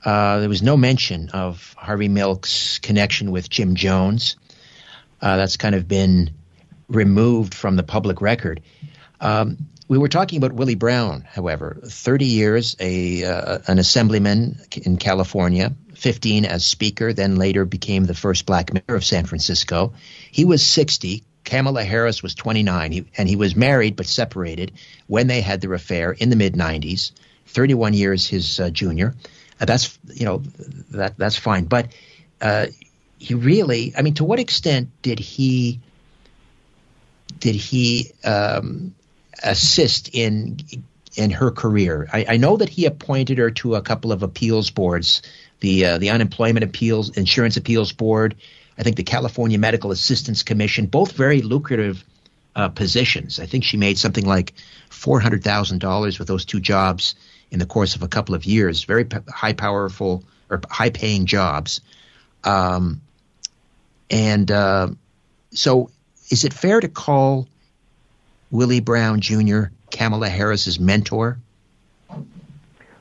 Uh, 0.05 0.39
there 0.39 0.49
was 0.49 0.61
no 0.61 0.77
mention 0.77 1.29
of 1.29 1.73
Harvey 1.77 2.07
Milk's 2.07 2.77
connection 2.79 3.31
with 3.31 3.49
Jim 3.49 3.75
Jones. 3.75 4.37
Uh, 5.19 5.37
that's 5.37 5.57
kind 5.57 5.73
of 5.73 5.87
been 5.87 6.29
removed 6.87 7.55
from 7.55 7.75
the 7.75 7.83
public 7.83 8.21
record. 8.21 8.61
Um, 9.19 9.57
we 9.87 9.97
were 9.97 10.09
talking 10.09 10.37
about 10.37 10.53
Willie 10.53 10.75
Brown, 10.75 11.25
however, 11.27 11.79
30 11.83 12.25
years, 12.25 12.75
a 12.79 13.23
uh, 13.23 13.59
an 13.67 13.79
assemblyman 13.79 14.59
in 14.75 14.97
California, 14.97 15.73
15 15.95 16.45
as 16.45 16.65
speaker, 16.65 17.13
then 17.13 17.35
later 17.35 17.65
became 17.65 18.03
the 18.03 18.13
first 18.13 18.45
black 18.45 18.71
mayor 18.73 18.95
of 18.95 19.03
San 19.03 19.25
Francisco. 19.25 19.93
He 20.31 20.45
was 20.45 20.63
60. 20.63 21.23
Kamala 21.47 21.83
Harris 21.83 22.21
was 22.21 22.35
29, 22.35 22.91
he, 22.91 23.05
and 23.17 23.27
he 23.27 23.37
was 23.37 23.55
married 23.55 23.95
but 23.95 24.05
separated 24.05 24.73
when 25.07 25.27
they 25.27 25.41
had 25.41 25.61
their 25.61 25.73
affair 25.73 26.11
in 26.11 26.29
the 26.29 26.35
mid 26.35 26.53
90s. 26.53 27.11
31 27.47 27.93
years 27.93 28.27
his 28.27 28.59
uh, 28.59 28.69
junior. 28.69 29.15
Uh, 29.59 29.65
that's 29.65 29.97
you 30.13 30.25
know 30.25 30.43
that 30.91 31.17
that's 31.17 31.37
fine, 31.37 31.63
but 31.63 31.87
uh, 32.41 32.67
he 33.17 33.33
really, 33.33 33.93
I 33.97 34.01
mean, 34.01 34.15
to 34.15 34.25
what 34.25 34.39
extent 34.39 34.89
did 35.01 35.19
he 35.19 35.79
did 37.39 37.55
he 37.55 38.11
um, 38.23 38.93
assist 39.41 40.09
in 40.13 40.59
in 41.15 41.31
her 41.31 41.49
career? 41.49 42.07
I, 42.11 42.25
I, 42.29 42.37
know 42.37 42.57
that 42.57 42.69
he 42.69 42.85
appointed 42.85 43.37
her 43.37 43.51
to 43.51 43.75
a 43.75 43.81
couple 43.81 44.11
of 44.11 44.21
appeals 44.21 44.69
boards, 44.69 45.21
the 45.61 45.85
uh, 45.85 45.97
the 45.97 46.11
unemployment 46.11 46.65
appeals, 46.65 47.17
insurance 47.17 47.57
appeals 47.57 47.93
board, 47.93 48.35
I 48.77 48.83
think 48.83 48.95
the 48.95 49.03
California 49.03 49.57
Medical 49.57 49.91
Assistance 49.91 50.43
Commission, 50.43 50.85
both 50.85 51.13
very 51.13 51.41
lucrative 51.41 52.03
uh, 52.55 52.69
positions. 52.69 53.39
I 53.39 53.45
think 53.45 53.63
she 53.63 53.77
made 53.77 53.97
something 53.97 54.25
like 54.25 54.53
four 54.89 55.19
hundred 55.19 55.43
thousand 55.43 55.79
dollars 55.79 56.19
with 56.19 56.27
those 56.27 56.45
two 56.45 56.59
jobs 56.59 57.15
in 57.51 57.59
the 57.59 57.65
course 57.65 57.95
of 57.95 58.03
a 58.03 58.07
couple 58.07 58.35
of 58.35 58.45
years. 58.45 58.83
Very 58.83 59.05
p- 59.05 59.17
high 59.29 59.53
powerful 59.53 60.23
or 60.49 60.61
high 60.69 60.89
paying 60.89 61.25
jobs. 61.25 61.81
Um, 62.43 63.01
and 64.09 64.49
uh, 64.51 64.89
so, 65.51 65.89
is 66.29 66.45
it 66.45 66.53
fair 66.53 66.79
to 66.79 66.87
call 66.87 67.47
Willie 68.51 68.79
Brown 68.79 69.21
Jr. 69.21 69.65
Kamala 69.91 70.29
Harris's 70.29 70.79
mentor? 70.79 71.37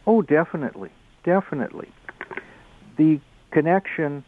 Oh, 0.07 0.22
definitely, 0.22 0.91
definitely. 1.24 1.89
The 2.97 3.20
connection 3.51 4.24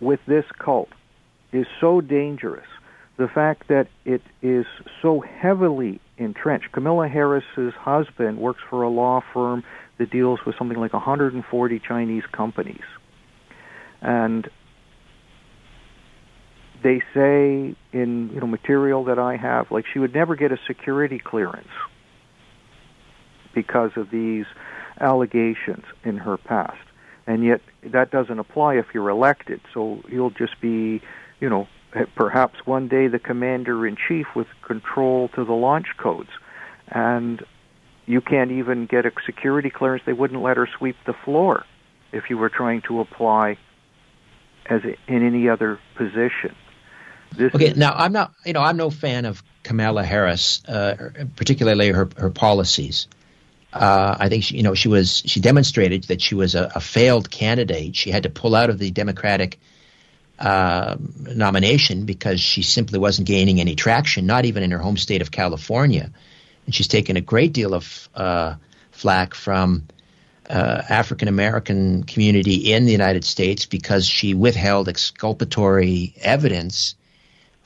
with 0.00 0.20
this 0.26 0.44
cult 0.58 0.88
is 1.52 1.66
so 1.80 2.00
dangerous. 2.00 2.66
The 3.16 3.28
fact 3.28 3.68
that 3.68 3.88
it 4.04 4.22
is 4.42 4.64
so 5.02 5.20
heavily 5.20 6.00
entrenched. 6.18 6.70
Camilla 6.72 7.08
Harris's 7.08 7.74
husband 7.74 8.38
works 8.38 8.60
for 8.68 8.82
a 8.82 8.88
law 8.88 9.22
firm 9.32 9.64
that 9.98 10.10
deals 10.10 10.40
with 10.46 10.56
something 10.56 10.78
like 10.78 10.92
140 10.92 11.80
Chinese 11.80 12.22
companies. 12.30 12.84
And 14.00 14.48
they 16.82 17.00
say 17.12 17.74
in 17.92 18.30
you 18.32 18.40
know 18.40 18.46
material 18.46 19.04
that 19.04 19.18
I 19.18 19.36
have, 19.36 19.70
like 19.70 19.84
she 19.92 19.98
would 19.98 20.14
never 20.14 20.36
get 20.36 20.52
a 20.52 20.58
security 20.66 21.18
clearance 21.18 21.66
because 23.54 23.90
of 23.96 24.10
these 24.10 24.46
allegations 25.00 25.84
in 26.04 26.18
her 26.18 26.36
past. 26.36 26.78
And 27.28 27.44
yet 27.44 27.60
that 27.82 28.10
doesn't 28.10 28.38
apply 28.38 28.76
if 28.76 28.86
you're 28.94 29.10
elected. 29.10 29.60
So 29.74 30.02
you'll 30.08 30.30
just 30.30 30.58
be, 30.62 31.02
you 31.40 31.50
know, 31.50 31.68
perhaps 32.16 32.64
one 32.64 32.88
day 32.88 33.06
the 33.06 33.18
commander 33.18 33.86
in 33.86 33.96
chief 34.08 34.26
with 34.34 34.46
control 34.62 35.28
to 35.34 35.44
the 35.44 35.52
launch 35.52 35.88
codes. 35.98 36.30
And 36.88 37.44
you 38.06 38.22
can't 38.22 38.50
even 38.50 38.86
get 38.86 39.04
a 39.04 39.12
security 39.26 39.68
clearance. 39.68 40.04
They 40.06 40.14
wouldn't 40.14 40.40
let 40.42 40.56
her 40.56 40.66
sweep 40.78 40.96
the 41.04 41.12
floor 41.12 41.66
if 42.12 42.30
you 42.30 42.38
were 42.38 42.48
trying 42.48 42.80
to 42.88 43.00
apply 43.00 43.58
as 44.64 44.80
in 45.06 45.26
any 45.26 45.50
other 45.50 45.78
position. 45.96 46.56
This 47.36 47.54
okay, 47.54 47.74
now 47.74 47.92
I'm 47.92 48.12
not, 48.12 48.32
you 48.46 48.54
know, 48.54 48.62
I'm 48.62 48.78
no 48.78 48.88
fan 48.88 49.26
of 49.26 49.42
Kamala 49.64 50.02
Harris, 50.02 50.64
uh, 50.66 51.10
particularly 51.36 51.90
her 51.90 52.08
her 52.16 52.30
policies. 52.30 53.06
Uh, 53.72 54.16
I 54.18 54.28
think 54.28 54.44
she, 54.44 54.56
you 54.56 54.62
know 54.62 54.74
she 54.74 54.88
was 54.88 55.22
she 55.26 55.40
demonstrated 55.40 56.04
that 56.04 56.22
she 56.22 56.34
was 56.34 56.54
a, 56.54 56.72
a, 56.74 56.80
failed 56.80 57.30
candidate. 57.30 57.94
She 57.94 58.10
had 58.10 58.22
to 58.22 58.30
pull 58.30 58.54
out 58.54 58.70
of 58.70 58.78
the 58.78 58.90
Democratic 58.90 59.58
uh, 60.38 60.96
nomination 61.20 62.06
because 62.06 62.40
she 62.40 62.62
simply 62.62 62.98
wasn't 62.98 63.28
gaining 63.28 63.60
any 63.60 63.74
traction, 63.74 64.24
not 64.24 64.46
even 64.46 64.62
in 64.62 64.70
her 64.70 64.78
home 64.78 64.96
state 64.96 65.20
of 65.20 65.30
California. 65.30 66.10
And 66.64 66.74
she's 66.74 66.88
taken 66.88 67.16
a 67.16 67.20
great 67.20 67.52
deal 67.52 67.74
of 67.74 68.08
uh, 68.14 68.54
flack 68.90 69.34
from 69.34 69.86
uh, 70.48 70.82
African 70.88 71.28
American 71.28 72.04
community 72.04 72.72
in 72.72 72.86
the 72.86 72.92
United 72.92 73.24
States 73.24 73.66
because 73.66 74.06
she 74.06 74.32
withheld 74.32 74.88
exculpatory 74.88 76.14
evidence 76.22 76.94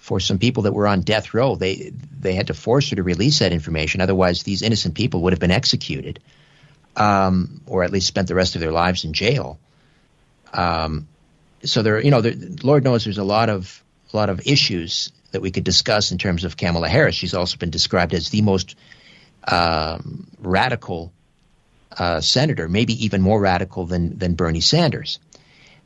for 0.02 0.18
some 0.18 0.40
people 0.40 0.64
that 0.64 0.72
were 0.72 0.88
on 0.88 1.02
death 1.02 1.32
row. 1.32 1.54
They 1.54 1.92
they 2.20 2.34
had 2.34 2.48
to 2.48 2.54
force 2.54 2.90
her 2.90 2.96
to 2.96 3.04
release 3.04 3.38
that 3.38 3.52
information, 3.52 4.00
otherwise 4.00 4.42
these 4.42 4.60
innocent 4.60 4.96
people 4.96 5.22
would 5.22 5.32
have 5.32 5.38
been 5.38 5.52
executed, 5.52 6.18
um, 6.96 7.60
or 7.66 7.84
at 7.84 7.92
least 7.92 8.08
spent 8.08 8.26
the 8.26 8.34
rest 8.34 8.56
of 8.56 8.60
their 8.60 8.72
lives 8.72 9.04
in 9.04 9.12
jail. 9.12 9.60
Um, 10.52 11.06
so 11.62 11.82
there, 11.82 12.02
you 12.02 12.10
know, 12.10 12.20
there, 12.20 12.34
Lord 12.64 12.82
knows 12.82 13.04
there's 13.04 13.18
a 13.18 13.22
lot 13.22 13.48
of 13.48 13.80
a 14.12 14.16
lot 14.16 14.28
of 14.28 14.44
issues 14.44 15.12
that 15.30 15.40
we 15.40 15.52
could 15.52 15.62
discuss 15.62 16.10
in 16.10 16.18
terms 16.18 16.42
of 16.42 16.56
Kamala 16.56 16.88
Harris. 16.88 17.14
She's 17.14 17.32
also 17.32 17.56
been 17.56 17.70
described 17.70 18.12
as 18.12 18.28
the 18.28 18.42
most 18.42 18.74
um, 19.46 20.26
radical 20.40 21.12
uh, 21.96 22.20
senator, 22.20 22.68
maybe 22.68 23.04
even 23.04 23.22
more 23.22 23.40
radical 23.40 23.86
than 23.86 24.18
than 24.18 24.34
Bernie 24.34 24.60
Sanders. 24.60 25.20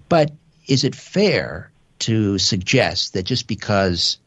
But 0.08 0.32
is 0.66 0.84
it 0.84 0.94
fair 0.94 1.70
to 2.01 2.38
suggest 2.38 3.14
that 3.14 3.24
just 3.24 3.47
because 3.47 4.18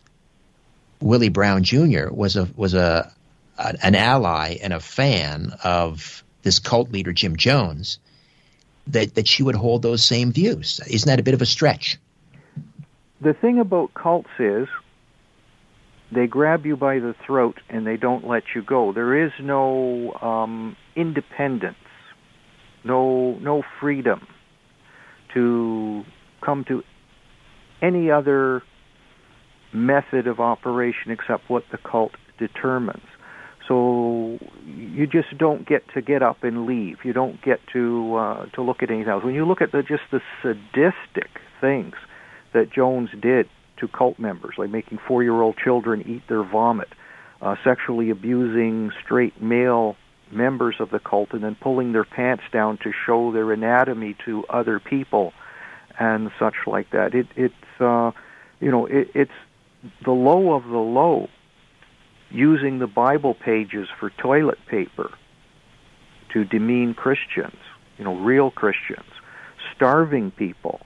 Willie 1.01 1.29
Brown 1.29 1.63
Jr. 1.63 2.09
was 2.11 2.35
a 2.35 2.47
was 2.55 2.73
a 2.73 3.11
an 3.57 3.95
ally 3.95 4.57
and 4.61 4.73
a 4.73 4.79
fan 4.79 5.53
of 5.63 6.23
this 6.43 6.59
cult 6.59 6.91
leader 6.91 7.13
Jim 7.13 7.35
Jones, 7.35 7.99
that 8.87 9.15
that 9.15 9.27
she 9.27 9.43
would 9.43 9.55
hold 9.55 9.81
those 9.81 10.03
same 10.03 10.31
views? 10.31 10.79
Isn't 10.89 11.07
that 11.07 11.19
a 11.19 11.23
bit 11.23 11.33
of 11.33 11.41
a 11.41 11.45
stretch? 11.45 11.97
The 13.21 13.33
thing 13.33 13.59
about 13.59 13.93
cults 13.93 14.29
is 14.39 14.67
they 16.11 16.27
grab 16.27 16.65
you 16.65 16.75
by 16.75 16.99
the 16.99 17.13
throat 17.25 17.59
and 17.69 17.85
they 17.85 17.97
don't 17.97 18.27
let 18.27 18.43
you 18.55 18.61
go. 18.61 18.93
There 18.93 19.25
is 19.25 19.31
no 19.39 20.13
um, 20.21 20.75
independence, 20.95 21.75
no 22.83 23.33
no 23.39 23.63
freedom 23.79 24.27
to 25.33 26.05
come 26.41 26.63
to 26.65 26.83
any 27.81 28.11
other 28.11 28.61
method 29.73 30.27
of 30.27 30.39
operation 30.39 31.11
except 31.11 31.49
what 31.49 31.63
the 31.71 31.77
cult 31.77 32.11
determines. 32.37 33.05
So 33.67 34.39
you 34.65 35.05
just 35.05 35.37
don't 35.37 35.67
get 35.67 35.83
to 35.93 36.01
get 36.01 36.23
up 36.23 36.43
and 36.43 36.65
leave. 36.65 36.97
You 37.03 37.13
don't 37.13 37.39
get 37.43 37.59
to 37.73 38.15
uh, 38.15 38.45
to 38.55 38.63
look 38.63 38.81
at 38.81 38.89
anything 38.89 39.09
else. 39.09 39.23
When 39.23 39.35
you 39.35 39.45
look 39.45 39.61
at 39.61 39.71
the 39.71 39.83
just 39.83 40.01
the 40.11 40.21
sadistic 40.41 41.29
things 41.61 41.93
that 42.53 42.71
Jones 42.73 43.09
did 43.21 43.47
to 43.77 43.87
cult 43.87 44.17
members, 44.17 44.55
like 44.57 44.71
making 44.71 44.97
four-year-old 45.07 45.55
children 45.63 46.03
eat 46.07 46.23
their 46.27 46.43
vomit, 46.43 46.89
uh, 47.41 47.55
sexually 47.63 48.09
abusing 48.09 48.91
straight 49.05 49.39
male 49.39 49.95
members 50.31 50.75
of 50.79 50.89
the 50.89 50.99
cult, 50.99 51.29
and 51.33 51.43
then 51.43 51.55
pulling 51.61 51.91
their 51.91 52.03
pants 52.03 52.43
down 52.51 52.77
to 52.79 52.91
show 53.05 53.31
their 53.31 53.51
anatomy 53.51 54.15
to 54.25 54.45
other 54.49 54.79
people, 54.79 55.31
and 55.99 56.31
such 56.39 56.55
like 56.65 56.89
that. 56.89 57.13
It, 57.13 57.27
it's 57.35 57.53
uh, 57.81 58.11
you 58.59 58.71
know 58.71 58.85
it, 58.85 59.11
it's 59.13 59.31
the 60.03 60.11
low 60.11 60.53
of 60.53 60.65
the 60.65 60.77
low, 60.77 61.29
using 62.29 62.79
the 62.79 62.87
Bible 62.87 63.33
pages 63.33 63.87
for 63.99 64.09
toilet 64.09 64.59
paper 64.67 65.11
to 66.33 66.45
demean 66.45 66.93
Christians, 66.93 67.57
you 67.97 68.03
know, 68.03 68.15
real 68.15 68.51
Christians, 68.51 69.09
starving 69.75 70.31
people. 70.31 70.81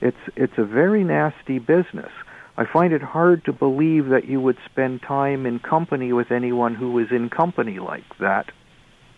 It's 0.00 0.16
it's 0.36 0.58
a 0.58 0.64
very 0.64 1.04
nasty 1.04 1.58
business. 1.58 2.10
I 2.56 2.66
find 2.66 2.92
it 2.92 3.02
hard 3.02 3.44
to 3.46 3.52
believe 3.52 4.08
that 4.08 4.26
you 4.26 4.40
would 4.40 4.58
spend 4.70 5.02
time 5.02 5.46
in 5.46 5.58
company 5.58 6.12
with 6.12 6.30
anyone 6.30 6.74
who 6.74 6.92
was 6.92 7.10
in 7.10 7.30
company 7.30 7.78
like 7.78 8.18
that 8.18 8.50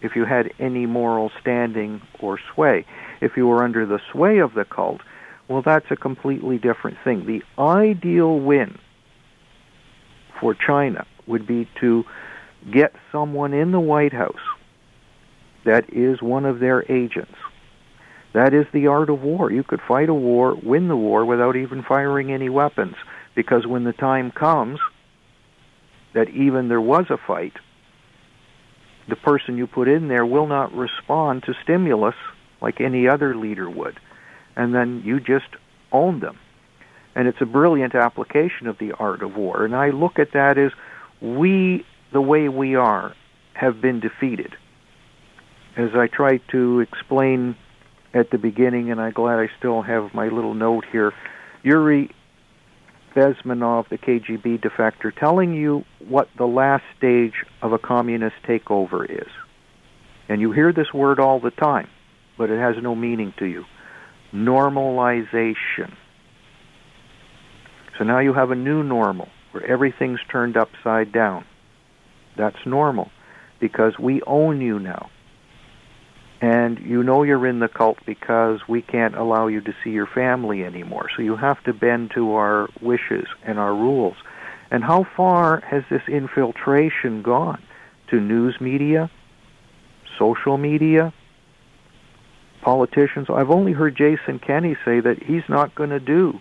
if 0.03 0.15
you 0.15 0.25
had 0.25 0.53
any 0.61 0.87
moral 0.87 1.33
standing 1.41 2.01
or 2.21 2.39
sway. 2.55 2.85
If 3.21 3.37
you 3.37 3.47
were 3.49 3.65
under 3.65 3.87
the 3.87 4.01
sway 4.13 4.39
of 4.39 4.55
the 4.55 4.65
cult, 4.65 5.01
well, 5.49 5.63
that's 5.63 5.91
a 5.91 5.97
completely 5.97 6.59
different 6.59 6.97
thing. 7.05 7.27
The 7.27 7.43
ideal 7.61 8.39
win 8.39 8.79
for 10.41 10.55
China 10.55 11.07
would 11.27 11.47
be 11.47 11.69
to 11.81 12.05
get 12.73 12.95
someone 13.13 13.53
in 13.53 13.71
the 13.73 13.81
White 13.81 14.13
House 14.13 14.35
that 15.65 15.93
is 15.93 16.23
one 16.23 16.45
of 16.47 16.61
their 16.61 16.91
agents. 16.91 17.35
That 18.33 18.53
is 18.53 18.67
the 18.73 18.89
art 18.89 19.11
of 19.11 19.23
war. 19.23 19.51
You 19.51 19.63
could 19.63 19.81
fight 19.87 20.09
a 20.09 20.15
war, 20.15 20.55
win 20.55 20.89
the 20.89 20.97
war 20.97 21.25
without 21.25 21.57
even 21.57 21.83
firing 21.83 22.33
any 22.33 22.49
weapons, 22.49 22.97
because 23.35 23.67
when 23.67 23.85
the 23.85 23.93
time 23.93 24.31
comes 24.31 24.81
that 26.15 26.29
even 26.31 26.69
there 26.69 26.81
was 26.81 27.07
a 27.11 27.17
fight, 27.17 27.55
the 29.09 29.17
person 29.17 29.59
you 29.59 29.67
put 29.67 29.89
in 29.89 30.09
there 30.09 30.25
will 30.25 30.47
not 30.47 30.75
respond 30.75 31.43
to 31.45 31.55
stimulus 31.63 32.15
like 32.63 32.81
any 32.81 33.07
other 33.07 33.37
leader 33.37 33.69
would 33.69 33.99
and 34.57 34.75
then 34.75 35.03
you 35.05 35.21
just 35.21 35.49
own 35.93 36.21
them. 36.21 36.39
And 37.15 37.29
it's 37.29 37.41
a 37.41 37.47
brilliant 37.47 37.95
application 37.95 38.67
of 38.67 38.79
the 38.79 38.93
art 38.93 39.23
of 39.23 39.37
war. 39.37 39.65
And 39.65 39.75
I 39.75 39.91
look 39.91 40.19
at 40.19 40.33
that 40.33 40.59
as 40.59 40.73
we, 41.21 41.87
the 42.13 42.21
way 42.21 42.49
we 42.49 42.75
are, 42.75 43.15
have 43.55 43.81
been 43.81 44.01
defeated. 44.01 44.57
As 45.77 45.91
I 45.95 46.09
tried 46.09 46.43
to 46.51 46.81
explain 46.81 47.57
at 48.13 48.31
the 48.31 48.39
beginning, 48.39 48.91
and 48.91 49.01
I'm 49.01 49.13
glad 49.13 49.39
I 49.39 49.49
still 49.59 49.83
have 49.83 50.13
my 50.13 50.29
little 50.29 50.55
note 50.55 50.85
here, 50.91 51.13
Yuri 51.63 52.11
Bezmenov, 53.15 53.89
the 53.89 53.99
KGB 53.99 54.61
defector, 54.61 55.15
telling 55.15 55.55
you 55.55 55.85
what 56.09 56.29
the 56.37 56.47
last 56.47 56.85
stage 56.97 57.45
of 57.63 57.73
a 57.73 57.79
communist 57.79 58.37
takeover 58.45 59.09
is. 59.09 59.29
And 60.29 60.41
you 60.41 60.53
hear 60.53 60.73
this 60.73 60.93
word 60.93 61.21
all 61.21 61.39
the 61.39 61.51
time, 61.51 61.89
but 62.37 62.51
it 62.51 62.59
has 62.59 62.77
no 62.83 62.95
meaning 62.95 63.33
to 63.39 63.47
you 63.47 63.65
normalization. 64.35 65.95
So 67.97 68.05
now 68.05 68.19
you 68.19 68.33
have 68.33 68.51
a 68.51 68.57
new 68.57 68.83
normal 68.83 69.29
where 69.53 69.65
everything's 69.65 70.21
turned 70.29 70.57
upside 70.57 71.13
down. 71.13 71.45
That's 72.37 72.67
normal 72.67 73.11
because 73.61 73.99
we 73.99 74.21
own 74.23 74.61
you 74.61 74.81
now. 74.81 75.11
And 76.41 76.79
you 76.81 77.03
know 77.03 77.23
you're 77.23 77.47
in 77.47 77.61
the 77.61 77.69
cult 77.69 77.99
because 78.05 78.61
we 78.69 78.83
can't 78.83 79.15
allow 79.15 79.47
you 79.47 79.61
to 79.63 79.75
see 79.83 79.91
your 79.91 80.09
family 80.09 80.65
anymore. 80.65 81.07
So 81.17 81.23
you 81.23 81.37
have 81.37 81.63
to 81.65 81.73
bend 81.73 82.11
to 82.17 82.35
our 82.35 82.69
wishes 82.83 83.27
and 83.45 83.59
our 83.59 83.75
rules. 83.75 84.17
And 84.71 84.83
how 84.83 85.07
far 85.17 85.61
has 85.61 85.85
this 85.89 86.03
infiltration 86.09 87.23
gone? 87.23 87.63
To 88.11 88.21
news 88.21 88.61
media, 88.61 89.11
social 90.19 90.59
media, 90.59 91.15
politicians. 92.65 93.29
I've 93.31 93.51
only 93.51 93.73
heard 93.73 93.95
Jason 93.97 94.39
Kenney 94.39 94.77
say 94.85 94.99
that 95.01 95.23
he's 95.23 95.49
not 95.49 95.75
going 95.75 95.91
to 95.91 96.01
do 96.01 96.41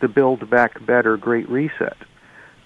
the 0.00 0.08
Build 0.08 0.50
Back 0.50 0.84
Better 0.84 1.16
Great 1.16 1.48
Reset. 1.48 1.96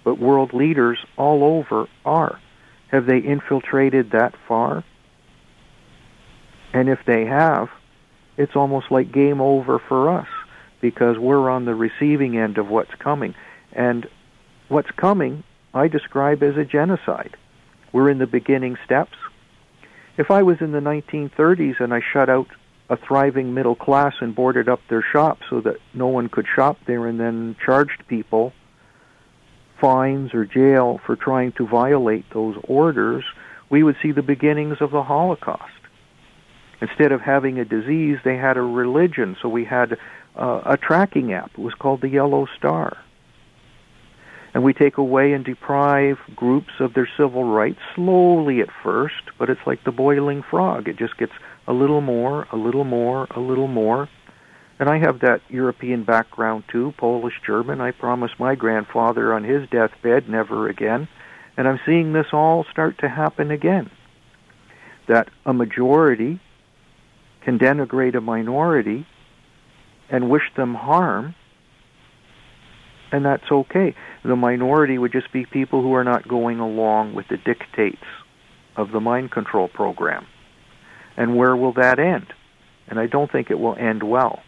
But 0.02 0.18
world 0.18 0.52
leaders 0.52 0.98
all 1.16 1.44
over 1.44 1.86
are. 2.04 2.40
Have 2.88 3.06
they 3.06 3.18
infiltrated 3.18 4.10
that 4.12 4.34
far? 4.48 4.82
And 6.72 6.88
if 6.88 7.00
they 7.06 7.26
have, 7.26 7.68
it's 8.36 8.56
almost 8.56 8.90
like 8.90 9.12
game 9.12 9.40
over 9.40 9.78
for 9.78 10.08
us 10.08 10.28
because 10.80 11.18
we're 11.18 11.50
on 11.50 11.66
the 11.66 11.74
receiving 11.74 12.38
end 12.38 12.58
of 12.58 12.68
what's 12.68 12.94
coming. 12.94 13.34
And 13.72 14.08
what's 14.68 14.90
coming, 14.92 15.44
I 15.74 15.88
describe 15.88 16.42
as 16.42 16.56
a 16.56 16.64
genocide. 16.64 17.36
We're 17.92 18.08
in 18.08 18.18
the 18.18 18.26
beginning 18.26 18.78
steps. 18.84 19.16
If 20.20 20.30
I 20.30 20.42
was 20.42 20.60
in 20.60 20.72
the 20.72 20.80
1930s 20.80 21.80
and 21.80 21.94
I 21.94 22.02
shut 22.12 22.28
out 22.28 22.48
a 22.90 22.98
thriving 22.98 23.54
middle 23.54 23.74
class 23.74 24.12
and 24.20 24.34
boarded 24.34 24.68
up 24.68 24.82
their 24.90 25.00
shops 25.00 25.46
so 25.48 25.62
that 25.62 25.76
no 25.94 26.08
one 26.08 26.28
could 26.28 26.44
shop 26.46 26.76
there 26.86 27.06
and 27.06 27.18
then 27.18 27.56
charged 27.64 28.06
people 28.06 28.52
fines 29.80 30.34
or 30.34 30.44
jail 30.44 31.00
for 31.06 31.16
trying 31.16 31.52
to 31.52 31.66
violate 31.66 32.26
those 32.34 32.54
orders, 32.64 33.24
we 33.70 33.82
would 33.82 33.96
see 34.02 34.12
the 34.12 34.20
beginnings 34.20 34.76
of 34.82 34.90
the 34.90 35.02
Holocaust. 35.02 35.72
Instead 36.82 37.12
of 37.12 37.22
having 37.22 37.58
a 37.58 37.64
disease, 37.64 38.18
they 38.22 38.36
had 38.36 38.58
a 38.58 38.62
religion, 38.62 39.38
so 39.40 39.48
we 39.48 39.64
had 39.64 39.96
uh, 40.36 40.60
a 40.66 40.76
tracking 40.76 41.32
app. 41.32 41.50
It 41.52 41.60
was 41.60 41.72
called 41.72 42.02
the 42.02 42.10
Yellow 42.10 42.46
Star 42.58 42.98
and 44.52 44.64
we 44.64 44.72
take 44.72 44.98
away 44.98 45.32
and 45.32 45.44
deprive 45.44 46.18
groups 46.34 46.72
of 46.80 46.94
their 46.94 47.08
civil 47.16 47.44
rights 47.44 47.78
slowly 47.94 48.60
at 48.60 48.68
first, 48.82 49.29
but 49.40 49.48
it's 49.48 49.66
like 49.66 49.82
the 49.84 49.90
boiling 49.90 50.42
frog. 50.42 50.86
It 50.86 50.98
just 50.98 51.16
gets 51.16 51.32
a 51.66 51.72
little 51.72 52.02
more, 52.02 52.46
a 52.52 52.56
little 52.56 52.84
more, 52.84 53.26
a 53.30 53.40
little 53.40 53.68
more. 53.68 54.06
And 54.78 54.86
I 54.86 54.98
have 54.98 55.20
that 55.20 55.40
European 55.48 56.04
background 56.04 56.64
too, 56.68 56.92
Polish, 56.98 57.40
German. 57.44 57.80
I 57.80 57.92
promised 57.92 58.38
my 58.38 58.54
grandfather 58.54 59.32
on 59.32 59.42
his 59.42 59.66
deathbed 59.70 60.28
never 60.28 60.68
again. 60.68 61.08
And 61.56 61.66
I'm 61.66 61.80
seeing 61.86 62.12
this 62.12 62.26
all 62.34 62.64
start 62.70 62.98
to 62.98 63.08
happen 63.08 63.50
again. 63.50 63.90
That 65.08 65.30
a 65.46 65.54
majority 65.54 66.38
can 67.40 67.58
denigrate 67.58 68.14
a 68.14 68.20
minority 68.20 69.06
and 70.10 70.28
wish 70.28 70.52
them 70.54 70.74
harm 70.74 71.34
and 73.12 73.24
that's 73.24 73.50
okay. 73.50 73.94
The 74.22 74.36
minority 74.36 74.96
would 74.96 75.10
just 75.10 75.32
be 75.32 75.44
people 75.44 75.82
who 75.82 75.94
are 75.94 76.04
not 76.04 76.28
going 76.28 76.60
along 76.60 77.14
with 77.14 77.26
the 77.28 77.36
dictates 77.38 78.04
of 78.80 78.92
the 78.92 79.00
mind 79.00 79.30
control 79.30 79.68
program. 79.68 80.26
And 81.16 81.36
where 81.36 81.54
will 81.54 81.72
that 81.74 81.98
end? 81.98 82.32
And 82.88 82.98
I 82.98 83.06
don't 83.06 83.30
think 83.30 83.50
it 83.50 83.60
will 83.60 83.76
end 83.76 84.02
well. 84.02 84.42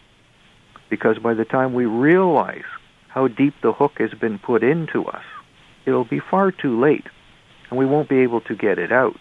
Because 0.89 1.19
by 1.19 1.35
the 1.35 1.45
time 1.45 1.75
we 1.75 1.87
realize 1.87 2.65
how 3.09 3.29
deep 3.29 3.55
the 3.63 3.73
hook 3.73 3.99
has 3.99 4.13
been 4.15 4.39
put 4.39 4.63
into 4.63 5.05
us, 5.05 5.25
it'll 5.87 6.05
be 6.05 6.21
far 6.21 6.51
too 6.51 6.81
late. 6.81 7.07
And 7.71 7.79
we 7.79 7.87
won't 7.87 8.09
be 8.09 8.21
able 8.21 8.41
to 8.43 8.55
get 8.55 8.79
it 8.79 8.91
out 8.93 9.21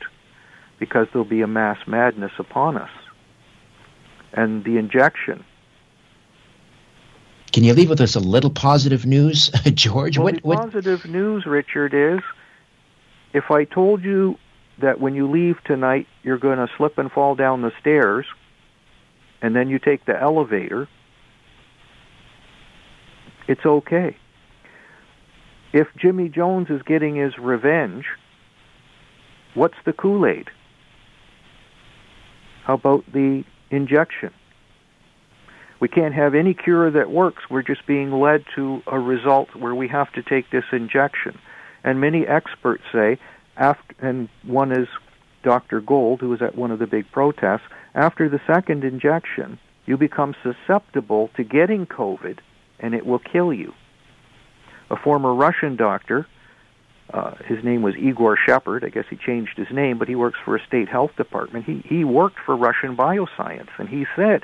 because 0.79 1.07
there'll 1.11 1.27
be 1.27 1.41
a 1.41 1.47
mass 1.47 1.77
madness 1.87 2.31
upon 2.39 2.77
us. 2.77 2.89
And 4.33 4.63
the 4.63 4.77
injection. 4.77 5.43
Can 7.51 7.65
you 7.65 7.73
leave 7.73 7.89
with 7.89 7.99
us 7.99 8.15
a 8.15 8.21
little 8.21 8.49
positive 8.49 9.05
news, 9.05 9.49
George? 9.73 10.17
Well, 10.17 10.25
what, 10.25 10.35
the 10.35 10.47
what... 10.47 10.57
positive 10.57 11.05
news, 11.05 11.45
Richard, 11.45 11.93
is 11.93 12.21
if 13.33 13.51
I 13.51 13.65
told 13.65 14.03
you 14.03 14.37
that 14.81 14.99
when 14.99 15.15
you 15.15 15.29
leave 15.29 15.63
tonight 15.63 16.07
you're 16.23 16.37
going 16.37 16.57
to 16.57 16.67
slip 16.77 16.97
and 16.97 17.11
fall 17.11 17.35
down 17.35 17.61
the 17.61 17.71
stairs, 17.79 18.25
and 19.41 19.55
then 19.55 19.69
you 19.69 19.79
take 19.79 20.05
the 20.05 20.19
elevator, 20.19 20.87
it's 23.47 23.65
okay. 23.65 24.15
If 25.73 25.87
Jimmy 25.97 26.29
Jones 26.29 26.69
is 26.69 26.81
getting 26.83 27.15
his 27.15 27.37
revenge, 27.37 28.05
what's 29.53 29.77
the 29.85 29.93
Kool-Aid? 29.93 30.49
How 32.63 32.75
about 32.75 33.11
the 33.11 33.43
injection? 33.69 34.31
We 35.79 35.87
can't 35.87 36.13
have 36.13 36.35
any 36.35 36.53
cure 36.53 36.91
that 36.91 37.09
works. 37.09 37.49
We're 37.49 37.63
just 37.63 37.87
being 37.87 38.11
led 38.11 38.45
to 38.55 38.83
a 38.85 38.99
result 38.99 39.55
where 39.55 39.73
we 39.73 39.87
have 39.87 40.11
to 40.13 40.21
take 40.21 40.51
this 40.51 40.65
injection. 40.71 41.39
And 41.83 41.99
many 41.99 42.27
experts 42.27 42.83
say, 42.91 43.17
after, 43.61 43.95
and 43.99 44.27
one 44.43 44.71
is 44.71 44.87
Dr. 45.43 45.81
Gold, 45.81 46.19
who 46.19 46.29
was 46.29 46.41
at 46.41 46.55
one 46.55 46.71
of 46.71 46.79
the 46.79 46.87
big 46.87 47.09
protests, 47.11 47.67
after 47.93 48.27
the 48.27 48.41
second 48.47 48.83
injection, 48.83 49.59
you 49.85 49.97
become 49.97 50.35
susceptible 50.43 51.29
to 51.35 51.43
getting 51.43 51.85
COVID 51.85 52.39
and 52.79 52.95
it 52.95 53.05
will 53.05 53.19
kill 53.19 53.53
you. 53.53 53.73
A 54.89 54.95
former 54.95 55.33
Russian 55.33 55.75
doctor, 55.75 56.25
uh, 57.13 57.35
his 57.45 57.63
name 57.63 57.83
was 57.83 57.95
Igor 57.95 58.37
Shepherd. 58.45 58.83
I 58.83 58.89
guess 58.89 59.05
he 59.09 59.15
changed 59.15 59.57
his 59.57 59.69
name, 59.71 59.99
but 59.99 60.07
he 60.07 60.15
works 60.15 60.39
for 60.43 60.55
a 60.55 60.65
state 60.65 60.89
health 60.89 61.15
department. 61.15 61.65
He 61.65 61.83
he 61.85 62.03
worked 62.03 62.39
for 62.45 62.55
Russian 62.55 62.97
bioscience, 62.97 63.69
and 63.77 63.87
he 63.87 64.05
said 64.15 64.43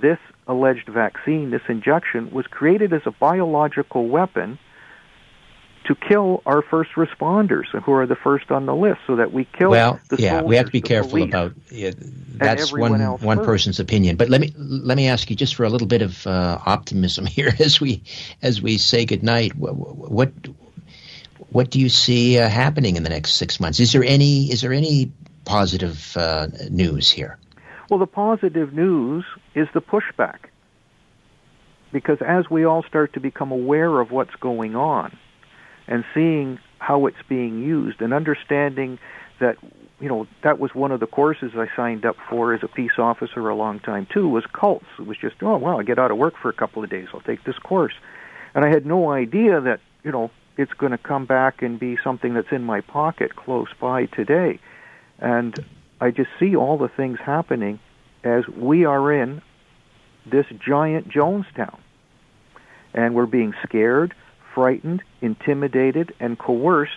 this 0.00 0.18
alleged 0.46 0.88
vaccine, 0.88 1.50
this 1.50 1.62
injection, 1.68 2.30
was 2.30 2.46
created 2.46 2.92
as 2.92 3.02
a 3.06 3.10
biological 3.10 4.08
weapon 4.08 4.58
to 5.84 5.94
kill 5.94 6.42
our 6.46 6.62
first 6.62 6.92
responders, 6.92 7.66
who 7.82 7.92
are 7.92 8.06
the 8.06 8.16
first 8.16 8.50
on 8.50 8.66
the 8.66 8.74
list, 8.74 9.00
so 9.06 9.16
that 9.16 9.32
we 9.32 9.44
kill. 9.44 9.70
Well, 9.70 9.98
the 10.08 10.16
yeah, 10.16 10.30
soldiers, 10.30 10.48
we 10.48 10.56
have 10.56 10.66
to 10.66 10.72
be 10.72 10.80
careful 10.80 11.10
police, 11.10 11.28
about. 11.28 11.52
Yeah, 11.70 11.90
that's 11.96 12.72
one 12.72 13.00
one 13.00 13.38
first. 13.38 13.46
person's 13.46 13.80
opinion. 13.80 14.16
But 14.16 14.28
let 14.28 14.40
me 14.40 14.52
let 14.56 14.96
me 14.96 15.08
ask 15.08 15.30
you 15.30 15.36
just 15.36 15.54
for 15.54 15.64
a 15.64 15.70
little 15.70 15.86
bit 15.86 16.02
of 16.02 16.26
uh, 16.26 16.58
optimism 16.64 17.26
here 17.26 17.52
as 17.58 17.80
we 17.80 18.02
as 18.42 18.60
we 18.60 18.78
say 18.78 19.04
goodnight. 19.04 19.54
What 19.54 19.74
what, 19.74 20.32
what 21.50 21.70
do 21.70 21.80
you 21.80 21.88
see 21.88 22.38
uh, 22.38 22.48
happening 22.48 22.96
in 22.96 23.02
the 23.02 23.10
next 23.10 23.34
six 23.34 23.58
months? 23.58 23.80
Is 23.80 23.92
there 23.92 24.04
any 24.04 24.50
is 24.50 24.60
there 24.60 24.72
any 24.72 25.12
positive 25.44 26.16
uh, 26.16 26.48
news 26.68 27.10
here? 27.10 27.38
Well, 27.88 27.98
the 27.98 28.06
positive 28.06 28.72
news 28.72 29.24
is 29.54 29.66
the 29.74 29.80
pushback. 29.80 30.38
Because 31.92 32.18
as 32.24 32.48
we 32.48 32.64
all 32.64 32.84
start 32.84 33.14
to 33.14 33.20
become 33.20 33.50
aware 33.50 33.98
of 33.98 34.12
what's 34.12 34.34
going 34.36 34.76
on 34.76 35.18
and 35.90 36.04
seeing 36.14 36.58
how 36.78 37.04
it's 37.04 37.22
being 37.28 37.62
used 37.62 38.00
and 38.00 38.14
understanding 38.14 38.98
that, 39.40 39.56
you 40.00 40.08
know, 40.08 40.26
that 40.42 40.58
was 40.58 40.74
one 40.74 40.92
of 40.92 41.00
the 41.00 41.06
courses 41.06 41.52
I 41.54 41.66
signed 41.76 42.06
up 42.06 42.16
for 42.28 42.54
as 42.54 42.62
a 42.62 42.68
peace 42.68 42.98
officer 42.98 43.46
a 43.48 43.54
long 43.54 43.80
time 43.80 44.06
too, 44.10 44.28
was 44.28 44.44
cults. 44.52 44.86
It 44.98 45.06
was 45.06 45.18
just, 45.18 45.36
oh, 45.42 45.58
well, 45.58 45.78
I 45.78 45.82
get 45.82 45.98
out 45.98 46.10
of 46.10 46.16
work 46.16 46.34
for 46.40 46.48
a 46.48 46.54
couple 46.54 46.82
of 46.82 46.88
days. 46.88 47.08
I'll 47.12 47.20
take 47.20 47.44
this 47.44 47.58
course. 47.58 47.92
And 48.54 48.64
I 48.64 48.68
had 48.68 48.86
no 48.86 49.10
idea 49.10 49.60
that, 49.60 49.80
you 50.02 50.10
know, 50.10 50.30
it's 50.56 50.72
going 50.72 50.92
to 50.92 50.98
come 50.98 51.26
back 51.26 51.62
and 51.62 51.78
be 51.78 51.98
something 52.02 52.34
that's 52.34 52.52
in 52.52 52.64
my 52.64 52.80
pocket 52.80 53.36
close 53.36 53.68
by 53.80 54.06
today. 54.06 54.58
And 55.18 55.54
I 56.00 56.10
just 56.10 56.30
see 56.38 56.56
all 56.56 56.78
the 56.78 56.88
things 56.88 57.18
happening 57.18 57.78
as 58.24 58.46
we 58.48 58.84
are 58.84 59.12
in 59.12 59.42
this 60.26 60.46
giant 60.64 61.08
Jonestown. 61.08 61.78
And 62.92 63.14
we're 63.14 63.26
being 63.26 63.54
scared, 63.62 64.14
frightened, 64.54 65.02
intimidated, 65.20 66.14
and 66.20 66.38
coerced 66.38 66.92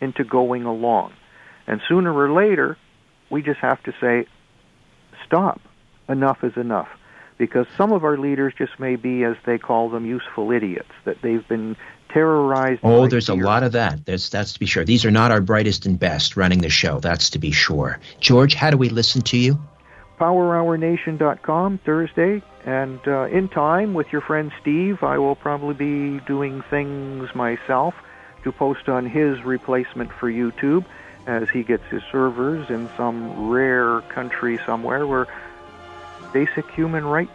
into 0.00 0.24
going 0.24 0.64
along. 0.64 1.12
And 1.66 1.80
sooner 1.88 2.12
or 2.12 2.32
later, 2.32 2.76
we 3.30 3.42
just 3.42 3.60
have 3.60 3.82
to 3.84 3.92
say, 4.00 4.26
stop. 5.26 5.60
Enough 6.08 6.42
is 6.42 6.56
enough. 6.56 6.88
Because 7.38 7.66
some 7.76 7.92
of 7.92 8.04
our 8.04 8.18
leaders 8.18 8.52
just 8.58 8.78
may 8.78 8.96
be, 8.96 9.24
as 9.24 9.36
they 9.46 9.56
call 9.56 9.88
them, 9.88 10.04
useful 10.04 10.50
idiots, 10.50 10.90
that 11.04 11.22
they've 11.22 11.46
been 11.48 11.76
terrorized. 12.12 12.80
Oh, 12.82 13.06
there's 13.06 13.28
a 13.28 13.34
lot 13.34 13.62
of 13.62 13.72
that. 13.72 14.04
There's 14.04 14.28
that's 14.28 14.52
to 14.54 14.60
be 14.60 14.66
sure. 14.66 14.84
These 14.84 15.04
are 15.04 15.10
not 15.10 15.30
our 15.30 15.40
brightest 15.40 15.86
and 15.86 15.98
best 15.98 16.36
running 16.36 16.60
the 16.60 16.68
show. 16.68 17.00
That's 17.00 17.30
to 17.30 17.38
be 17.38 17.52
sure. 17.52 18.00
George, 18.18 18.54
how 18.54 18.70
do 18.70 18.76
we 18.76 18.88
listen 18.88 19.22
to 19.22 19.38
you? 19.38 19.58
PowerHourNation.com 20.20 21.78
Thursday, 21.78 22.42
and 22.66 23.00
uh, 23.08 23.22
in 23.24 23.48
time 23.48 23.94
with 23.94 24.12
your 24.12 24.20
friend 24.20 24.52
Steve, 24.60 25.02
I 25.02 25.16
will 25.16 25.34
probably 25.34 25.74
be 25.74 26.20
doing 26.26 26.62
things 26.68 27.34
myself 27.34 27.94
to 28.44 28.52
post 28.52 28.90
on 28.90 29.06
his 29.06 29.42
replacement 29.42 30.12
for 30.12 30.30
YouTube 30.30 30.84
as 31.26 31.48
he 31.48 31.62
gets 31.62 31.84
his 31.86 32.02
servers 32.12 32.68
in 32.68 32.90
some 32.98 33.48
rare 33.48 34.02
country 34.02 34.58
somewhere 34.66 35.06
where 35.06 35.26
basic 36.34 36.70
human 36.70 37.06
rights 37.06 37.30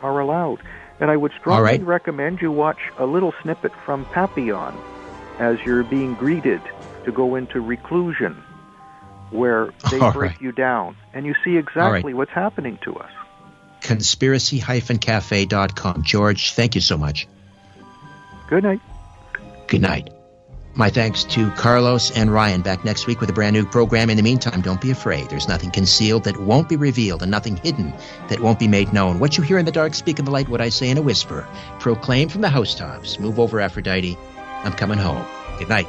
are 0.00 0.20
allowed. 0.20 0.60
And 1.00 1.10
I 1.10 1.16
would 1.16 1.32
strongly 1.40 1.62
right. 1.62 1.82
recommend 1.82 2.40
you 2.40 2.52
watch 2.52 2.78
a 2.98 3.06
little 3.06 3.34
snippet 3.42 3.72
from 3.84 4.04
Papillon 4.06 4.76
as 5.40 5.58
you're 5.64 5.84
being 5.84 6.14
greeted 6.14 6.62
to 7.04 7.10
go 7.10 7.34
into 7.34 7.60
reclusion 7.60 8.40
where 9.30 9.72
they 9.90 9.98
All 9.98 10.12
break 10.12 10.32
right. 10.32 10.40
you 10.40 10.52
down 10.52 10.96
and 11.12 11.26
you 11.26 11.34
see 11.44 11.56
exactly 11.56 12.14
what's 12.14 12.30
happening 12.30 12.78
to 12.82 12.94
us. 12.96 13.10
Conspiracy-cafe.com. 13.80 16.02
George, 16.02 16.52
thank 16.52 16.74
you 16.74 16.80
so 16.80 16.98
much. 16.98 17.28
Good 18.48 18.64
night. 18.64 18.80
Good 19.68 19.82
night. 19.82 20.10
My 20.74 20.90
thanks 20.90 21.24
to 21.24 21.50
Carlos 21.52 22.10
and 22.12 22.32
Ryan. 22.32 22.62
Back 22.62 22.84
next 22.84 23.08
week 23.08 23.20
with 23.20 23.30
a 23.30 23.32
brand 23.32 23.54
new 23.54 23.66
program. 23.66 24.10
In 24.10 24.16
the 24.16 24.22
meantime, 24.22 24.60
don't 24.60 24.80
be 24.80 24.92
afraid. 24.92 25.28
There's 25.28 25.48
nothing 25.48 25.70
concealed 25.70 26.24
that 26.24 26.40
won't 26.40 26.68
be 26.68 26.76
revealed 26.76 27.22
and 27.22 27.30
nothing 27.30 27.56
hidden 27.56 27.92
that 28.28 28.40
won't 28.40 28.60
be 28.60 28.68
made 28.68 28.92
known. 28.92 29.18
What 29.18 29.36
you 29.36 29.42
hear 29.42 29.58
in 29.58 29.64
the 29.64 29.72
dark, 29.72 29.94
speak 29.94 30.20
in 30.20 30.24
the 30.24 30.30
light. 30.30 30.48
What 30.48 30.60
I 30.60 30.68
say 30.68 30.88
in 30.88 30.98
a 30.98 31.02
whisper. 31.02 31.46
Proclaim 31.80 32.28
from 32.28 32.42
the 32.42 32.48
housetops. 32.48 33.18
Move 33.18 33.40
over, 33.40 33.60
Aphrodite. 33.60 34.16
I'm 34.64 34.72
coming 34.72 34.98
home. 34.98 35.24
Good 35.58 35.68
night. 35.68 35.88